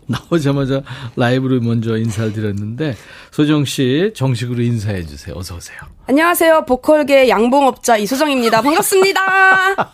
나오자마자 0.31 0.83
라이브로 1.17 1.61
먼저 1.61 1.97
인사를 1.97 2.33
드렸는데 2.33 2.97
소정 3.31 3.65
씨 3.65 4.13
정식으로 4.15 4.63
인사해 4.63 5.05
주세요. 5.05 5.35
어서 5.37 5.57
오세요. 5.57 5.79
안녕하세요. 6.07 6.65
보컬계 6.67 7.29
양봉업자 7.29 7.97
이소정입니다. 7.99 8.63
반갑습니다. 8.63 9.21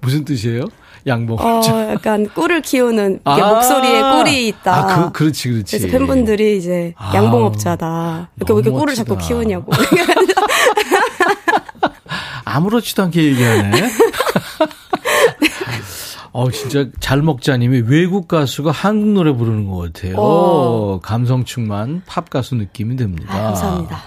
무슨 0.00 0.24
뜻이에요? 0.24 0.64
양봉업자. 1.06 1.74
어, 1.74 1.90
약간 1.92 2.26
꿀을 2.28 2.62
키우는 2.62 3.20
아~ 3.24 3.36
목소리에 3.36 4.00
꿀이 4.00 4.48
있다. 4.48 4.74
아, 4.74 4.86
그, 4.86 5.12
그렇지, 5.12 5.50
그렇지. 5.50 5.78
그래서 5.78 5.98
팬분들이 5.98 6.56
이제 6.56 6.94
아~ 6.96 7.14
양봉업자다. 7.14 8.30
이렇게 8.36 8.52
왜 8.52 8.58
이렇게 8.60 8.70
꿀을 8.70 8.86
멋지다. 8.86 9.04
자꾸 9.04 9.18
키우냐고. 9.18 9.70
아무렇지도 12.44 13.02
않게 13.02 13.22
얘기하네. 13.22 13.90
어, 16.34 16.50
진짜 16.50 16.88
잘 16.98 17.22
먹자님이 17.22 17.82
외국 17.86 18.26
가수가 18.26 18.72
한국 18.72 19.10
노래 19.12 19.32
부르는 19.32 19.68
것 19.70 19.76
같아요. 19.92 20.16
오. 20.16 20.98
감성 21.00 21.44
충만 21.44 22.02
팝 22.06 22.28
가수 22.28 22.56
느낌이 22.56 22.96
듭니다. 22.96 23.32
아, 23.32 23.42
감사합니다. 23.44 24.02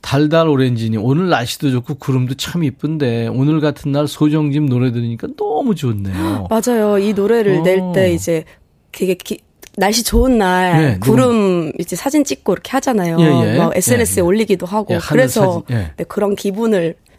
달달 0.00 0.48
오렌지님 0.48 1.02
오늘 1.04 1.28
날씨도 1.28 1.70
좋고 1.70 1.96
구름도 1.96 2.34
참 2.34 2.64
이쁜데 2.64 3.28
오늘 3.28 3.60
같은 3.60 3.92
날 3.92 4.08
소정집 4.08 4.62
노래 4.64 4.90
들으니까 4.90 5.28
너무 5.36 5.74
좋네요. 5.74 6.48
맞아요. 6.50 6.96
이 6.98 7.12
노래를 7.12 7.62
낼 7.62 7.92
때 7.92 8.12
이제 8.14 8.44
되게 8.92 9.12
기, 9.14 9.38
날씨 9.76 10.02
좋은 10.02 10.38
날 10.38 10.82
네, 10.82 10.98
구름. 10.98 11.72
이제 11.78 11.94
사진 11.94 12.24
찍고 12.24 12.54
이렇게 12.54 12.70
하잖아요. 12.72 13.18
예, 13.20 13.54
예. 13.54 13.58
막 13.58 13.76
SNS에 13.76 14.20
예, 14.20 14.22
예, 14.22 14.26
올리기도 14.26 14.64
하고 14.64 14.94
예, 14.94 14.98
그래서 14.98 15.62
예. 15.70 15.90
네, 15.96 16.04
그런 16.04 16.36
기분을 16.36 16.94
나, 16.94 17.13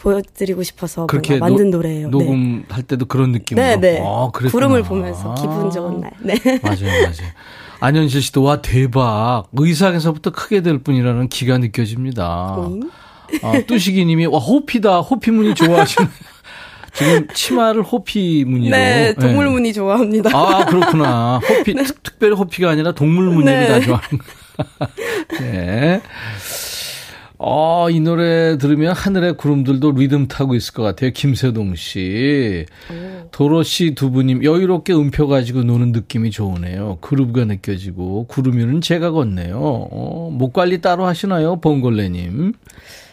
보여드리고 0.00 0.62
싶어서 0.62 1.06
그렇게 1.06 1.38
만든 1.38 1.70
노, 1.70 1.78
노래예요. 1.78 2.08
네. 2.08 2.10
녹음할 2.10 2.64
네. 2.68 2.82
때도 2.82 3.06
그런 3.06 3.32
느낌으로. 3.32 3.64
네, 3.64 3.76
네. 3.76 4.02
아, 4.04 4.30
구름을 4.32 4.82
보면서 4.82 5.34
기분 5.34 5.70
좋은 5.70 6.00
날. 6.00 6.10
네. 6.20 6.34
맞아요, 6.62 7.02
맞아요. 7.02 7.30
안현실 7.80 8.22
씨도 8.22 8.42
와 8.42 8.60
대박 8.60 9.44
의상에서부터 9.52 10.30
크게 10.30 10.62
될 10.62 10.78
뿐이라는 10.78 11.28
기가 11.28 11.58
느껴집니다. 11.58 12.56
아, 13.42 13.52
뚜시기 13.66 14.04
님이 14.04 14.26
와 14.26 14.38
호피다 14.38 15.00
호피 15.00 15.30
무늬 15.30 15.54
좋아하시네. 15.54 16.08
지금 16.92 17.28
치마를 17.32 17.82
호피 17.82 18.44
무늬로. 18.46 18.76
네, 18.76 19.14
동물 19.14 19.48
무늬 19.48 19.68
네. 19.68 19.72
좋아합니다. 19.72 20.30
아, 20.36 20.64
그렇구나. 20.66 21.40
호피, 21.48 21.74
네. 21.74 21.84
특, 21.84 22.18
별히 22.18 22.34
호피가 22.34 22.70
아니라 22.70 22.92
동물 22.92 23.26
무늬를 23.26 23.60
네. 23.60 23.68
다 23.68 23.80
좋아하는 23.80 24.18
거. 24.18 24.24
네. 25.38 26.02
어, 27.42 27.88
이 27.88 28.00
노래 28.00 28.58
들으면 28.58 28.92
하늘의 28.92 29.38
구름들도 29.38 29.92
리듬 29.92 30.28
타고 30.28 30.54
있을 30.54 30.74
것 30.74 30.82
같아요. 30.82 31.10
김세동 31.10 31.74
씨. 31.74 32.66
도로 33.30 33.62
씨두 33.62 34.10
분님 34.10 34.44
여유롭게 34.44 34.92
음표 34.92 35.26
가지고 35.26 35.62
노는 35.62 35.92
느낌이 35.92 36.30
좋으네요. 36.32 36.98
그루브가 37.00 37.46
느껴지고 37.46 38.26
구름이는 38.26 38.82
제가 38.82 39.12
걷네요. 39.12 39.56
어, 39.58 40.30
목 40.30 40.52
관리 40.52 40.82
따로 40.82 41.06
하시나요? 41.06 41.56
봉골레님. 41.60 42.52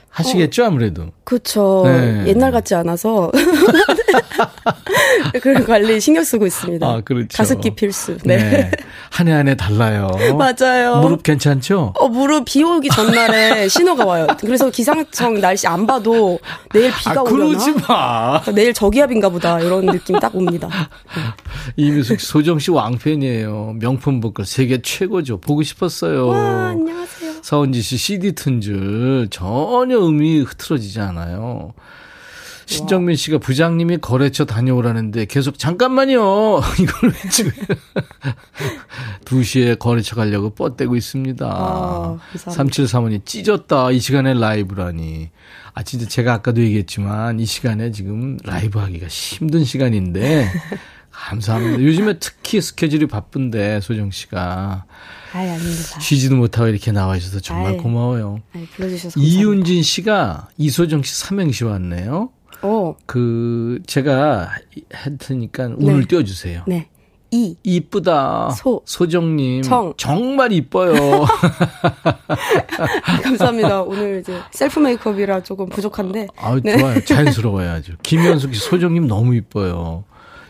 하시겠죠, 0.10 0.66
아무래도. 0.66 1.06
그렇죠. 1.24 1.84
네. 1.86 2.26
옛날 2.28 2.52
같지 2.52 2.76
않아서 2.76 3.32
그런 5.42 5.66
관리 5.66 6.00
신경 6.00 6.24
쓰고 6.24 6.46
있습니다. 6.46 6.86
아, 6.88 7.02
그렇죠. 7.02 7.28
가습기 7.38 7.72
필수. 7.76 8.18
네. 8.24 8.38
네. 8.38 8.72
한 9.10 9.28
해 9.28 9.34
한 9.34 9.48
해 9.48 9.56
달라요. 9.56 10.10
맞아요. 10.38 10.98
무릎 11.02 11.24
괜찮죠? 11.24 11.94
어, 11.98 12.08
무릎 12.08 12.46
비 12.46 12.64
오기 12.64 12.90
전날에 12.90 13.68
신호가 13.68 14.06
와요. 14.06 14.28
그래서 14.42 14.70
기상청 14.70 15.40
날씨 15.40 15.68
안 15.68 15.86
봐도 15.88 16.40
내일 16.74 16.92
비가 16.92 17.20
아, 17.20 17.24
오려나? 17.24 17.58
그러지 17.58 17.74
마. 17.88 18.42
내일 18.54 18.74
저기압인가 18.74 19.30
보다. 19.30 19.60
이런 19.60 19.86
느낌 19.86 20.20
딱 20.20 20.36
옵니다. 20.36 20.70
이미숙 21.78 22.20
소정 22.20 22.60
씨 22.60 22.72
왕팬이에요. 22.72 23.76
명품 23.80 24.20
보컬 24.20 24.46
세계 24.46 24.82
최고죠. 24.82 25.38
보고 25.40 25.64
싶었어요. 25.64 26.28
와, 26.28 26.68
안녕하세요. 26.70 27.34
서은지 27.42 27.82
씨 27.82 27.98
CD 27.98 28.34
튼 28.34 28.62
줄 28.62 29.28
전혀 29.30 29.98
음이 30.00 30.42
흐트러지지 30.42 31.00
않아요. 31.00 31.74
신정민 32.68 33.16
씨가 33.16 33.38
부장님이 33.38 33.98
거래처 34.00 34.46
다녀오라는데 34.46 35.26
계속 35.26 35.58
잠깐만요. 35.58 36.20
이걸 36.80 37.12
왜 37.12 37.30
지금 37.30 37.52
2시에 39.24 39.80
거래처 39.80 40.16
가려고 40.16 40.50
뻗대고 40.52 40.96
있습니다. 40.98 41.46
아, 41.48 42.18
3735님 42.36 43.26
찢었다. 43.26 43.92
이 43.92 44.00
시간에 44.00 44.34
라이브라니. 44.34 45.30
아 45.74 45.84
진짜 45.84 46.08
제가 46.08 46.34
아까도 46.34 46.62
얘기했지만 46.62 47.40
이 47.40 47.46
시간에 47.46 47.92
지금 47.92 48.38
라이브 48.44 48.80
하기가 48.80 49.08
힘든 49.08 49.64
시간인데 49.64 50.52
감사합니다. 51.12 51.82
요즘에 51.82 52.20
특히 52.20 52.60
스케줄이 52.60 53.08
바쁜데 53.08 53.80
소정 53.82 54.12
씨가 54.12 54.86
아이, 55.34 55.50
아닙니다. 55.50 56.00
쉬지도 56.00 56.36
못하고 56.36 56.68
이렇게 56.68 56.92
나와 56.92 57.18
주셔서 57.18 57.40
정말 57.40 57.74
아이, 57.74 57.78
고마워요. 57.78 58.42
아이, 58.54 58.66
불러주셔서 58.66 59.20
이윤진 59.20 59.84
씨가 59.84 60.50
이소정 60.58 61.04
씨 61.04 61.16
삼행시 61.16 61.64
왔네요. 61.64 62.30
오. 62.64 62.96
그 63.06 63.80
제가 63.86 64.50
했으니까 64.94 65.66
운을 65.78 66.02
네. 66.02 66.08
띄워주세요. 66.08 66.64
네. 66.68 66.88
이. 67.32 67.56
이쁘다. 67.64 68.52
소. 68.52 68.82
소정님. 68.86 69.62
정. 69.64 69.94
정말 69.98 70.52
이뻐요. 70.54 71.26
감사합니다. 73.24 73.82
오늘 73.84 74.22
이제 74.22 74.40
셀프 74.52 74.80
메이크업이라 74.80 75.44
조금 75.44 75.68
부족한데. 75.68 76.28
아, 76.38 76.60
네. 76.64 76.78
좋아요. 76.78 77.02
자연스러워요, 77.06 77.70
아주. 77.72 77.94
김현숙 78.04 78.56
씨, 78.56 78.62
소정님 78.62 79.08
너무 79.08 79.36
이뻐요. 79.36 80.06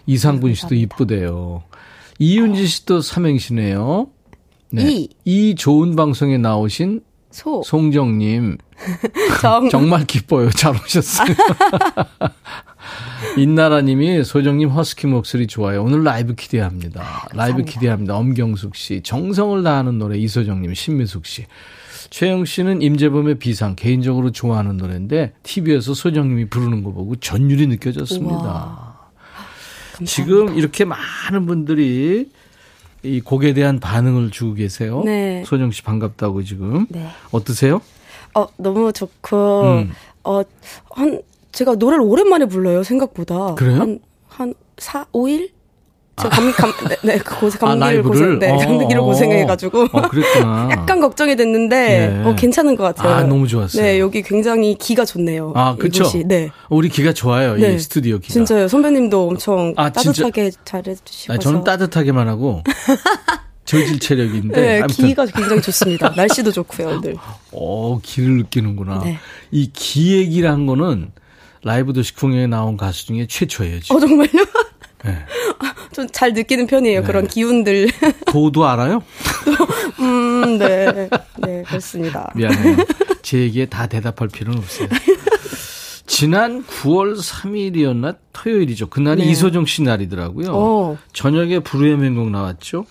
이상분 0.06 0.54
씨도 0.54 0.76
이쁘대요. 0.76 1.64
이윤지 2.20 2.68
씨도 2.68 3.02
삼행시네요. 3.02 4.08
네. 4.72 4.84
이. 4.92 5.10
이 5.26 5.56
좋은 5.56 5.96
방송에 5.96 6.38
나오신 6.38 7.02
소. 7.38 7.62
송정님. 7.64 8.58
정. 9.42 9.70
정말 9.70 10.06
기뻐요. 10.06 10.50
잘 10.50 10.74
오셨어요. 10.76 11.28
인나라님이 13.38 14.24
소정님 14.24 14.70
허스키 14.70 15.06
목소리 15.06 15.46
좋아요. 15.46 15.84
오늘 15.84 16.04
라이브 16.04 16.34
기대합니다. 16.34 17.00
감사합니다. 17.00 17.36
라이브 17.36 17.64
기대합니다. 17.64 18.16
엄경숙 18.16 18.76
씨. 18.76 19.02
정성을 19.04 19.62
다하는 19.64 20.00
노래 20.00 20.18
이소정님, 20.18 20.74
신미숙 20.74 21.28
씨. 21.28 21.46
최영 22.10 22.46
씨는 22.46 22.82
임재범의 22.82 23.36
비상 23.38 23.76
개인적으로 23.76 24.32
좋아하는 24.32 24.78
노래인데 24.78 25.34
TV에서 25.44 25.94
소정님이 25.94 26.46
부르는 26.50 26.84
거 26.84 26.92
보고 26.92 27.16
전율이 27.18 27.68
느껴졌습니다. 27.68 28.98
지금 30.06 30.58
이렇게 30.58 30.86
많은 30.86 31.46
분들이 31.46 32.30
이 33.08 33.22
곡에 33.22 33.54
대한 33.54 33.80
반응을 33.80 34.32
주고 34.32 34.54
계세요. 34.54 35.02
네. 35.06 35.44
소정 35.46 35.72
씨 35.72 35.82
반갑다고 35.82 36.44
지금. 36.44 36.86
네. 36.90 37.08
어떠세요? 37.32 37.82
어, 38.36 38.48
너무 38.58 38.92
좋고, 38.92 39.62
음. 39.62 39.92
어, 40.24 40.42
한, 40.92 41.22
제가 41.52 41.76
노래를 41.76 42.04
오랜만에 42.04 42.46
불러요, 42.46 42.84
생각보다. 42.84 43.56
그래요? 43.56 43.80
한, 43.80 44.00
한 44.28 44.54
4, 44.78 45.06
5일? 45.06 45.52
제가 46.20 46.30
감, 46.30 46.52
감, 46.52 46.74
네, 46.90 46.98
네그 47.04 47.40
고생, 47.40 47.60
아, 47.62 47.76
감기를 47.76 48.00
아, 48.00 48.02
고생, 48.02 48.40
네, 48.40 48.50
어. 48.50 48.58
감기를 48.58 49.02
고생해가지고. 49.02 49.84
어, 49.92 50.02
그랬구나. 50.10 50.70
약간 50.74 51.00
걱정이 51.00 51.36
됐는데, 51.36 51.78
네. 51.78 52.24
어, 52.26 52.36
괜찮은 52.36 52.76
것 52.76 52.84
같아요. 52.84 53.14
아, 53.14 53.24
너무 53.24 53.48
좋았어요. 53.48 53.84
네, 53.84 54.00
여기 54.00 54.24
굉장히 54.24 54.76
기가 54.76 55.06
좋네요. 55.06 55.54
아, 55.56 55.76
그쵸. 55.76 56.10
네. 56.26 56.50
우리 56.70 56.90
기가 56.90 57.14
좋아요, 57.14 57.56
네. 57.56 57.76
이 57.76 57.80
스튜디오 57.80 58.18
기가. 58.18 58.34
진짜요. 58.34 58.68
선배님도 58.68 59.28
엄청 59.28 59.74
아, 59.78 59.92
따뜻하게 59.92 60.52
잘해주시고. 60.66 61.34
아, 61.34 61.38
저는 61.38 61.64
따뜻하게만 61.64 62.28
하고. 62.28 62.64
저질 63.66 64.00
체력인데. 64.00 64.60
네, 64.60 64.80
아무튼. 64.80 65.08
기가 65.08 65.26
굉장히 65.28 65.62
좋습니다. 65.62 66.10
날씨도 66.16 66.52
좋고요, 66.52 66.88
오늘. 66.98 67.16
어, 67.52 68.00
기를 68.02 68.38
느끼는구나. 68.38 69.02
네. 69.04 69.20
이 69.52 69.70
기얘기란 69.72 70.66
거는 70.66 71.12
라이브 71.64 71.94
도시 71.94 72.14
풍경에 72.16 72.48
나온 72.48 72.76
가수 72.76 73.06
중에 73.06 73.28
최초예요. 73.28 73.82
지금. 73.82 73.98
어, 73.98 74.00
정말요? 74.00 74.46
네. 75.04 75.18
좀 75.98 76.08
잘 76.12 76.34
느끼는 76.34 76.68
편이에요. 76.68 77.02
네. 77.02 77.08
그런 77.08 77.28
기운들. 77.28 77.90
도도 78.28 78.68
알아요? 78.68 79.02
음, 80.00 80.58
네. 80.60 81.10
네, 81.40 81.64
그렇습니다. 81.64 82.32
미안해요. 82.36 82.78
제 83.24 83.40
얘기에 83.40 83.66
다 83.66 83.88
대답할 83.88 84.28
필요는 84.28 84.60
없어요. 84.60 84.88
지난 86.06 86.64
9월 86.64 87.18
3일이었나? 87.18 88.18
토요일이죠. 88.34 88.88
그날이 88.88 89.26
네. 89.26 89.32
이소정 89.32 89.66
씨 89.66 89.82
날이더라고요. 89.82 90.52
오. 90.52 90.56
어. 90.94 90.98
저녁에 91.14 91.60
불후의 91.60 91.98
명곡 91.98 92.30
나왔죠. 92.30 92.86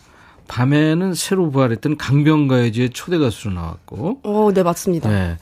밤에는 0.49 1.15
새로 1.15 1.51
부활했던 1.51 1.97
강변가요제의 1.97 2.91
초대 2.91 3.19
가수로 3.19 3.55
나왔고. 3.55 4.21
오, 4.23 4.53
네, 4.53 4.63
맞습니다. 4.63 5.09
네. 5.09 5.37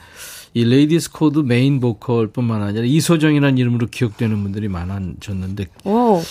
이 0.55 0.63
레이디스 0.63 1.11
코드 1.11 1.39
메인 1.39 1.81
보컬뿐만 1.81 2.63
아니라 2.63 2.85
이소정이라는 2.85 3.57
이름으로 3.57 3.87
기억되는 3.87 4.41
분들이 4.41 4.69
많아졌는데 4.69 5.65
오. 5.83 6.21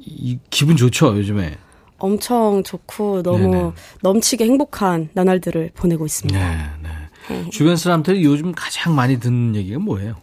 이 0.00 0.38
기분 0.50 0.76
좋죠 0.76 1.16
요즘에 1.16 1.56
엄청 1.98 2.62
좋고 2.62 3.22
너무 3.22 3.38
네네. 3.50 3.72
넘치게 4.02 4.44
행복한 4.44 5.08
나날들을 5.14 5.72
보내고 5.74 6.06
있습니다. 6.06 6.38
네, 6.38 6.56
네. 6.82 6.88
네. 7.28 7.50
주변 7.50 7.76
사람들이 7.76 8.24
요즘 8.24 8.52
가장 8.52 8.94
많이 8.94 9.18
듣는 9.18 9.56
얘기가 9.56 9.78
뭐예요? 9.80 10.14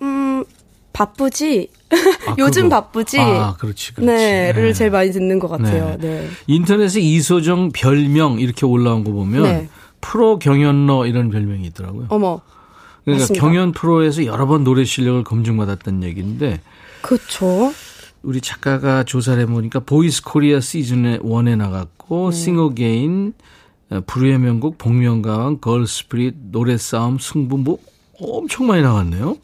음 0.00 0.42
바쁘지. 0.94 1.68
아, 2.26 2.34
요즘 2.38 2.64
그거. 2.64 2.80
바쁘지. 2.80 3.18
아, 3.20 3.56
그렇지, 3.58 3.94
그렇지. 3.94 4.06
네,를 4.06 4.68
네. 4.68 4.72
제일 4.72 4.90
많이 4.90 5.10
듣는 5.12 5.38
것 5.38 5.48
같아요. 5.48 5.96
네. 6.00 6.20
네. 6.22 6.28
인터넷에 6.46 7.00
이소정 7.00 7.70
별명 7.72 8.40
이렇게 8.40 8.64
올라온 8.64 9.04
거 9.04 9.12
보면 9.12 9.42
네. 9.42 9.68
프로 10.00 10.38
경연러 10.38 11.06
이런 11.06 11.30
별명이 11.30 11.66
있더라고요. 11.68 12.06
어머. 12.08 12.40
그러니까 13.04 13.22
맞습니다. 13.24 13.46
경연 13.46 13.72
프로에서 13.72 14.24
여러 14.24 14.46
번 14.46 14.64
노래 14.64 14.84
실력을 14.84 15.22
검증받았다는 15.24 16.02
얘기인데. 16.04 16.60
그렇죠. 17.02 17.72
우리 18.22 18.40
작가가 18.40 19.02
조사를 19.04 19.42
해보니까 19.42 19.80
보이스 19.80 20.22
코리아 20.22 20.60
시즌에 20.60 21.18
one에 21.22 21.56
나갔고 21.56 22.30
네. 22.30 22.36
싱어게인 22.36 23.34
불후의 24.06 24.38
명곡 24.38 24.78
복면가왕 24.78 25.58
걸스피릿 25.60 26.34
노래싸움 26.50 27.18
승부 27.18 27.58
뭐 27.58 27.78
엄청 28.20 28.66
많이 28.66 28.82
나왔네요. 28.82 29.36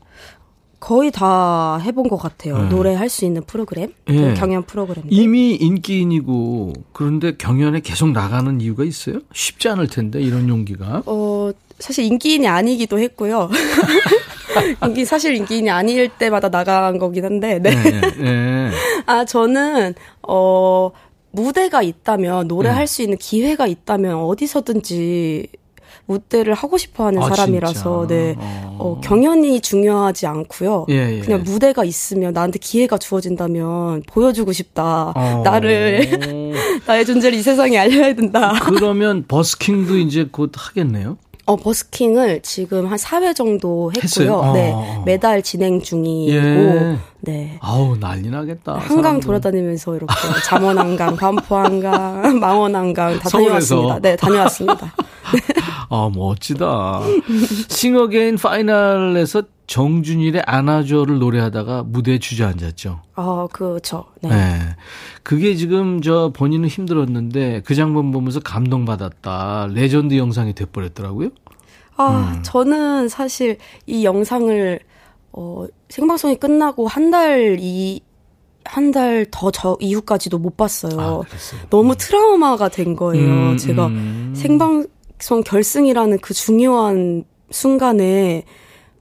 거의 0.80 1.10
다 1.10 1.78
해본 1.78 2.08
것 2.08 2.16
같아요. 2.18 2.56
네. 2.62 2.68
노래 2.68 2.94
할 2.94 3.08
수 3.08 3.24
있는 3.24 3.42
프로그램, 3.44 3.92
네. 4.06 4.34
경연 4.34 4.62
프로그램. 4.66 5.02
이미 5.10 5.56
인기인이고 5.56 6.72
그런데 6.92 7.36
경연에 7.36 7.80
계속 7.80 8.12
나가는 8.12 8.60
이유가 8.60 8.84
있어요? 8.84 9.18
쉽지 9.32 9.68
않을 9.70 9.88
텐데 9.88 10.20
이런 10.22 10.48
용기가. 10.48 11.02
어 11.04 11.50
사실 11.80 12.04
인기인이 12.04 12.46
아니기도 12.46 12.98
했고요. 13.00 13.50
인기 14.84 15.04
사실 15.04 15.34
인기인이 15.34 15.70
아닐 15.70 16.08
때마다 16.08 16.50
나간 16.50 16.98
거긴 16.98 17.24
한데. 17.24 17.58
네. 17.58 17.70
네, 17.70 18.00
네. 18.16 18.70
아 19.06 19.24
저는 19.24 19.94
어 20.26 20.90
무대가 21.30 21.82
있다면 21.82 22.48
노래할 22.48 22.80
네. 22.80 22.86
수 22.86 23.02
있는 23.02 23.16
기회가 23.18 23.66
있다면 23.66 24.14
어디서든지 24.14 25.48
무대를 26.08 26.54
하고 26.54 26.78
싶어 26.78 27.06
하는 27.06 27.22
아, 27.22 27.28
사람이라서, 27.28 28.06
진짜? 28.06 28.14
네. 28.14 28.34
어. 28.38 28.76
어, 28.78 29.00
경연이 29.02 29.60
중요하지 29.60 30.26
않고요. 30.26 30.86
예, 30.88 31.16
예. 31.16 31.20
그냥 31.20 31.42
무대가 31.44 31.84
있으면 31.84 32.32
나한테 32.32 32.58
기회가 32.58 32.96
주어진다면 32.96 34.04
보여주고 34.06 34.52
싶다. 34.52 35.12
어. 35.14 35.42
나를, 35.44 36.54
나의 36.86 37.04
존재를 37.04 37.38
이 37.38 37.42
세상에 37.42 37.76
알려야 37.76 38.14
된다. 38.14 38.54
그러면 38.62 39.26
버스킹도 39.28 39.98
이제 39.98 40.26
곧 40.30 40.52
하겠네요? 40.56 41.18
어, 41.48 41.56
busking을 41.56 42.42
지금 42.42 42.86
한 42.86 42.98
4회 42.98 43.34
정도 43.34 43.90
했고요. 43.96 44.34
어. 44.34 44.52
네. 44.52 44.74
매달 45.06 45.42
진행 45.42 45.80
중이고, 45.80 46.30
예. 46.36 46.98
네. 47.20 47.56
아우, 47.60 47.96
난리 47.98 48.28
나겠다. 48.28 48.74
한강 48.74 49.02
사람들. 49.02 49.26
돌아다니면서 49.26 49.96
이렇게 49.96 50.12
잠원한강, 50.44 51.16
반포한강, 51.16 52.38
망원한강 52.38 53.18
다 53.20 53.28
서울에서. 53.30 53.76
다녀왔습니다. 53.76 53.98
네, 54.00 54.16
다녀왔습니다. 54.16 54.94
아, 55.90 56.10
멋지다. 56.14 57.00
싱어게인 57.68 58.36
final에서 58.36 59.42
정준일의 59.66 60.42
안아줘를 60.46 61.18
노래하다가 61.18 61.82
무대에 61.84 62.18
주저앉았죠. 62.18 63.00
아, 63.14 63.48
그렇죠. 63.52 64.04
네. 64.22 64.28
네. 64.30 64.58
그게 65.22 65.54
지금 65.54 66.00
저 66.00 66.30
본인은 66.34 66.68
힘들었는데 66.68 67.62
그 67.64 67.74
장면 67.74 68.10
보면서 68.10 68.40
감동받았다. 68.40 69.68
레전드 69.72 70.16
영상이 70.16 70.54
돼버렸더라고요. 70.54 71.30
아, 71.96 72.34
음. 72.36 72.42
저는 72.42 73.08
사실 73.08 73.58
이 73.86 74.04
영상을 74.04 74.80
어, 75.32 75.66
생방송이 75.88 76.36
끝나고 76.36 76.86
한 76.88 77.10
달 77.10 77.58
이 77.60 78.00
한 78.64 78.90
달 78.92 79.24
더 79.30 79.50
저 79.50 79.76
이후까지도 79.80 80.38
못 80.38 80.56
봤어요. 80.56 81.00
아, 81.00 81.22
너무 81.70 81.92
음. 81.92 81.94
트라우마가 81.98 82.68
된 82.68 82.96
거예요. 82.96 83.24
음, 83.52 83.56
제가 83.56 83.86
음. 83.86 84.32
생방 84.36 84.86
송 85.20 85.42
결승이라는 85.42 86.18
그 86.20 86.34
중요한 86.34 87.24
순간에 87.50 88.44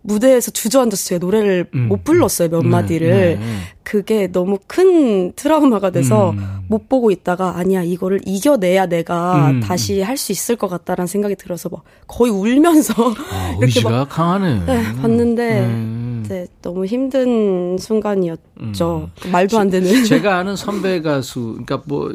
무대에서 0.02 0.52
주저앉았어요. 0.52 1.20
노래를 1.20 1.68
음. 1.76 1.88
못 1.90 2.06
불렀어요. 2.06 2.48
몇 2.48 2.62
네, 2.64 2.70
마디를. 2.70 3.10
네, 3.10 3.36
네. 3.36 3.60
그게 3.84 4.32
너무 4.32 4.58
큰 4.68 5.34
트라우마가 5.34 5.90
돼서 5.92 6.32
음. 6.32 6.60
못 6.70 6.88
보고 6.88 7.12
있다가 7.12 7.58
아니야 7.58 7.84
이거를 7.84 8.22
이겨내야 8.26 8.86
내가 8.88 9.50
음. 9.50 9.60
다시 9.60 10.02
할 10.02 10.18
수 10.18 10.32
있을 10.32 10.56
것 10.56 10.68
같다라는 10.70 11.08
생각이 11.08 11.36
들어서 11.36 11.70
막 11.70 11.84
거의 12.08 12.32
울면서 12.32 12.94
아, 13.32 13.56
이렇게 13.62 13.82
막 13.82 14.08
강하네. 14.10 14.66
네, 14.66 14.84
봤는데 15.02 15.60
음. 15.66 16.26
네, 16.28 16.48
너무 16.62 16.86
힘든 16.86 17.78
순간이었죠. 17.78 19.10
음. 19.26 19.32
말도 19.32 19.60
안 19.60 19.70
되는. 19.70 20.04
제가 20.06 20.38
아는 20.38 20.56
선배 20.56 21.02
가수 21.02 21.52
그러니까 21.66 21.82
뭐 21.86 22.14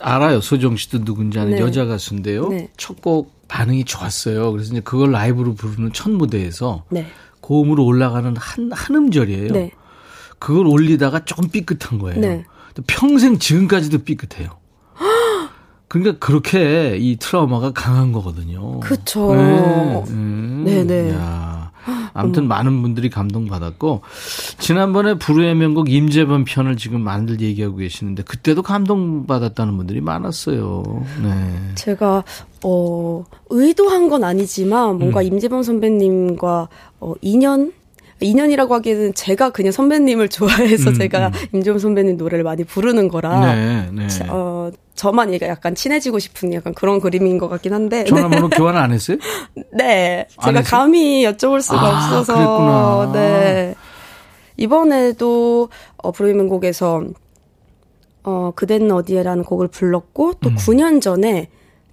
알아요. 0.00 0.40
소정 0.40 0.76
씨도 0.76 1.04
누군지 1.04 1.38
아는 1.38 1.52
네. 1.52 1.60
여자 1.60 1.84
가수인데요. 1.84 2.48
네. 2.48 2.68
첫곡 2.76 3.48
반응이 3.48 3.84
좋았어요. 3.84 4.52
그래서 4.52 4.72
이제 4.72 4.80
그걸 4.80 5.12
라이브로 5.12 5.54
부르는 5.54 5.92
첫 5.92 6.10
무대에서 6.10 6.84
네. 6.90 7.06
고음으로 7.40 7.84
올라가는 7.84 8.34
한, 8.36 8.70
한 8.72 8.96
음절이에요. 8.96 9.52
네. 9.52 9.70
그걸 10.38 10.66
올리다가 10.66 11.24
조금 11.24 11.48
삐끗한 11.50 11.98
거예요. 11.98 12.20
네. 12.20 12.44
평생 12.86 13.38
지금까지도 13.38 13.98
삐끗해요. 13.98 14.50
그러니까 15.88 16.18
그렇게 16.24 16.96
이 16.98 17.16
트라우마가 17.16 17.72
강한 17.72 18.12
거거든요. 18.12 18.80
그렇죠. 18.80 19.34
네, 19.34 20.84
네. 20.84 21.14
네. 22.14 22.20
아무튼 22.20 22.44
음. 22.44 22.48
많은 22.48 22.82
분들이 22.82 23.10
감동받았고 23.10 24.02
지난번에 24.58 25.14
불후의 25.14 25.54
명곡 25.54 25.90
임재범 25.90 26.44
편을 26.44 26.76
지금 26.76 27.00
많이들 27.00 27.40
얘기하고 27.40 27.76
계시는데 27.76 28.22
그때도 28.24 28.62
감동받았다는 28.62 29.76
분들이 29.76 30.00
많았어요. 30.00 31.04
네. 31.22 31.74
제가 31.74 32.24
어 32.64 33.24
의도한 33.50 34.08
건 34.08 34.24
아니지만 34.24 34.98
뭔가 34.98 35.20
음. 35.20 35.26
임재범 35.26 35.62
선배님과 35.62 36.68
어 37.00 37.14
인연 37.20 37.72
인연이라고 38.22 38.74
하기에는 38.74 39.14
제가 39.14 39.50
그냥 39.50 39.72
선배님을 39.72 40.28
좋아해서 40.28 40.90
음, 40.90 40.94
제가 40.94 41.28
음. 41.28 41.32
임종 41.52 41.78
선배님 41.78 42.16
노래를 42.16 42.44
많이 42.44 42.64
부르는 42.64 43.08
거라 43.08 43.54
네, 43.54 43.88
네. 43.92 44.06
어 44.28 44.70
저만 44.94 45.38
약간 45.42 45.74
친해지고 45.74 46.18
싶은 46.18 46.52
약간 46.54 46.74
그런 46.74 47.00
그림인 47.00 47.38
것 47.38 47.48
같긴 47.48 47.72
한데 47.72 48.04
전화번호 48.04 48.48
네. 48.48 48.56
교환 48.56 48.76
안 48.76 48.92
했어요? 48.92 49.16
네, 49.72 50.26
제가 50.44 50.60
했어요? 50.60 50.64
감히 50.70 51.24
여쭤볼 51.24 51.62
수가 51.62 51.80
아, 51.80 51.96
없어서 51.96 52.34
그랬구나. 52.34 53.12
네 53.12 53.74
이번에도 54.56 55.68
어 55.96 56.12
브루이맨 56.12 56.48
곡에서 56.48 57.04
어 58.24 58.52
그대는 58.54 58.90
어디에라는 58.92 59.44
곡을 59.44 59.68
불렀고 59.68 60.34
또 60.34 60.50
음. 60.50 60.54
9년 60.56 61.00
전에 61.00 61.48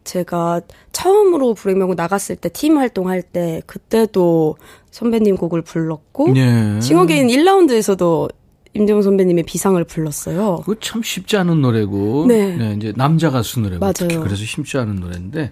제가 0.09 0.61
처음으로 0.91 1.53
불행명곡 1.53 1.95
나갔을 1.95 2.35
때 2.35 2.49
팀 2.49 2.77
활동할 2.77 3.21
때 3.21 3.61
그때도 3.67 4.57
선배님 4.91 5.37
곡을 5.37 5.61
불렀고 5.61 6.33
예. 6.35 6.79
싱어게인 6.81 7.27
1라운드에서도 7.27 8.31
임재용 8.75 9.01
선배님의 9.01 9.43
비상을 9.45 9.83
불렀어요. 9.83 10.61
그 10.65 10.75
참 10.79 11.01
쉽지 11.03 11.37
않은 11.37 11.59
노래고, 11.61 12.25
네. 12.27 12.55
네. 12.55 12.75
이제 12.77 12.93
남자 12.95 13.31
가수 13.31 13.59
노래고, 13.59 13.79
맞아요. 13.79 13.93
특히 13.97 14.17
그래서 14.17 14.37
쉽지 14.45 14.77
않은 14.77 14.97
노래인데, 14.97 15.49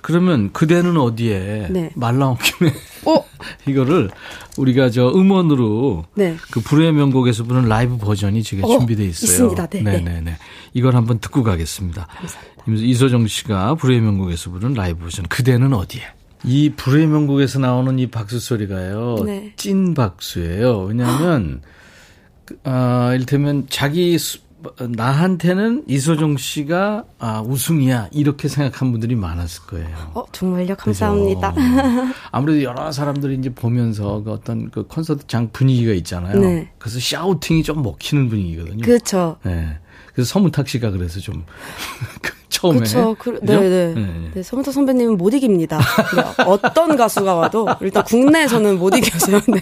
그러면 0.00 0.52
그대는 0.52 0.96
어디에 0.96 1.68
네. 1.70 1.90
말 1.94 2.18
나온 2.18 2.36
김에 2.38 2.72
어? 3.04 3.24
이거를 3.68 4.10
우리가 4.56 4.88
저 4.90 5.06
음원으로 5.08 6.06
네. 6.14 6.36
그 6.50 6.60
불후의 6.60 6.92
명곡에서 6.94 7.44
부르는 7.44 7.68
라이브 7.68 7.98
버전이 7.98 8.42
지금 8.42 8.64
어, 8.64 8.68
준비돼 8.78 9.04
있어요. 9.04 9.46
있습니다. 9.48 9.66
네, 9.66 9.82
네, 9.82 10.00
네, 10.00 10.20
네. 10.22 10.36
이걸 10.72 10.96
한번 10.96 11.18
듣고 11.20 11.42
가겠습니다. 11.42 12.06
감사합니다. 12.06 12.55
이소정 12.68 13.26
씨가 13.26 13.76
불후의 13.76 14.00
명곡에서 14.00 14.50
부르는 14.50 14.74
라이브 14.74 15.04
버전 15.04 15.26
그대는 15.28 15.72
어디에? 15.72 16.02
이 16.44 16.70
불후의 16.70 17.06
명곡에서 17.06 17.58
나오는 17.58 17.98
이 17.98 18.08
박수 18.08 18.38
소리가요. 18.38 19.16
네. 19.24 19.52
찐 19.56 19.94
박수예요. 19.94 20.84
왜냐하면 20.84 21.62
아, 22.64 23.12
이를테면 23.14 23.66
자기 23.68 24.16
수, 24.18 24.38
나한테는 24.78 25.84
이소정 25.86 26.36
씨가 26.36 27.04
아, 27.18 27.40
우승이야 27.40 28.08
이렇게 28.12 28.48
생각한 28.48 28.90
분들이 28.90 29.14
많았을 29.14 29.62
거예요. 29.66 30.10
어, 30.14 30.24
정말요? 30.32 30.76
감사합니다. 30.76 31.54
아무래도 32.30 32.62
여러 32.62 32.90
사람들이 32.92 33.36
이제 33.36 33.52
보면서 33.52 34.22
그 34.22 34.32
어떤 34.32 34.70
그 34.70 34.86
콘서트장 34.86 35.50
분위기가 35.52 35.92
있잖아요. 35.92 36.40
네. 36.40 36.70
그래서 36.78 36.98
샤우팅이 37.00 37.62
좀 37.62 37.82
먹히는 37.82 38.28
분위기거든요. 38.28 38.82
그렇죠. 38.84 39.36
네. 39.44 39.78
그래서 40.12 40.32
서문탁 40.32 40.68
씨가 40.68 40.90
그래서 40.90 41.20
좀 41.20 41.44
처음에. 42.56 42.78
그렇죠. 42.78 43.14
그, 43.18 43.38
네네. 43.42 43.68
네. 43.68 43.94
네. 43.94 44.30
네. 44.34 44.42
서문탁 44.42 44.72
선배님은 44.72 45.18
못 45.18 45.34
이깁니다. 45.34 45.78
어떤 46.46 46.96
가수가 46.96 47.34
와도 47.34 47.68
일단 47.82 48.02
국내에서는 48.04 48.78
못 48.78 48.96
이겨서요. 48.96 49.40
네. 49.48 49.60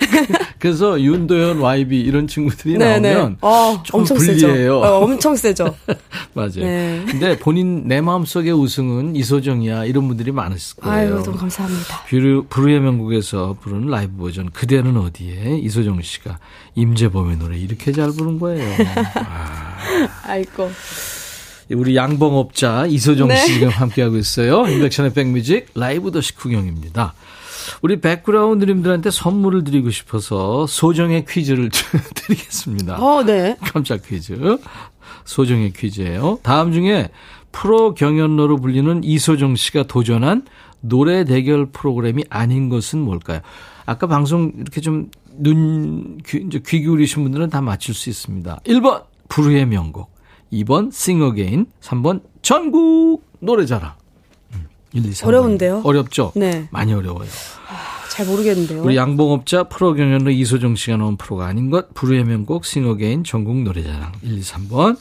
그래서 0.58 1.00
윤도현, 1.00 1.60
YB 1.60 1.98
이런 2.00 2.26
친구들이 2.26 2.76
네네. 2.76 3.14
나오면 3.14 3.38
어, 3.40 3.80
좀 3.84 4.00
엄청 4.00 4.18
불리해요. 4.18 4.78
어, 4.78 5.04
엄청 5.04 5.34
세죠. 5.34 5.74
맞아요. 6.34 6.50
네. 6.56 7.04
근데 7.08 7.38
본인 7.38 7.88
내 7.88 8.02
마음속의 8.02 8.52
우승은 8.52 9.16
이소정이야 9.16 9.86
이런 9.86 10.06
분들이 10.06 10.30
많으실 10.30 10.76
거예요. 10.76 11.14
아유, 11.16 11.22
너무 11.24 11.38
감사합니다. 11.38 12.04
뷰르, 12.04 12.44
브루의 12.50 12.80
명곡에서 12.80 13.56
부르는 13.60 13.88
라이브 13.88 14.18
버전 14.18 14.50
그대는 14.50 14.98
어디에 14.98 15.58
이소정 15.62 16.02
씨가 16.02 16.38
임재범의 16.74 17.38
노래 17.38 17.56
이렇게 17.56 17.92
잘 17.92 18.10
부른 18.12 18.38
거예요. 18.38 18.62
아. 19.14 19.76
아이고. 20.28 20.70
우리 21.74 21.96
양봉업자 21.96 22.86
이소정 22.86 23.28
네. 23.28 23.36
씨 23.36 23.54
지금 23.54 23.68
함께하고 23.70 24.16
있어요. 24.16 24.66
인백션의 24.66 25.12
백뮤직 25.12 25.66
라이브 25.74 26.10
더시 26.12 26.34
구경입니다. 26.36 27.14
우리 27.82 28.00
백그라운드님들한테 28.00 29.10
선물을 29.10 29.64
드리고 29.64 29.90
싶어서 29.90 30.66
소정의 30.66 31.24
퀴즈를 31.28 31.70
드리겠습니다. 32.14 32.98
어, 33.02 33.24
네. 33.24 33.56
깜짝 33.60 34.02
퀴즈. 34.06 34.58
소정의 35.24 35.72
퀴즈예요. 35.72 36.38
다음 36.42 36.72
중에 36.72 37.10
프로 37.50 37.94
경연러로 37.94 38.58
불리는 38.58 39.02
이소정 39.02 39.56
씨가 39.56 39.84
도전한 39.84 40.46
노래 40.80 41.24
대결 41.24 41.66
프로그램이 41.66 42.24
아닌 42.28 42.68
것은 42.68 43.00
뭘까요? 43.00 43.40
아까 43.86 44.06
방송 44.06 44.52
이렇게 44.56 44.80
좀 44.80 45.10
눈, 45.38 46.18
귀, 46.26 46.44
이제 46.46 46.60
귀 46.66 46.80
기울이신 46.80 47.22
분들은 47.22 47.50
다 47.50 47.60
맞출 47.60 47.94
수 47.94 48.08
있습니다. 48.10 48.60
1번, 48.64 49.04
불후의 49.28 49.66
명곡. 49.66 50.15
2번, 50.52 50.92
싱어게인. 50.92 51.66
3번, 51.80 52.22
전국 52.42 53.24
노래자랑. 53.40 53.94
1, 54.92 55.04
2, 55.04 55.12
3. 55.12 55.28
어려운데요? 55.28 55.82
어렵죠? 55.84 56.32
네. 56.36 56.68
많이 56.70 56.92
어려워요. 56.92 57.28
아, 57.68 58.08
잘 58.08 58.26
모르겠는데요. 58.26 58.82
우리 58.82 58.96
양봉업자 58.96 59.64
프로 59.64 59.94
경연으로 59.94 60.30
이소정 60.30 60.76
씨가 60.76 60.96
나온 60.96 61.16
프로가 61.16 61.46
아닌 61.46 61.70
것. 61.70 61.92
불후의 61.94 62.24
명곡, 62.24 62.64
싱어게인, 62.64 63.24
전국 63.24 63.62
노래자랑. 63.62 64.12
1, 64.22 64.38
2, 64.38 64.40
3번. 64.40 64.98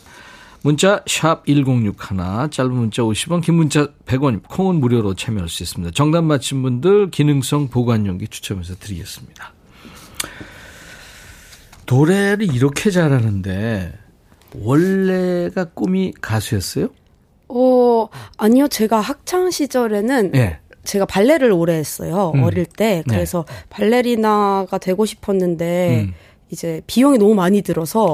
문자 0.63 1.03
샵 1.05 1.45
1061, 1.45 2.49
짧은 2.49 2.73
문자 2.73 3.03
50원, 3.03 3.43
긴 3.43 3.53
문자 3.53 3.87
100원, 4.07 4.41
콩은 4.47 4.77
무료로 4.77 5.13
참여할 5.13 5.47
수 5.47 5.61
있습니다. 5.61 5.91
정답 5.93 6.23
맞힌 6.23 6.63
분들 6.63 7.11
기능성 7.11 7.67
보관용기 7.67 8.27
추첨해서 8.29 8.73
드리겠습니다. 8.73 9.53
노래를 11.85 12.51
이렇게 12.51 12.89
잘하는데 12.89 13.93
원래가 14.63 15.65
꿈이 15.65 16.13
가수였어요? 16.21 16.89
어, 17.47 18.07
아니요. 18.37 18.67
제가 18.67 18.99
학창 18.99 19.51
시절에는 19.51 20.31
네. 20.31 20.59
제가 20.83 21.05
발레를 21.05 21.51
오래 21.51 21.73
했어요. 21.75 22.31
음. 22.35 22.43
어릴 22.43 22.65
때. 22.65 23.03
네. 23.07 23.15
그래서 23.15 23.45
네. 23.47 23.53
발레리나가 23.69 24.77
되고 24.77 25.05
싶었는데 25.05 26.05
음. 26.05 26.13
이제 26.49 26.81
비용이 26.87 27.17
너무 27.17 27.33
많이 27.33 27.61
들어서 27.61 28.13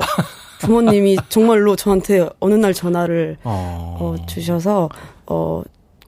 부모님이 0.61 1.17
정말로 1.29 1.75
저한테 1.75 2.27
어느 2.39 2.53
날 2.53 2.73
전화를 2.73 3.37
어. 3.43 3.97
어, 3.99 4.25
주셔서 4.25 4.89
어 5.27 5.63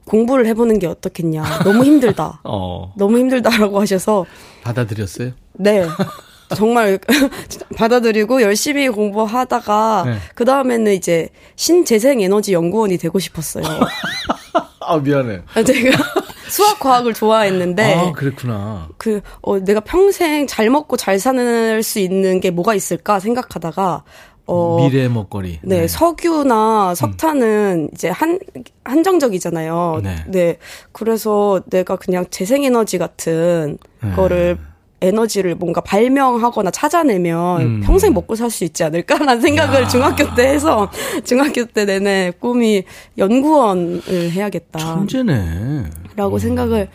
공부를 0.06 0.46
해보는 0.46 0.78
게 0.78 0.86
어떻겠냐. 0.86 1.62
너무 1.64 1.84
힘들다. 1.84 2.40
어. 2.44 2.92
너무 2.96 3.18
힘들다라고 3.18 3.80
하셔서 3.80 4.26
받아들였어요? 4.62 5.32
네. 5.54 5.86
정말 6.54 6.98
받아들이고 7.76 8.42
열심히 8.42 8.88
공부하다가 8.88 10.02
네. 10.06 10.16
그 10.34 10.44
다음에는 10.44 10.92
이제 10.92 11.28
신재생 11.56 12.20
에너지 12.20 12.52
연구원이 12.52 12.98
되고 12.98 13.18
싶었어요. 13.18 13.64
아 14.80 14.98
미안해. 14.98 15.42
제가 15.66 15.96
수학 16.48 16.78
과학을 16.78 17.14
좋아했는데 17.14 17.94
아 17.94 18.12
그랬구나. 18.12 18.88
그 18.98 19.20
어, 19.40 19.58
내가 19.58 19.80
평생 19.80 20.46
잘 20.46 20.70
먹고 20.70 20.96
잘 20.96 21.18
사는 21.18 21.82
수 21.82 21.98
있는 21.98 22.40
게 22.40 22.50
뭐가 22.50 22.74
있을까 22.74 23.18
생각하다가 23.18 24.04
어, 24.46 24.76
미래 24.76 25.08
먹거리. 25.08 25.60
네, 25.62 25.80
네. 25.82 25.88
석유나 25.88 26.94
석탄은 26.94 27.88
음. 27.88 27.88
이제 27.94 28.10
한 28.10 28.38
한정적이잖아요. 28.84 30.00
네. 30.02 30.16
네. 30.28 30.58
그래서 30.92 31.62
내가 31.70 31.96
그냥 31.96 32.26
재생에너지 32.30 32.98
같은 32.98 33.78
네. 34.02 34.10
거를 34.12 34.58
에너지를 35.04 35.54
뭔가 35.54 35.80
발명하거나 35.80 36.70
찾아내면 36.70 37.60
음. 37.60 37.80
평생 37.84 38.12
먹고 38.14 38.34
살 38.36 38.50
수 38.50 38.64
있지 38.64 38.84
않을까라는 38.84 39.40
생각을 39.40 39.82
야. 39.82 39.88
중학교 39.88 40.34
때 40.34 40.46
해서 40.48 40.90
중학교 41.24 41.64
때 41.64 41.84
내내 41.84 42.32
꿈이 42.38 42.84
연구원을 43.18 44.02
해야겠다. 44.30 44.78
천재네. 44.78 45.84
라고 46.16 46.36
음. 46.36 46.38
생각을 46.38 46.88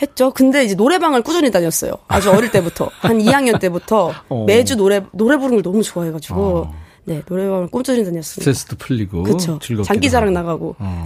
했죠. 0.00 0.30
근데 0.32 0.64
이제 0.64 0.74
노래방을 0.74 1.22
꾸준히 1.22 1.50
다녔어요. 1.50 1.92
아주 2.08 2.30
어릴 2.30 2.50
때부터. 2.50 2.88
한 3.00 3.18
2학년 3.18 3.58
때부터 3.60 4.12
어. 4.28 4.44
매주 4.46 4.76
노래, 4.76 5.02
노래 5.12 5.36
부르는 5.36 5.62
걸 5.62 5.72
너무 5.72 5.82
좋아해가지고. 5.82 6.40
어. 6.40 6.74
네, 7.04 7.20
노래방을 7.28 7.66
꾸준히 7.68 8.04
다녔습니다. 8.04 8.40
스트레스도 8.52 8.76
풀리고. 8.76 9.24
그쵸. 9.24 9.58
즐겁게. 9.60 9.86
장기자랑 9.88 10.32
나가고. 10.32 10.76
어, 10.78 11.04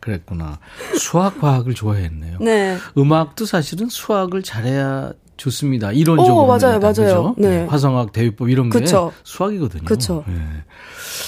그랬구나. 0.00 0.58
수학, 0.98 1.40
과학을 1.40 1.74
좋아했네요. 1.74 2.38
네. 2.40 2.76
음악도 2.96 3.46
사실은 3.46 3.88
수학을 3.88 4.42
잘해야 4.42 5.12
좋습니다. 5.38 5.92
이론적으로. 5.92 6.42
오, 6.42 6.46
맞아요, 6.46 6.78
맞아요. 6.78 7.34
네. 7.38 7.48
네. 7.60 7.66
화성학, 7.66 8.12
대위법 8.12 8.50
이런 8.50 8.68
게 8.68 8.80
그쵸. 8.80 9.12
수학이거든요. 9.24 9.84
그렇죠. 9.84 10.24
네. 10.26 10.34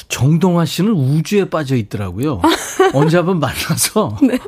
정동화 0.09 0.65
씨는 0.67 0.93
우주에 0.93 1.49
빠져 1.49 1.77
있더라고요. 1.77 2.43
언제 2.93 3.17
한번 3.17 3.39
만나서 3.41 4.19
네. 4.23 4.39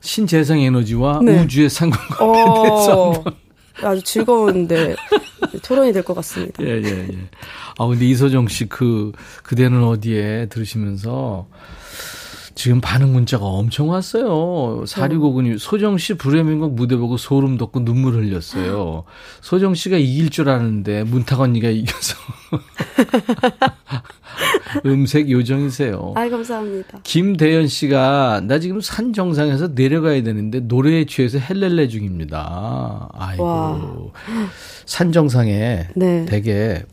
신재생 0.00 0.60
에너지와 0.60 1.20
네. 1.22 1.42
우주의 1.42 1.68
상관관계에 1.68 2.44
대해서 2.62 3.10
어, 3.10 3.24
아주 3.82 4.02
즐거운데 4.02 4.94
토론이 5.62 5.92
될 5.92 6.02
것 6.04 6.14
같습니다. 6.14 6.62
예, 6.62 6.80
예, 6.82 7.08
예. 7.10 7.18
아, 7.78 7.86
근데 7.86 8.06
이소정 8.06 8.46
씨 8.48 8.66
그, 8.68 9.10
그대는 9.42 9.82
어디에 9.82 10.46
들으시면서 10.46 11.46
지금 12.54 12.80
반응 12.80 13.12
문자가 13.12 13.46
엄청 13.46 13.88
왔어요. 13.88 14.84
4659님, 14.86 15.58
소정 15.58 15.98
씨 15.98 16.14
불의 16.14 16.44
명곡 16.44 16.74
무대 16.74 16.96
보고 16.96 17.16
소름 17.16 17.58
돋고 17.58 17.84
눈물 17.84 18.14
흘렸어요. 18.14 19.04
소정 19.40 19.74
씨가 19.74 19.96
이길 19.96 20.30
줄 20.30 20.48
아는데 20.48 21.02
문탁 21.02 21.40
언니가 21.40 21.68
이겨서. 21.68 22.16
음색 24.86 25.30
요정이세요. 25.30 26.14
아, 26.16 26.28
감사합니다. 26.28 27.00
김대현 27.02 27.66
씨가 27.66 28.42
나 28.44 28.58
지금 28.58 28.80
산 28.80 29.12
정상에서 29.12 29.68
내려가야 29.74 30.22
되는데 30.22 30.60
노래에 30.60 31.06
취해서 31.06 31.38
헬렐레 31.38 31.88
중입니다. 31.88 33.08
아이고. 33.12 33.44
와. 33.44 33.80
산 34.86 35.12
정상에 35.12 35.88
네. 35.94 36.24
되게 36.26 36.84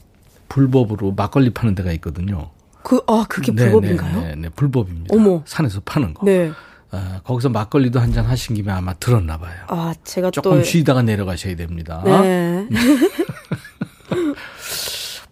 불법으로 0.50 1.14
막걸리 1.14 1.52
파는 1.52 1.76
데가 1.76 1.92
있거든요. 1.94 2.50
그, 2.84 3.02
아, 3.08 3.26
그게 3.30 3.52
네, 3.54 3.64
불법인가요? 3.70 4.22
네, 4.22 4.28
네, 4.30 4.36
네, 4.36 4.50
불법입니다. 4.50 5.16
어머. 5.16 5.42
산에서 5.46 5.82
파는 5.86 6.14
거. 6.14 6.26
네. 6.26 6.52
아, 6.92 7.22
거기서 7.24 7.50
막걸리도 7.50 8.00
한 8.00 8.12
잔 8.12 8.26
하신 8.26 8.56
김에 8.56 8.72
아마 8.72 8.94
들었나 8.94 9.38
봐요. 9.38 9.54
아, 9.68 9.94
제가 10.04 10.30
조금 10.32 10.52
또... 10.58 10.64
쉬다가 10.64 11.02
내려가셔야 11.02 11.56
됩니다. 11.56 12.02
네. 12.06 12.68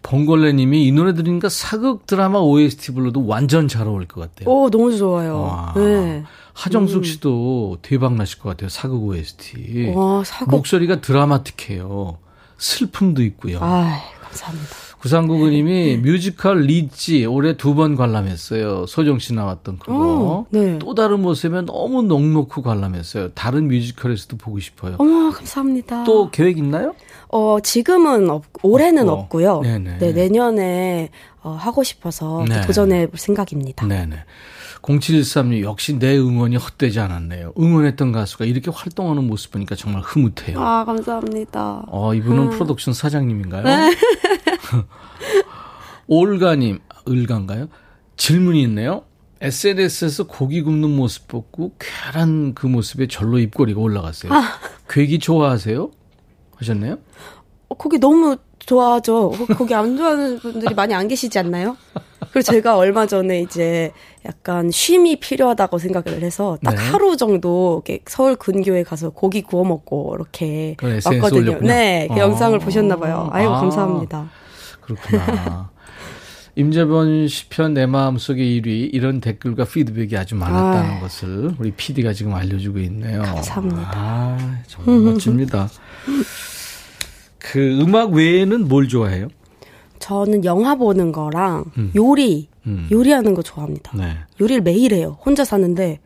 봉골레 0.02 0.54
님이 0.54 0.86
이 0.86 0.92
노래 0.92 1.14
들으니까 1.14 1.48
사극 1.48 2.06
드라마 2.06 2.38
OST 2.40 2.92
불러도 2.92 3.26
완전 3.26 3.68
잘 3.68 3.86
어울릴 3.86 4.08
것 4.08 4.20
같아요. 4.22 4.52
오, 4.52 4.68
너무 4.70 4.96
좋아요. 4.96 5.40
와. 5.42 5.72
네. 5.76 6.24
하정숙 6.54 6.98
음. 6.98 7.04
씨도 7.04 7.72
음. 7.74 7.78
대박 7.82 8.14
나실 8.14 8.40
것 8.40 8.48
같아요. 8.48 8.68
사극 8.70 9.02
OST. 9.04 9.92
와, 9.94 10.24
사극. 10.24 10.50
목소리가 10.50 11.00
드라마틱해요. 11.00 12.18
슬픔도 12.58 13.22
있고요. 13.24 13.58
아, 13.62 14.00
감사합니다. 14.22 14.68
구상구구님이 15.00 15.96
뮤지컬 15.98 16.62
리지 16.62 17.24
올해 17.26 17.56
두 17.56 17.74
번 17.74 17.94
관람했어요. 17.96 18.84
소정 18.86 19.18
씨 19.18 19.32
나왔던 19.32 19.78
그거. 19.78 19.94
어, 19.94 20.46
네. 20.50 20.78
또 20.78 20.94
다른 20.94 21.20
모습에 21.22 21.62
너무 21.62 22.02
넋 22.02 22.32
놓고 22.32 22.62
관람했어요. 22.62 23.30
다른 23.30 23.68
뮤지컬에서도 23.68 24.36
보고 24.36 24.58
싶어요. 24.60 24.96
어머, 24.98 25.30
감사합니다. 25.30 26.04
또 26.04 26.30
계획 26.30 26.58
있나요? 26.58 26.94
어, 27.28 27.58
지금은 27.62 28.28
없, 28.28 28.44
올해는 28.62 29.08
없고. 29.08 29.20
없고 29.22 29.42
요. 29.44 29.60
네네. 29.62 29.98
네, 29.98 30.12
내년에 30.12 31.10
어, 31.42 31.50
하고 31.58 31.82
싶어서 31.84 32.44
네. 32.48 32.60
도전해 32.62 33.06
볼 33.06 33.18
생각입니다. 33.18 33.86
네네. 33.86 34.16
0713님 34.82 35.62
역시 35.62 35.98
내 35.98 36.16
응원이 36.16 36.56
헛되지 36.56 37.00
않았네요. 37.00 37.52
응원했던 37.58 38.12
가수가 38.12 38.46
이렇게 38.46 38.70
활동하는 38.74 39.26
모습 39.26 39.52
보니까 39.52 39.74
정말 39.76 40.00
흐뭇해요. 40.02 40.58
아 40.58 40.84
감사합니다. 40.86 41.84
어 41.88 42.14
이분은 42.14 42.44
음. 42.44 42.50
프로덕션 42.50 42.94
사장님인가요? 42.94 43.62
네. 43.62 43.94
올가님 46.06 46.78
을가인가요? 47.08 47.68
질문이 48.16 48.62
있네요. 48.64 49.04
SNS에서 49.40 50.24
고기 50.24 50.62
굽는 50.62 50.90
모습 50.90 51.26
보고 51.28 51.72
쾌한 51.78 52.54
그 52.54 52.66
모습에 52.66 53.06
절로 53.08 53.38
입꼬리가 53.38 53.80
올라갔어요. 53.80 54.32
아. 54.32 54.58
괴기 54.88 55.18
좋아하세요? 55.18 55.90
하셨네요? 56.56 56.98
어, 57.68 57.74
고기 57.74 57.98
너무 57.98 58.36
좋아하죠. 58.58 59.30
거기 59.56 59.74
안 59.74 59.96
좋아하는 59.96 60.38
분들이 60.38 60.74
많이 60.74 60.92
안 60.92 61.08
계시지 61.08 61.38
않나요? 61.38 61.76
그리고 62.32 62.42
제가 62.42 62.76
얼마 62.76 63.06
전에 63.06 63.40
이제 63.40 63.92
약간 64.26 64.70
쉼이 64.70 65.16
필요하다고 65.16 65.78
생각을 65.78 66.22
해서 66.22 66.58
딱 66.62 66.74
네. 66.74 66.82
하루 66.82 67.16
정도 67.16 67.82
서울 68.06 68.36
근교에 68.36 68.82
가서 68.82 69.10
고기 69.10 69.42
구워 69.42 69.64
먹고 69.64 70.14
이렇게 70.16 70.76
왔거든요. 70.82 71.58
네, 71.60 72.06
그 72.08 72.14
아. 72.14 72.18
영상을 72.18 72.58
보셨나 72.58 72.96
봐요. 72.96 73.28
아이고 73.32 73.52
아. 73.52 73.60
감사합니다. 73.60 74.30
그렇구나. 74.94 75.70
임재범 76.56 77.28
시편 77.28 77.74
내 77.74 77.86
마음속의 77.86 78.60
1위 78.60 78.90
이런 78.92 79.20
댓글과 79.20 79.64
피드백이 79.64 80.16
아주 80.16 80.34
많았다는 80.34 80.96
아. 80.96 81.00
것을 81.00 81.54
우리 81.58 81.70
PD가 81.70 82.12
지금 82.12 82.34
알려주고 82.34 82.78
있네요. 82.80 83.22
감사합니다. 83.22 83.90
아, 83.94 84.58
정말 84.66 85.12
멋집니다. 85.12 85.68
그 87.38 87.80
음악 87.80 88.10
외에는 88.10 88.68
뭘 88.68 88.88
좋아해요? 88.88 89.28
저는 90.00 90.44
영화 90.44 90.74
보는 90.74 91.12
거랑 91.12 91.64
음. 91.78 91.92
요리, 91.94 92.48
음. 92.66 92.88
요리하는 92.90 93.34
거 93.34 93.42
좋아합니다. 93.42 93.92
네. 93.96 94.16
요리를 94.40 94.62
매일 94.62 94.92
해요. 94.92 95.18
혼자 95.24 95.44
사는데 95.44 96.00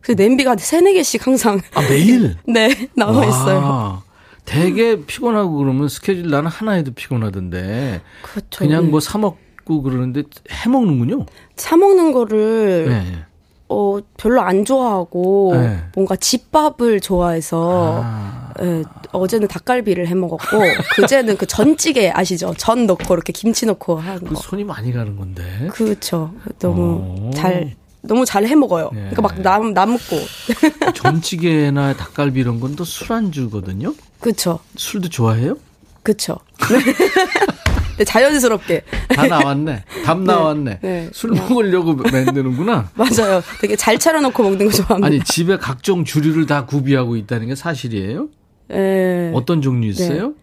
그 0.00 0.12
냄비가 0.12 0.56
세네 0.56 0.92
개씩 0.94 1.26
항상 1.26 1.60
아 1.74 1.80
매일 1.88 2.36
네 2.46 2.88
나와 2.94 3.18
와, 3.18 3.26
있어요. 3.26 4.02
되게 4.44 5.04
피곤하고 5.04 5.56
그러면 5.56 5.88
스케줄 5.88 6.28
나는 6.30 6.50
하나 6.50 6.72
해도 6.72 6.92
피곤하던데 6.92 8.00
그렇죠. 8.22 8.58
그냥 8.58 8.90
뭐 8.90 9.00
사 9.00 9.18
먹고 9.18 9.82
그러는데 9.82 10.22
해 10.50 10.68
먹는군요. 10.68 11.26
사 11.56 11.76
먹는 11.76 12.12
거를 12.12 12.86
네. 12.88 13.24
어 13.68 13.98
별로 14.18 14.42
안 14.42 14.64
좋아하고 14.66 15.52
네. 15.54 15.78
뭔가 15.94 16.16
집밥을 16.16 17.00
좋아해서 17.00 18.02
아. 18.04 18.52
네, 18.60 18.84
어제는 19.12 19.48
닭갈비를 19.48 20.06
해 20.06 20.14
먹었고 20.14 20.58
그제는 20.96 21.36
그 21.38 21.46
전찌개 21.46 22.10
아시죠? 22.10 22.52
전 22.58 22.86
넣고 22.86 23.14
이렇게 23.14 23.32
김치 23.32 23.64
넣고 23.66 23.96
하는 23.96 24.20
그 24.24 24.34
거. 24.34 24.40
손이 24.40 24.64
많이 24.64 24.92
가는 24.92 25.16
건데. 25.16 25.42
그렇죠. 25.72 26.32
너무 26.58 27.28
오. 27.28 27.30
잘 27.30 27.74
너무 28.06 28.24
잘 28.24 28.44
해 28.46 28.54
먹어요. 28.54 28.90
네. 28.92 29.10
그러니까 29.10 29.22
막 29.22 29.40
남, 29.42 29.72
남고. 29.72 30.16
전찌개나 30.94 31.94
닭갈비 31.96 32.40
이런 32.40 32.60
건 32.60 32.74
또 32.76 32.84
술안주거든요. 32.84 33.94
그렇죠. 34.20 34.58
술도 34.76 35.08
좋아해요? 35.08 35.56
그렇죠. 36.02 36.36
네, 37.96 38.04
자연스럽게. 38.04 38.82
다 39.10 39.26
나왔네. 39.28 39.84
답 40.04 40.18
네, 40.18 40.24
나왔네. 40.24 40.78
네. 40.82 41.08
술 41.12 41.30
먹으려고 41.30 41.94
만드는구나. 41.94 42.90
맞아요. 42.96 43.40
되게 43.60 43.76
잘 43.76 43.96
차려놓고 43.98 44.42
먹는 44.42 44.66
거 44.66 44.72
좋아합니다. 44.72 45.06
아니, 45.06 45.20
집에 45.22 45.56
각종 45.58 46.04
주류를 46.04 46.46
다 46.46 46.66
구비하고 46.66 47.14
있다는 47.16 47.46
게 47.46 47.54
사실이에요? 47.54 48.28
네. 48.68 49.30
어떤 49.34 49.62
종류 49.62 49.88
있어요? 49.88 50.28
네. 50.28 50.34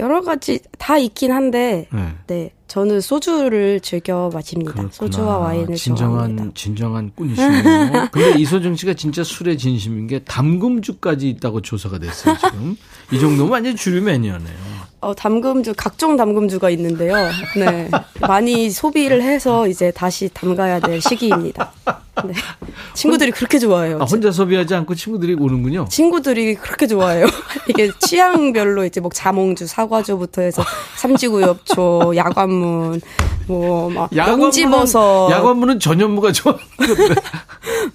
여러 0.00 0.22
가지 0.22 0.60
다 0.78 0.96
있긴 0.96 1.32
한데, 1.32 1.88
네. 2.26 2.50
네. 2.66 2.68
저는 2.68 3.00
소주를 3.00 3.80
즐겨 3.80 4.28
마십니다. 4.32 4.72
그렇구나. 4.72 4.92
소주와 4.92 5.38
와인을 5.38 5.76
진정한 5.76 6.36
좋아합니다. 6.36 6.50
진정한 6.54 7.12
꾼이시네요. 7.14 8.08
근데 8.10 8.38
이소정 8.40 8.74
씨가 8.76 8.94
진짜 8.94 9.22
술의 9.22 9.56
진심인 9.56 10.06
게 10.08 10.18
담금주까지 10.20 11.28
있다고 11.30 11.62
조사가 11.62 11.98
됐어요. 11.98 12.36
지금 12.36 12.76
이 13.12 13.20
정도면 13.20 13.52
완전 13.52 13.76
주류 13.76 14.02
매니아네요. 14.02 14.56
어, 15.06 15.14
담금주 15.14 15.74
각종 15.76 16.16
담금주가 16.16 16.68
있는데요. 16.70 17.14
네, 17.56 17.88
많이 18.26 18.70
소비를 18.70 19.22
해서 19.22 19.68
이제 19.68 19.92
다시 19.92 20.28
담가야 20.34 20.80
될 20.80 21.00
시기입니다. 21.00 21.70
네. 22.24 22.34
친구들이 22.94 23.30
그렇게 23.30 23.60
좋아해요. 23.60 23.98
아, 24.00 24.04
혼자 24.04 24.32
소비하지 24.32 24.74
않고 24.74 24.96
친구들이 24.96 25.34
오는군요. 25.34 25.86
친구들이 25.88 26.56
그렇게 26.56 26.88
좋아해요. 26.88 27.26
이게 27.68 27.92
취향별로 28.00 28.84
이제 28.84 29.00
뭐 29.00 29.10
자몽주, 29.14 29.68
사과주부터 29.68 30.42
해서 30.42 30.64
삼지구엽초, 30.96 32.14
야관문, 32.16 33.00
뭐막 33.46 34.16
영지버섯. 34.16 35.30
야관문은 35.30 35.78
전현무가 35.78 36.32
좋아하는데. 36.32 37.14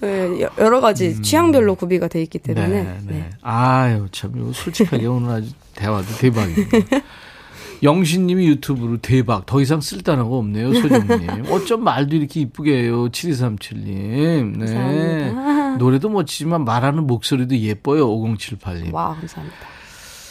네, 0.00 0.48
여러 0.58 0.80
가지 0.80 1.08
음. 1.08 1.22
취향별로 1.22 1.74
구비가 1.74 2.08
돼 2.08 2.22
있기 2.22 2.38
때문에. 2.38 2.68
네, 2.68 2.82
네. 2.82 2.98
네. 3.02 3.30
아유 3.42 4.06
참 4.12 4.52
솔직하게 4.54 5.06
오늘 5.06 5.30
아주 5.30 5.48
대화도 5.74 6.06
대박이네요. 6.18 6.66
영신님이 7.82 8.46
유튜브로 8.46 8.98
대박. 8.98 9.44
더 9.44 9.60
이상 9.60 9.80
쓸데하는 9.80 10.28
거 10.28 10.36
없네요, 10.36 10.72
소정님. 10.72 11.46
어쩜 11.50 11.82
말도 11.82 12.14
이렇게 12.14 12.40
이쁘게 12.40 12.84
해요, 12.84 13.08
7237님. 13.08 14.56
네. 14.56 14.66
감사합니다. 14.66 15.76
노래도 15.78 16.08
멋지지만 16.08 16.64
말하는 16.64 17.06
목소리도 17.06 17.56
예뻐요, 17.58 18.06
5078님. 18.08 18.92
와, 18.92 19.16
감사합니다. 19.16 19.58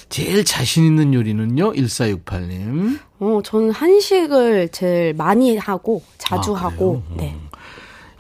제일 0.08 0.46
자신 0.46 0.86
있는 0.86 1.14
요리는요, 1.14 1.74
1468님. 1.74 3.00
어, 3.20 3.42
저는 3.44 3.72
한식을 3.72 4.70
제일 4.70 5.14
많이 5.14 5.58
하고, 5.58 6.04
자주 6.18 6.56
아, 6.56 6.62
하고, 6.64 7.04
네. 7.16 7.36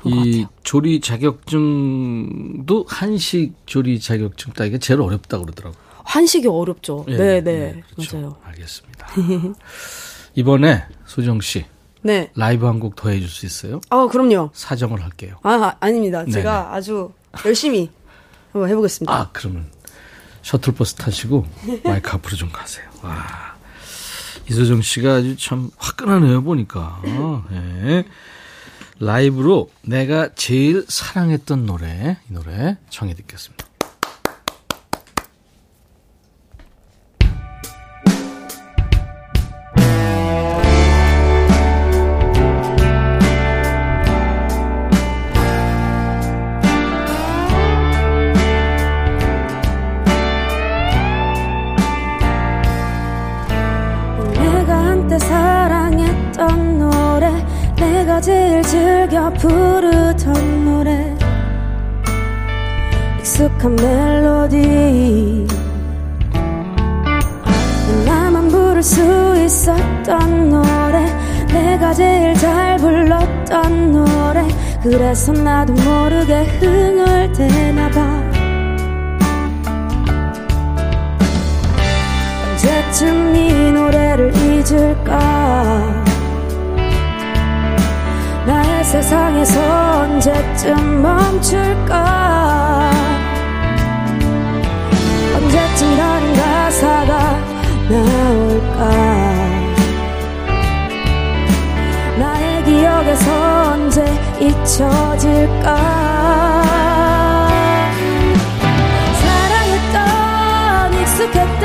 이 0.03 0.45
조리 0.63 0.99
자격증도 0.99 2.85
한식 2.87 3.53
조리 3.65 3.99
자격증 3.99 4.51
따기가 4.53 4.77
제일 4.79 4.99
어렵다고 5.01 5.43
그러더라고요. 5.43 5.90
한식이 6.11 6.47
어렵죠. 6.47 7.05
네, 7.07 7.15
네, 7.17 7.41
네 7.41 7.83
그렇죠. 7.95 8.17
맞아요. 8.17 8.37
알겠습니다. 8.43 9.07
이번에 10.35 10.83
소정 11.05 11.39
씨. 11.39 11.65
네. 12.01 12.31
라이브 12.35 12.65
한 12.65 12.79
곡 12.79 12.95
더 12.95 13.09
해줄 13.09 13.29
수 13.29 13.45
있어요? 13.45 13.79
아, 13.89 14.07
그럼요. 14.11 14.49
사정을 14.53 15.01
할게요. 15.03 15.37
아, 15.43 15.75
아 15.79 15.89
닙니다. 15.89 16.19
네네. 16.19 16.31
제가 16.31 16.73
아주 16.73 17.13
열심히 17.45 17.89
한번 18.51 18.69
해보겠습니다. 18.69 19.13
아, 19.13 19.29
그러면 19.31 19.67
셔틀버스 20.41 20.95
타시고 20.95 21.45
마이크 21.85 22.09
앞으로 22.11 22.35
좀 22.35 22.49
가세요. 22.51 22.85
와. 23.03 23.55
이소정 24.49 24.81
씨가 24.81 25.13
아주 25.15 25.37
참 25.37 25.69
화끈하네요, 25.77 26.43
보니까. 26.43 27.01
네. 27.51 28.03
라이브로 28.99 29.69
내가 29.83 30.29
제일 30.35 30.85
사랑했던 30.89 31.65
노래, 31.65 32.17
이 32.29 32.33
노래 32.33 32.77
청해 32.89 33.13
듣겠습니다. 33.13 33.65
부르던 59.41 60.65
노래. 60.65 61.15
익숙한 63.19 63.75
멜로디. 63.75 65.47
나만 68.05 68.47
부를 68.49 68.81
수 68.81 69.35
있었던 69.37 70.49
노래. 70.49 71.05
내가 71.47 71.93
제일 71.93 72.33
잘 72.35 72.77
불렀던 72.77 73.91
노래. 73.91 74.47
그래서 74.83 75.31
나도 75.31 75.73
모르게 75.73 76.43
흥을 76.59 77.31
대나봐. 77.33 78.01
언제쯤 82.51 83.35
이 83.35 83.71
노래를 83.71 84.33
잊을까 84.35 86.00
세상에서 88.91 90.01
언제쯤 90.01 91.01
멈출까? 91.01 92.91
언제쯤 95.33 95.95
다른 95.95 96.33
가사가 96.33 97.39
나올까? 97.87 98.89
나의 102.19 102.63
기억에서 102.65 103.71
언제 103.71 104.03
잊혀질까? 104.41 105.77
사랑했던 109.21 110.93
익숙했던 110.99 111.63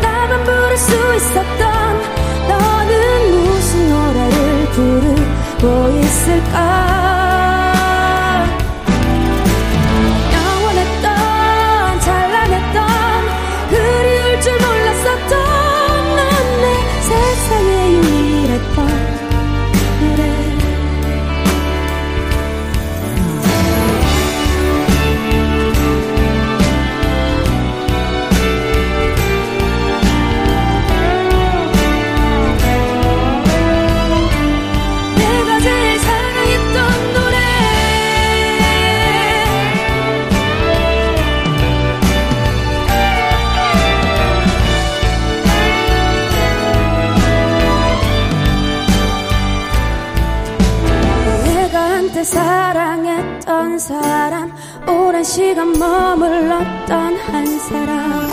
나만 0.00 0.44
부를 0.44 0.76
수 0.76 0.92
있었던 1.16 2.00
너는 2.48 3.32
무슨 3.32 3.90
노래를 3.90 4.66
부르 4.70 5.40
뭐 5.62 5.99
있 6.10 7.09
시간 55.30 55.72
머물렀던 55.74 57.16
한 57.16 57.46
사람. 57.60 58.28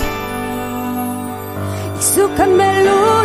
익숙한 1.95 2.57
멜로디 2.57 3.16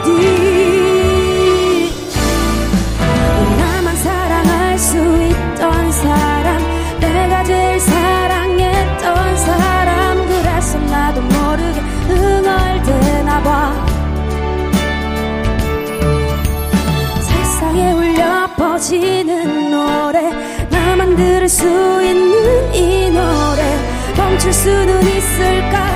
수는 24.53 25.03
있을까 25.03 25.92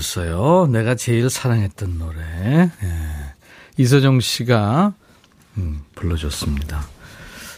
신곡이었어요. 0.00 0.68
내가 0.70 0.94
제일 0.94 1.28
사랑했던 1.30 1.98
노래. 1.98 2.18
예. 2.82 2.88
이서정 3.76 4.20
씨가 4.20 4.94
음, 5.58 5.80
불러줬습니다. 5.94 6.84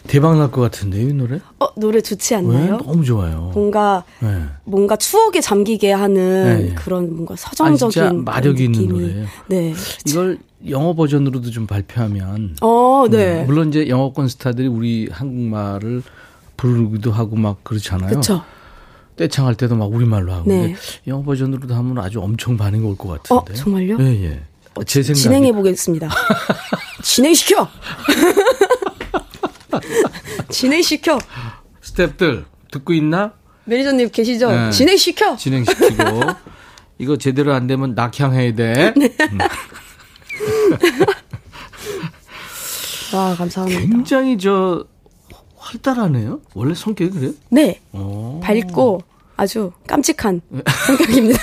대박 0.07 0.37
날 0.37 0.49
것 0.49 0.61
같은데요, 0.61 1.09
이 1.09 1.13
노래? 1.13 1.39
어, 1.59 1.67
노래 1.75 2.01
좋지 2.01 2.33
않나요? 2.35 2.73
왜? 2.77 2.83
너무 2.83 3.03
좋아요. 3.05 3.51
뭔가, 3.53 4.03
네. 4.21 4.45
뭔가 4.63 4.95
추억에 4.95 5.39
잠기게 5.41 5.91
하는 5.91 6.67
네. 6.69 6.73
그런 6.75 7.13
뭔가 7.13 7.35
서정적인. 7.35 8.01
아, 8.03 8.13
마력이 8.13 8.63
있는 8.65 8.87
노래예요. 8.87 9.25
네. 9.47 9.73
이걸 10.07 10.39
영어 10.67 10.93
버전으로도 10.95 11.51
좀 11.51 11.67
발표하면. 11.67 12.55
어, 12.61 13.05
네. 13.09 13.41
음, 13.41 13.45
물론 13.45 13.69
이제 13.69 13.87
영어권 13.87 14.29
스타들이 14.29 14.67
우리 14.67 15.09
한국말을 15.11 16.01
부르기도 16.57 17.11
하고 17.11 17.35
막 17.35 17.63
그렇잖아요. 17.63 18.09
그렇죠. 18.09 18.43
떼창할 19.19 19.55
때도 19.55 19.75
막 19.75 19.91
우리말로 19.91 20.31
하고. 20.31 20.49
네. 20.49 20.73
영어 21.05 21.21
버전으로도 21.23 21.75
하면 21.75 21.97
아주 21.99 22.21
엄청 22.21 22.55
반응이 22.55 22.85
올 22.85 22.95
것 22.95 23.21
같은데. 23.21 23.51
어, 23.51 23.53
정말요? 23.53 23.97
예, 23.99 24.23
예. 24.23 24.41
어, 24.75 24.83
제 24.85 25.03
생각 25.03 25.19
진행해 25.19 25.51
보겠습니다. 25.51 26.07
진행시켜. 27.03 27.67
진행시켜. 30.49 31.17
스탭들 31.83 32.45
듣고 32.71 32.93
있나? 32.93 33.33
매니저님 33.65 34.09
계시죠? 34.09 34.49
네. 34.51 34.71
진행시켜. 34.71 35.35
진행시키고 35.35 36.21
이거 36.97 37.17
제대로 37.17 37.53
안 37.53 37.67
되면 37.67 37.93
낙향해야 37.95 38.55
돼. 38.55 38.93
네. 38.95 39.13
음. 39.31 39.37
와 43.13 43.35
감사합니다. 43.35 43.81
굉장히 43.81 44.37
저 44.37 44.85
활달하네요. 45.57 46.39
원래 46.53 46.73
성격이 46.73 47.11
그래요? 47.11 47.33
네. 47.49 47.81
오. 47.91 48.39
밝고 48.41 49.01
아주 49.39 49.71
깜찍한 49.87 50.41
성격입니다. 50.85 51.39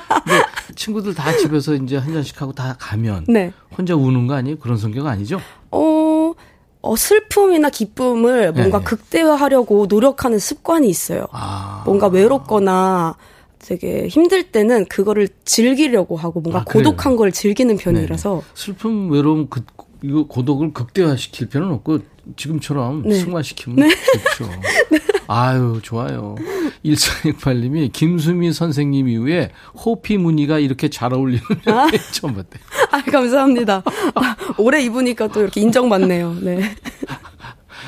친구들 0.74 1.14
다 1.14 1.36
집에서 1.36 1.74
이제 1.74 1.98
한 1.98 2.14
잔씩 2.14 2.40
하고 2.40 2.54
다 2.54 2.76
가면 2.78 3.26
네. 3.28 3.52
혼자 3.76 3.94
우는 3.94 4.26
거 4.26 4.34
아니에요? 4.34 4.58
그런 4.58 4.78
성격 4.78 5.06
아니죠? 5.06 5.38
어, 5.70 6.32
어 6.80 6.96
슬픔이나 6.96 7.68
기쁨을 7.68 8.52
뭔가 8.52 8.78
네. 8.78 8.84
극대화하려고 8.84 9.84
노력하는 9.86 10.38
습관이 10.38 10.88
있어요. 10.88 11.26
아. 11.30 11.82
뭔가 11.84 12.06
외롭거나 12.06 13.16
되게 13.58 14.08
힘들 14.08 14.44
때는 14.50 14.86
그거를 14.86 15.28
즐기려고 15.44 16.16
하고 16.16 16.40
뭔가 16.40 16.60
아, 16.60 16.64
고독한 16.64 17.16
걸 17.16 17.32
즐기는 17.32 17.76
편이라서 17.76 18.42
네. 18.42 18.50
슬픔 18.54 19.10
외로움 19.10 19.48
그 19.50 19.62
이거 20.02 20.26
고독을 20.26 20.72
극대화시킬 20.72 21.50
필요는 21.50 21.74
없고 21.74 21.98
지금처럼 22.36 23.02
네. 23.02 23.14
승화시키면 23.20 23.76
네. 23.76 23.94
좋죠. 23.94 24.50
네. 24.90 24.98
아유, 25.28 25.80
좋아요. 25.82 26.36
1468님이 26.84 27.92
김수미 27.92 28.52
선생님 28.52 29.08
이후에 29.08 29.50
호피 29.74 30.18
무늬가 30.18 30.58
이렇게 30.58 30.88
잘 30.88 31.12
어울리는 31.12 31.42
아. 31.66 31.88
처음 32.12 32.34
봤대요. 32.34 32.62
아, 32.90 33.02
감사합니다. 33.02 33.82
아, 34.14 34.36
오래 34.58 34.82
입으니까 34.82 35.28
또 35.28 35.42
이렇게 35.42 35.60
인정받네요. 35.60 36.36
네. 36.40 36.76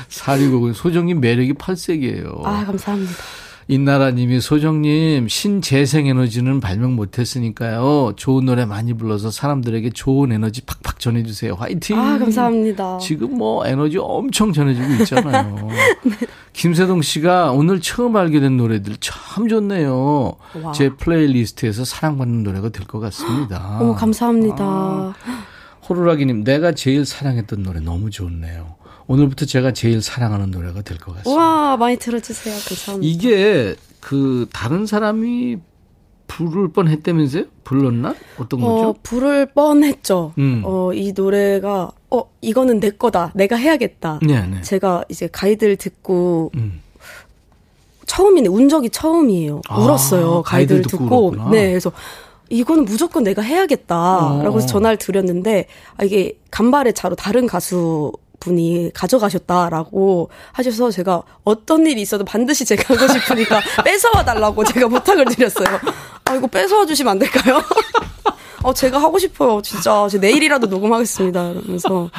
사리고 0.09 0.73
소정님 0.73 1.19
매력이 1.19 1.53
팔색이에요. 1.53 2.41
아, 2.43 2.65
감사합니다. 2.65 3.13
인나라님이 3.73 4.41
소정님 4.41 5.27
신재생 5.27 6.07
에너지는 6.07 6.59
발명 6.59 6.95
못했으니까요. 6.95 8.13
좋은 8.15 8.45
노래 8.45 8.65
많이 8.65 8.93
불러서 8.95 9.29
사람들에게 9.29 9.91
좋은 9.91 10.31
에너지 10.31 10.61
팍팍 10.61 10.99
전해주세요. 10.99 11.53
화이팅. 11.53 11.99
아 11.99 12.17
감사합니다. 12.17 12.97
지금 12.97 13.37
뭐 13.37 13.67
에너지 13.67 13.99
엄청 13.99 14.51
전해지고 14.53 14.87
있잖아요. 15.03 15.67
네. 16.03 16.15
김세동 16.53 17.03
씨가 17.03 17.51
오늘 17.51 17.79
처음 17.79 18.15
알게 18.15 18.39
된 18.39 18.57
노래들 18.57 18.95
참 19.01 19.47
좋네요. 19.47 20.33
와. 20.63 20.71
제 20.71 20.89
playlist에서 20.89 21.85
사랑받는 21.85 22.41
노래가 22.41 22.69
될 22.69 22.87
것 22.87 22.99
같습니다. 22.99 23.77
오 23.85 23.93
감사합니다. 23.93 24.65
아. 24.65 25.13
호루라기님 25.87 26.43
내가 26.43 26.71
제일 26.71 27.05
사랑했던 27.05 27.61
노래 27.61 27.79
너무 27.81 28.09
좋네요. 28.09 28.77
오늘부터 29.09 29.45
제가 29.45 29.73
제일 29.73 30.01
사랑하는 30.03 30.51
노래가 30.51 30.83
될 30.83 30.97
것 30.99 31.15
같습니다. 31.17 31.31
와, 31.41 31.77
많이 31.77 31.97
들어주세요. 31.97 32.53
감사합니다. 32.53 33.01
이게 33.11 33.75
그 33.99 34.47
다른 34.53 34.85
사람이 34.85 35.57
부를 36.27 36.67
뻔 36.71 36.87
했다면서요? 36.87 37.45
불렀나? 37.63 38.13
어떤 38.37 38.61
거죠? 38.61 38.89
어, 38.89 38.95
부를 39.01 39.47
뻔 39.47 39.83
했죠. 39.83 40.33
음. 40.37 40.61
어, 40.63 40.93
이 40.93 41.11
노래가, 41.15 41.91
어, 42.11 42.23
이거는 42.41 42.79
내 42.79 42.91
거다. 42.91 43.31
내가 43.33 43.55
해야겠다. 43.55 44.19
네네. 44.21 44.47
네. 44.57 44.61
제가 44.61 45.03
이제 45.09 45.27
가이드를 45.31 45.75
듣고, 45.77 46.51
음. 46.53 46.81
처음이네. 48.05 48.47
운 48.49 48.69
적이 48.69 48.91
처음이에요. 48.91 49.61
아, 49.69 49.79
울었어요. 49.79 50.43
가이드를 50.43 50.83
듣고. 50.83 51.31
듣고 51.31 51.49
네, 51.49 51.69
그래서 51.69 51.91
이거는 52.49 52.85
무조건 52.85 53.23
내가 53.23 53.41
해야겠다라고 53.41 54.57
어. 54.57 54.59
전화를 54.59 54.97
드렸는데 54.97 55.67
아, 55.97 56.03
이게 56.03 56.37
간발의 56.49 56.93
차로 56.95 57.15
다른 57.15 57.45
가수 57.45 58.11
분이 58.39 58.91
가져가셨다라고 58.93 60.29
하셔서 60.51 60.91
제가 60.91 61.23
어떤 61.43 61.85
일이 61.87 62.01
있어도 62.01 62.25
반드시 62.25 62.65
제가 62.65 62.93
하고 62.93 63.07
싶으니까 63.11 63.61
뺏어와 63.83 64.23
달라고 64.23 64.63
제가 64.63 64.87
부탁을 64.87 65.25
드렸어요. 65.25 65.79
아 66.25 66.35
이거 66.35 66.47
뺏어와 66.47 66.85
주시면 66.85 67.11
안 67.11 67.19
될까요? 67.19 67.61
어 68.63 68.73
제가 68.73 69.01
하고 69.01 69.17
싶어요. 69.19 69.61
진짜 69.61 70.07
제 70.09 70.17
내일이라도 70.17 70.67
녹음하겠습니다. 70.67 71.51
이러면서 71.51 72.09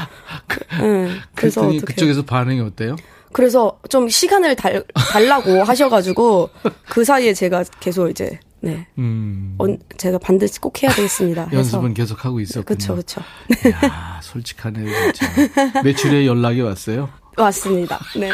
네, 0.81 1.11
그래서 1.35 1.63
어떻게. 1.63 1.81
그쪽에서 1.81 2.23
반응이 2.23 2.61
어때요? 2.61 2.97
그래서 3.33 3.79
좀 3.89 4.09
시간을 4.09 4.57
달, 4.57 4.85
달라고 4.95 5.63
하셔가지고 5.63 6.51
그 6.89 7.05
사이에 7.05 7.33
제가 7.35 7.65
계속 7.79 8.09
이제 8.09 8.41
네. 8.63 8.87
음. 8.99 9.55
어, 9.59 9.65
제가 9.97 10.19
반드시 10.19 10.61
꼭 10.61 10.83
해야 10.83 10.91
되겠습니다. 10.93 11.49
연습은 11.55 11.95
계속 11.95 12.25
하고 12.25 12.41
있었군요. 12.41 12.65
그렇죠, 12.65 12.93
그렇죠. 12.95 13.21
야, 13.73 14.21
솔직하네요, 14.23 14.87
진짜. 15.13 15.83
매출에 15.83 16.27
연락이 16.27 16.61
왔어요? 16.61 17.09
왔습니다. 17.37 17.99
네. 18.17 18.31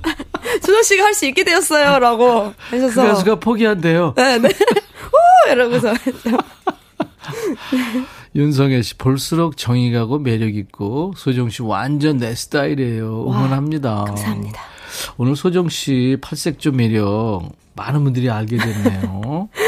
수정 0.60 0.82
씨가 0.82 1.04
할 1.04 1.14
수 1.14 1.26
있게 1.26 1.44
되었어요라고 1.44 2.52
하셔서 2.58 3.02
그 3.02 3.08
가수가 3.08 3.40
포기한대요. 3.40 4.12
네, 4.16 4.38
네. 4.38 4.48
오! 4.48 5.50
이러고서 5.50 5.88
했죠. 5.94 6.30
윤성애 8.34 8.82
씨 8.82 8.96
볼수록 8.96 9.56
정이 9.56 9.92
가고 9.92 10.18
매력 10.18 10.54
있고 10.56 11.14
소정 11.16 11.48
씨 11.50 11.62
완전 11.62 12.18
내 12.18 12.34
스타일이에요. 12.34 13.24
응원합니다. 13.28 13.94
와, 13.94 14.04
감사합니다. 14.04 14.60
오늘 15.16 15.36
소정 15.36 15.68
씨 15.68 16.16
팔색조 16.20 16.72
매력 16.72 17.50
많은 17.74 18.04
분들이 18.04 18.30
알게 18.30 18.56
됐네요. 18.56 19.48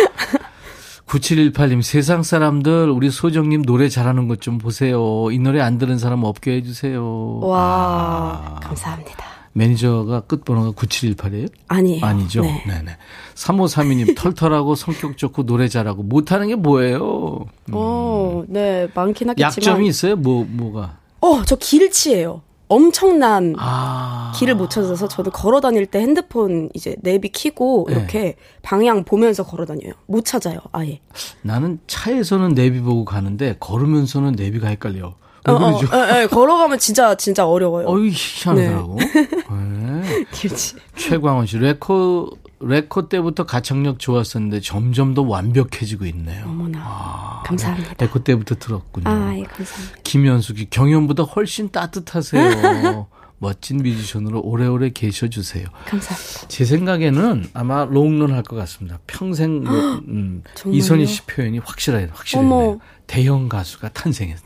9718님, 1.07 1.83
세상 1.83 2.23
사람들, 2.25 2.91
우리 2.91 3.11
소정님 3.11 3.63
노래 3.63 3.89
잘하는 3.89 4.27
것 4.29 4.41
좀 4.41 4.59
보세요. 4.59 5.29
이 5.31 5.39
노래 5.39 5.61
안 5.61 5.79
들은 5.79 5.99
사람 5.99 6.25
없게 6.25 6.53
해주세요. 6.57 7.39
와, 7.41 8.57
아. 8.57 8.61
감사합니다. 8.61 9.25
매니저가 9.53 10.23
끝번호가 10.23 10.73
9718이에요? 10.73 11.49
아니에요. 11.69 12.05
아니죠. 12.05 12.43
네. 12.43 12.63
네네. 12.67 12.97
3532님, 13.35 14.15
털털하고 14.17 14.75
성격 14.75 15.17
좋고 15.17 15.47
노래 15.47 15.69
잘하고 15.69 16.03
못하는 16.03 16.49
게 16.49 16.57
뭐예요? 16.57 17.47
음. 17.69 17.73
어, 17.73 18.45
네, 18.49 18.89
많긴 18.95 19.31
하겠지만. 19.31 19.47
약점이 19.49 19.87
있어요? 19.89 20.17
뭐, 20.17 20.45
뭐가? 20.49 20.99
어, 21.21 21.43
저 21.47 21.57
길치예요. 21.57 22.43
엄청난 22.69 23.55
아. 23.59 24.33
길을 24.37 24.57
못 24.57 24.71
찾아서 24.71 25.07
저도 25.09 25.31
걸어 25.31 25.61
다닐 25.61 25.87
때 25.87 26.01
핸드폰 26.01 26.69
이제 26.75 26.97
내비 27.01 27.29
키고 27.29 27.87
네. 27.89 27.95
이렇게 27.95 28.19
네. 28.21 28.37
방향 28.63 29.05
보면서 29.05 29.45
걸어 29.45 29.65
다녀요. 29.65 29.93
못 30.07 30.25
찾아요, 30.25 30.59
아예. 30.73 31.01
나는 31.43 31.79
차에서는 31.87 32.55
내비 32.55 32.81
보고 32.81 33.05
가는데 33.05 33.57
걸으면서는 33.61 34.33
내비가 34.33 34.69
헷갈려. 34.69 35.15
왜 35.47 35.55
어, 35.55 35.59
그러죠? 35.59 35.87
어, 35.95 35.99
어, 35.99 36.23
예, 36.23 36.27
걸어가면 36.27 36.79
진짜 36.81 37.15
진짜 37.15 37.47
어려워요. 37.47 37.87
어이 37.87 38.11
희한하더라고. 38.13 38.97
네. 38.97 39.07
네. 40.33 40.87
최광원 40.97 41.47
씨 41.47 41.59
레코 41.59 42.31
레코 42.61 43.09
때부터 43.09 43.45
가창력 43.45 43.99
좋았었는데 43.99 44.61
점점 44.61 45.15
더 45.15 45.23
완벽해지고 45.23 46.07
있네요. 46.07 46.45
어머나. 46.47 46.79
아, 46.83 47.43
감사합니다. 47.45 47.95
레코 47.99 48.21
때부터 48.25 48.55
들었군요. 48.55 49.09
아, 49.11 49.37
예, 49.37 49.43
감사합니다. 49.43 49.99
김현숙이 50.05 50.67
경연보다 50.71 51.25
훨씬 51.25 51.71
따뜻하세요. 51.71 53.07
멋진 53.39 53.77
뮤지션으로 53.79 54.41
오래오래 54.41 54.91
계셔주세요. 54.95 55.67
감사합니다. 55.85 56.49
제 56.49 56.65
생각에는 56.65 57.51
아마 57.53 57.85
롱런 57.85 58.33
할 58.33 58.43
것 58.43 58.57
같습니다. 58.57 58.99
평생 59.07 59.63
뭐, 59.63 59.75
음, 60.09 60.43
이선희 60.67 61.05
씨 61.05 61.23
표현이 61.27 61.59
확실하게 61.59 62.07
확실해요. 62.13 62.81
대형 63.07 63.51
가수가 63.51 63.91
탄생했네요. 63.91 64.46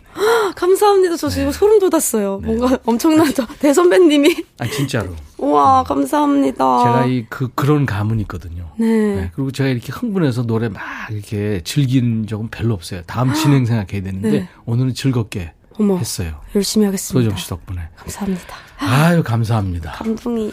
감사합니다. 0.61 1.17
저 1.17 1.31
지금 1.31 1.47
네. 1.47 1.53
소름 1.53 1.79
돋았어요. 1.79 2.41
네. 2.43 2.49
뭔가 2.49 2.79
엄청나죠. 2.85 3.47
대선배님이. 3.61 4.45
아, 4.59 4.67
진짜로. 4.67 5.17
우와, 5.39 5.85
감사합니다. 5.85 6.83
제가 6.85 7.07
이, 7.07 7.25
그, 7.31 7.49
그런 7.55 7.87
감은 7.87 8.21
있거든요. 8.21 8.71
네. 8.77 8.87
네. 8.87 9.31
그리고 9.35 9.51
제가 9.53 9.71
이렇게 9.71 9.91
흥분해서 9.91 10.43
노래 10.43 10.69
막 10.69 10.83
이렇게 11.11 11.63
즐긴 11.65 12.27
적은 12.27 12.49
별로 12.49 12.75
없어요. 12.75 13.01
다음 13.07 13.33
진행 13.33 13.65
생각해야 13.65 14.03
되는데, 14.03 14.31
네. 14.31 14.49
오늘은 14.67 14.93
즐겁게 14.93 15.55
어머, 15.79 15.97
했어요. 15.97 16.39
열심히 16.55 16.85
하겠습니다. 16.85 17.25
소정 17.25 17.39
씨 17.39 17.49
덕분에. 17.49 17.81
감사합니다. 17.97 18.57
아유, 18.81 19.23
감사합니다. 19.23 19.93
감동이. 19.93 20.51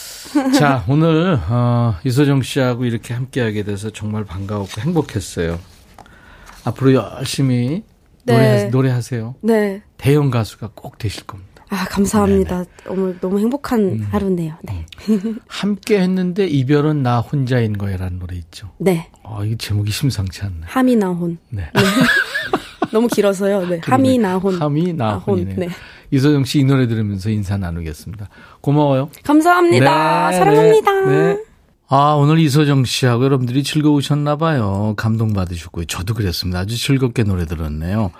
자, 0.58 0.82
오늘, 0.88 1.38
어, 1.50 1.96
이소정 2.04 2.40
씨하고 2.40 2.86
이렇게 2.86 3.12
함께하게 3.12 3.64
돼서 3.64 3.90
정말 3.90 4.24
반가웠고 4.24 4.80
행복했어요. 4.80 5.58
앞으로 6.64 6.94
열심히 6.94 7.82
네. 8.24 8.34
노래, 8.34 8.70
노래 8.70 8.90
하세요. 8.90 9.34
네. 9.40 9.82
대형 9.96 10.30
가수가 10.30 10.70
꼭 10.74 10.98
되실 10.98 11.24
겁니다. 11.24 11.52
아, 11.70 11.86
감사합니다. 11.86 12.64
오늘 12.88 13.18
너무 13.20 13.38
행복한 13.38 13.80
음. 13.80 14.06
하루네요. 14.10 14.56
네. 14.62 14.84
함께 15.48 16.00
했는데 16.00 16.46
이별은 16.46 17.02
나 17.02 17.20
혼자인 17.20 17.78
거야라는 17.78 18.18
노래 18.18 18.36
있죠. 18.36 18.70
네. 18.78 19.08
아, 19.22 19.42
이 19.42 19.56
제목이 19.56 19.90
심상치 19.90 20.42
않네. 20.42 20.60
하미 20.64 20.96
나혼. 20.96 21.38
네. 21.48 21.62
네. 21.74 21.80
너무 22.92 23.08
길어서요. 23.08 23.66
네. 23.66 23.80
하미 23.82 24.18
나혼. 24.18 24.60
하미 24.60 24.92
나혼이네. 24.92 25.54
네. 25.54 25.68
이소정 26.10 26.44
씨이 26.44 26.64
노래 26.64 26.86
들으면서 26.86 27.30
인사 27.30 27.56
나누겠습니다. 27.56 28.28
고마워요. 28.60 29.08
감사합니다. 29.24 30.30
네, 30.30 30.36
사랑합니다. 30.36 31.00
네. 31.06 31.38
네. 31.92 31.96
아, 31.98 32.14
오늘 32.14 32.38
이소정 32.38 32.86
씨하고 32.86 33.22
여러분들이 33.24 33.62
즐거우셨나 33.62 34.36
봐요. 34.36 34.94
감동받으셨고요. 34.96 35.84
저도 35.84 36.14
그랬습니다. 36.14 36.60
아주 36.60 36.78
즐겁게 36.78 37.22
노래 37.22 37.44
들었네요. 37.44 38.12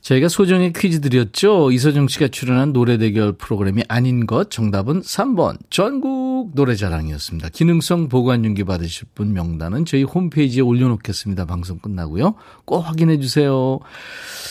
저희가 0.00 0.28
소정의 0.28 0.72
퀴즈 0.72 1.00
드렸죠. 1.00 1.70
이서정 1.70 2.08
씨가 2.08 2.28
출연한 2.28 2.72
노래 2.72 2.96
대결 2.96 3.32
프로그램이 3.32 3.82
아닌 3.88 4.26
것 4.26 4.50
정답은 4.50 5.02
3번 5.02 5.58
전국 5.68 6.52
노래자랑이었습니다. 6.54 7.50
기능성 7.50 8.08
보관용기 8.08 8.64
받으실 8.64 9.06
분 9.14 9.34
명단은 9.34 9.84
저희 9.84 10.02
홈페이지에 10.02 10.62
올려놓겠습니다. 10.62 11.44
방송 11.44 11.78
끝나고요. 11.78 12.34
꼭 12.64 12.80
확인해 12.80 13.18
주세요. 13.18 13.78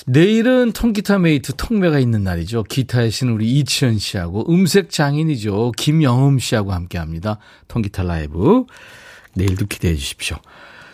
내일은 0.05 0.71
통기타 0.71 1.19
메이트 1.19 1.53
통매가 1.57 1.99
있는 1.99 2.23
날이죠. 2.23 2.63
기타의 2.63 3.09
신 3.09 3.29
우리 3.29 3.59
이치현 3.59 3.97
씨하고 3.97 4.51
음색 4.53 4.91
장인이죠. 4.91 5.71
김영음 5.77 6.37
씨하고 6.37 6.73
함께합니다. 6.73 7.39
통기타 7.67 8.03
라이브. 8.03 8.65
내일도 9.33 9.65
기대해 9.65 9.95
주십시오. 9.95 10.37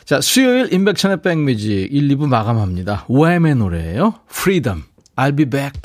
자, 0.05 0.21
수요일 0.21 0.71
임백천의 0.71 1.23
백뮤직 1.23 1.89
1, 1.91 2.07
2부 2.09 2.27
마감합니다. 2.27 3.05
Wham의 3.07 3.55
노래예요. 3.55 4.13
Freedom. 4.29 4.83
I'll 5.15 5.35
be 5.35 5.45
back. 5.45 5.81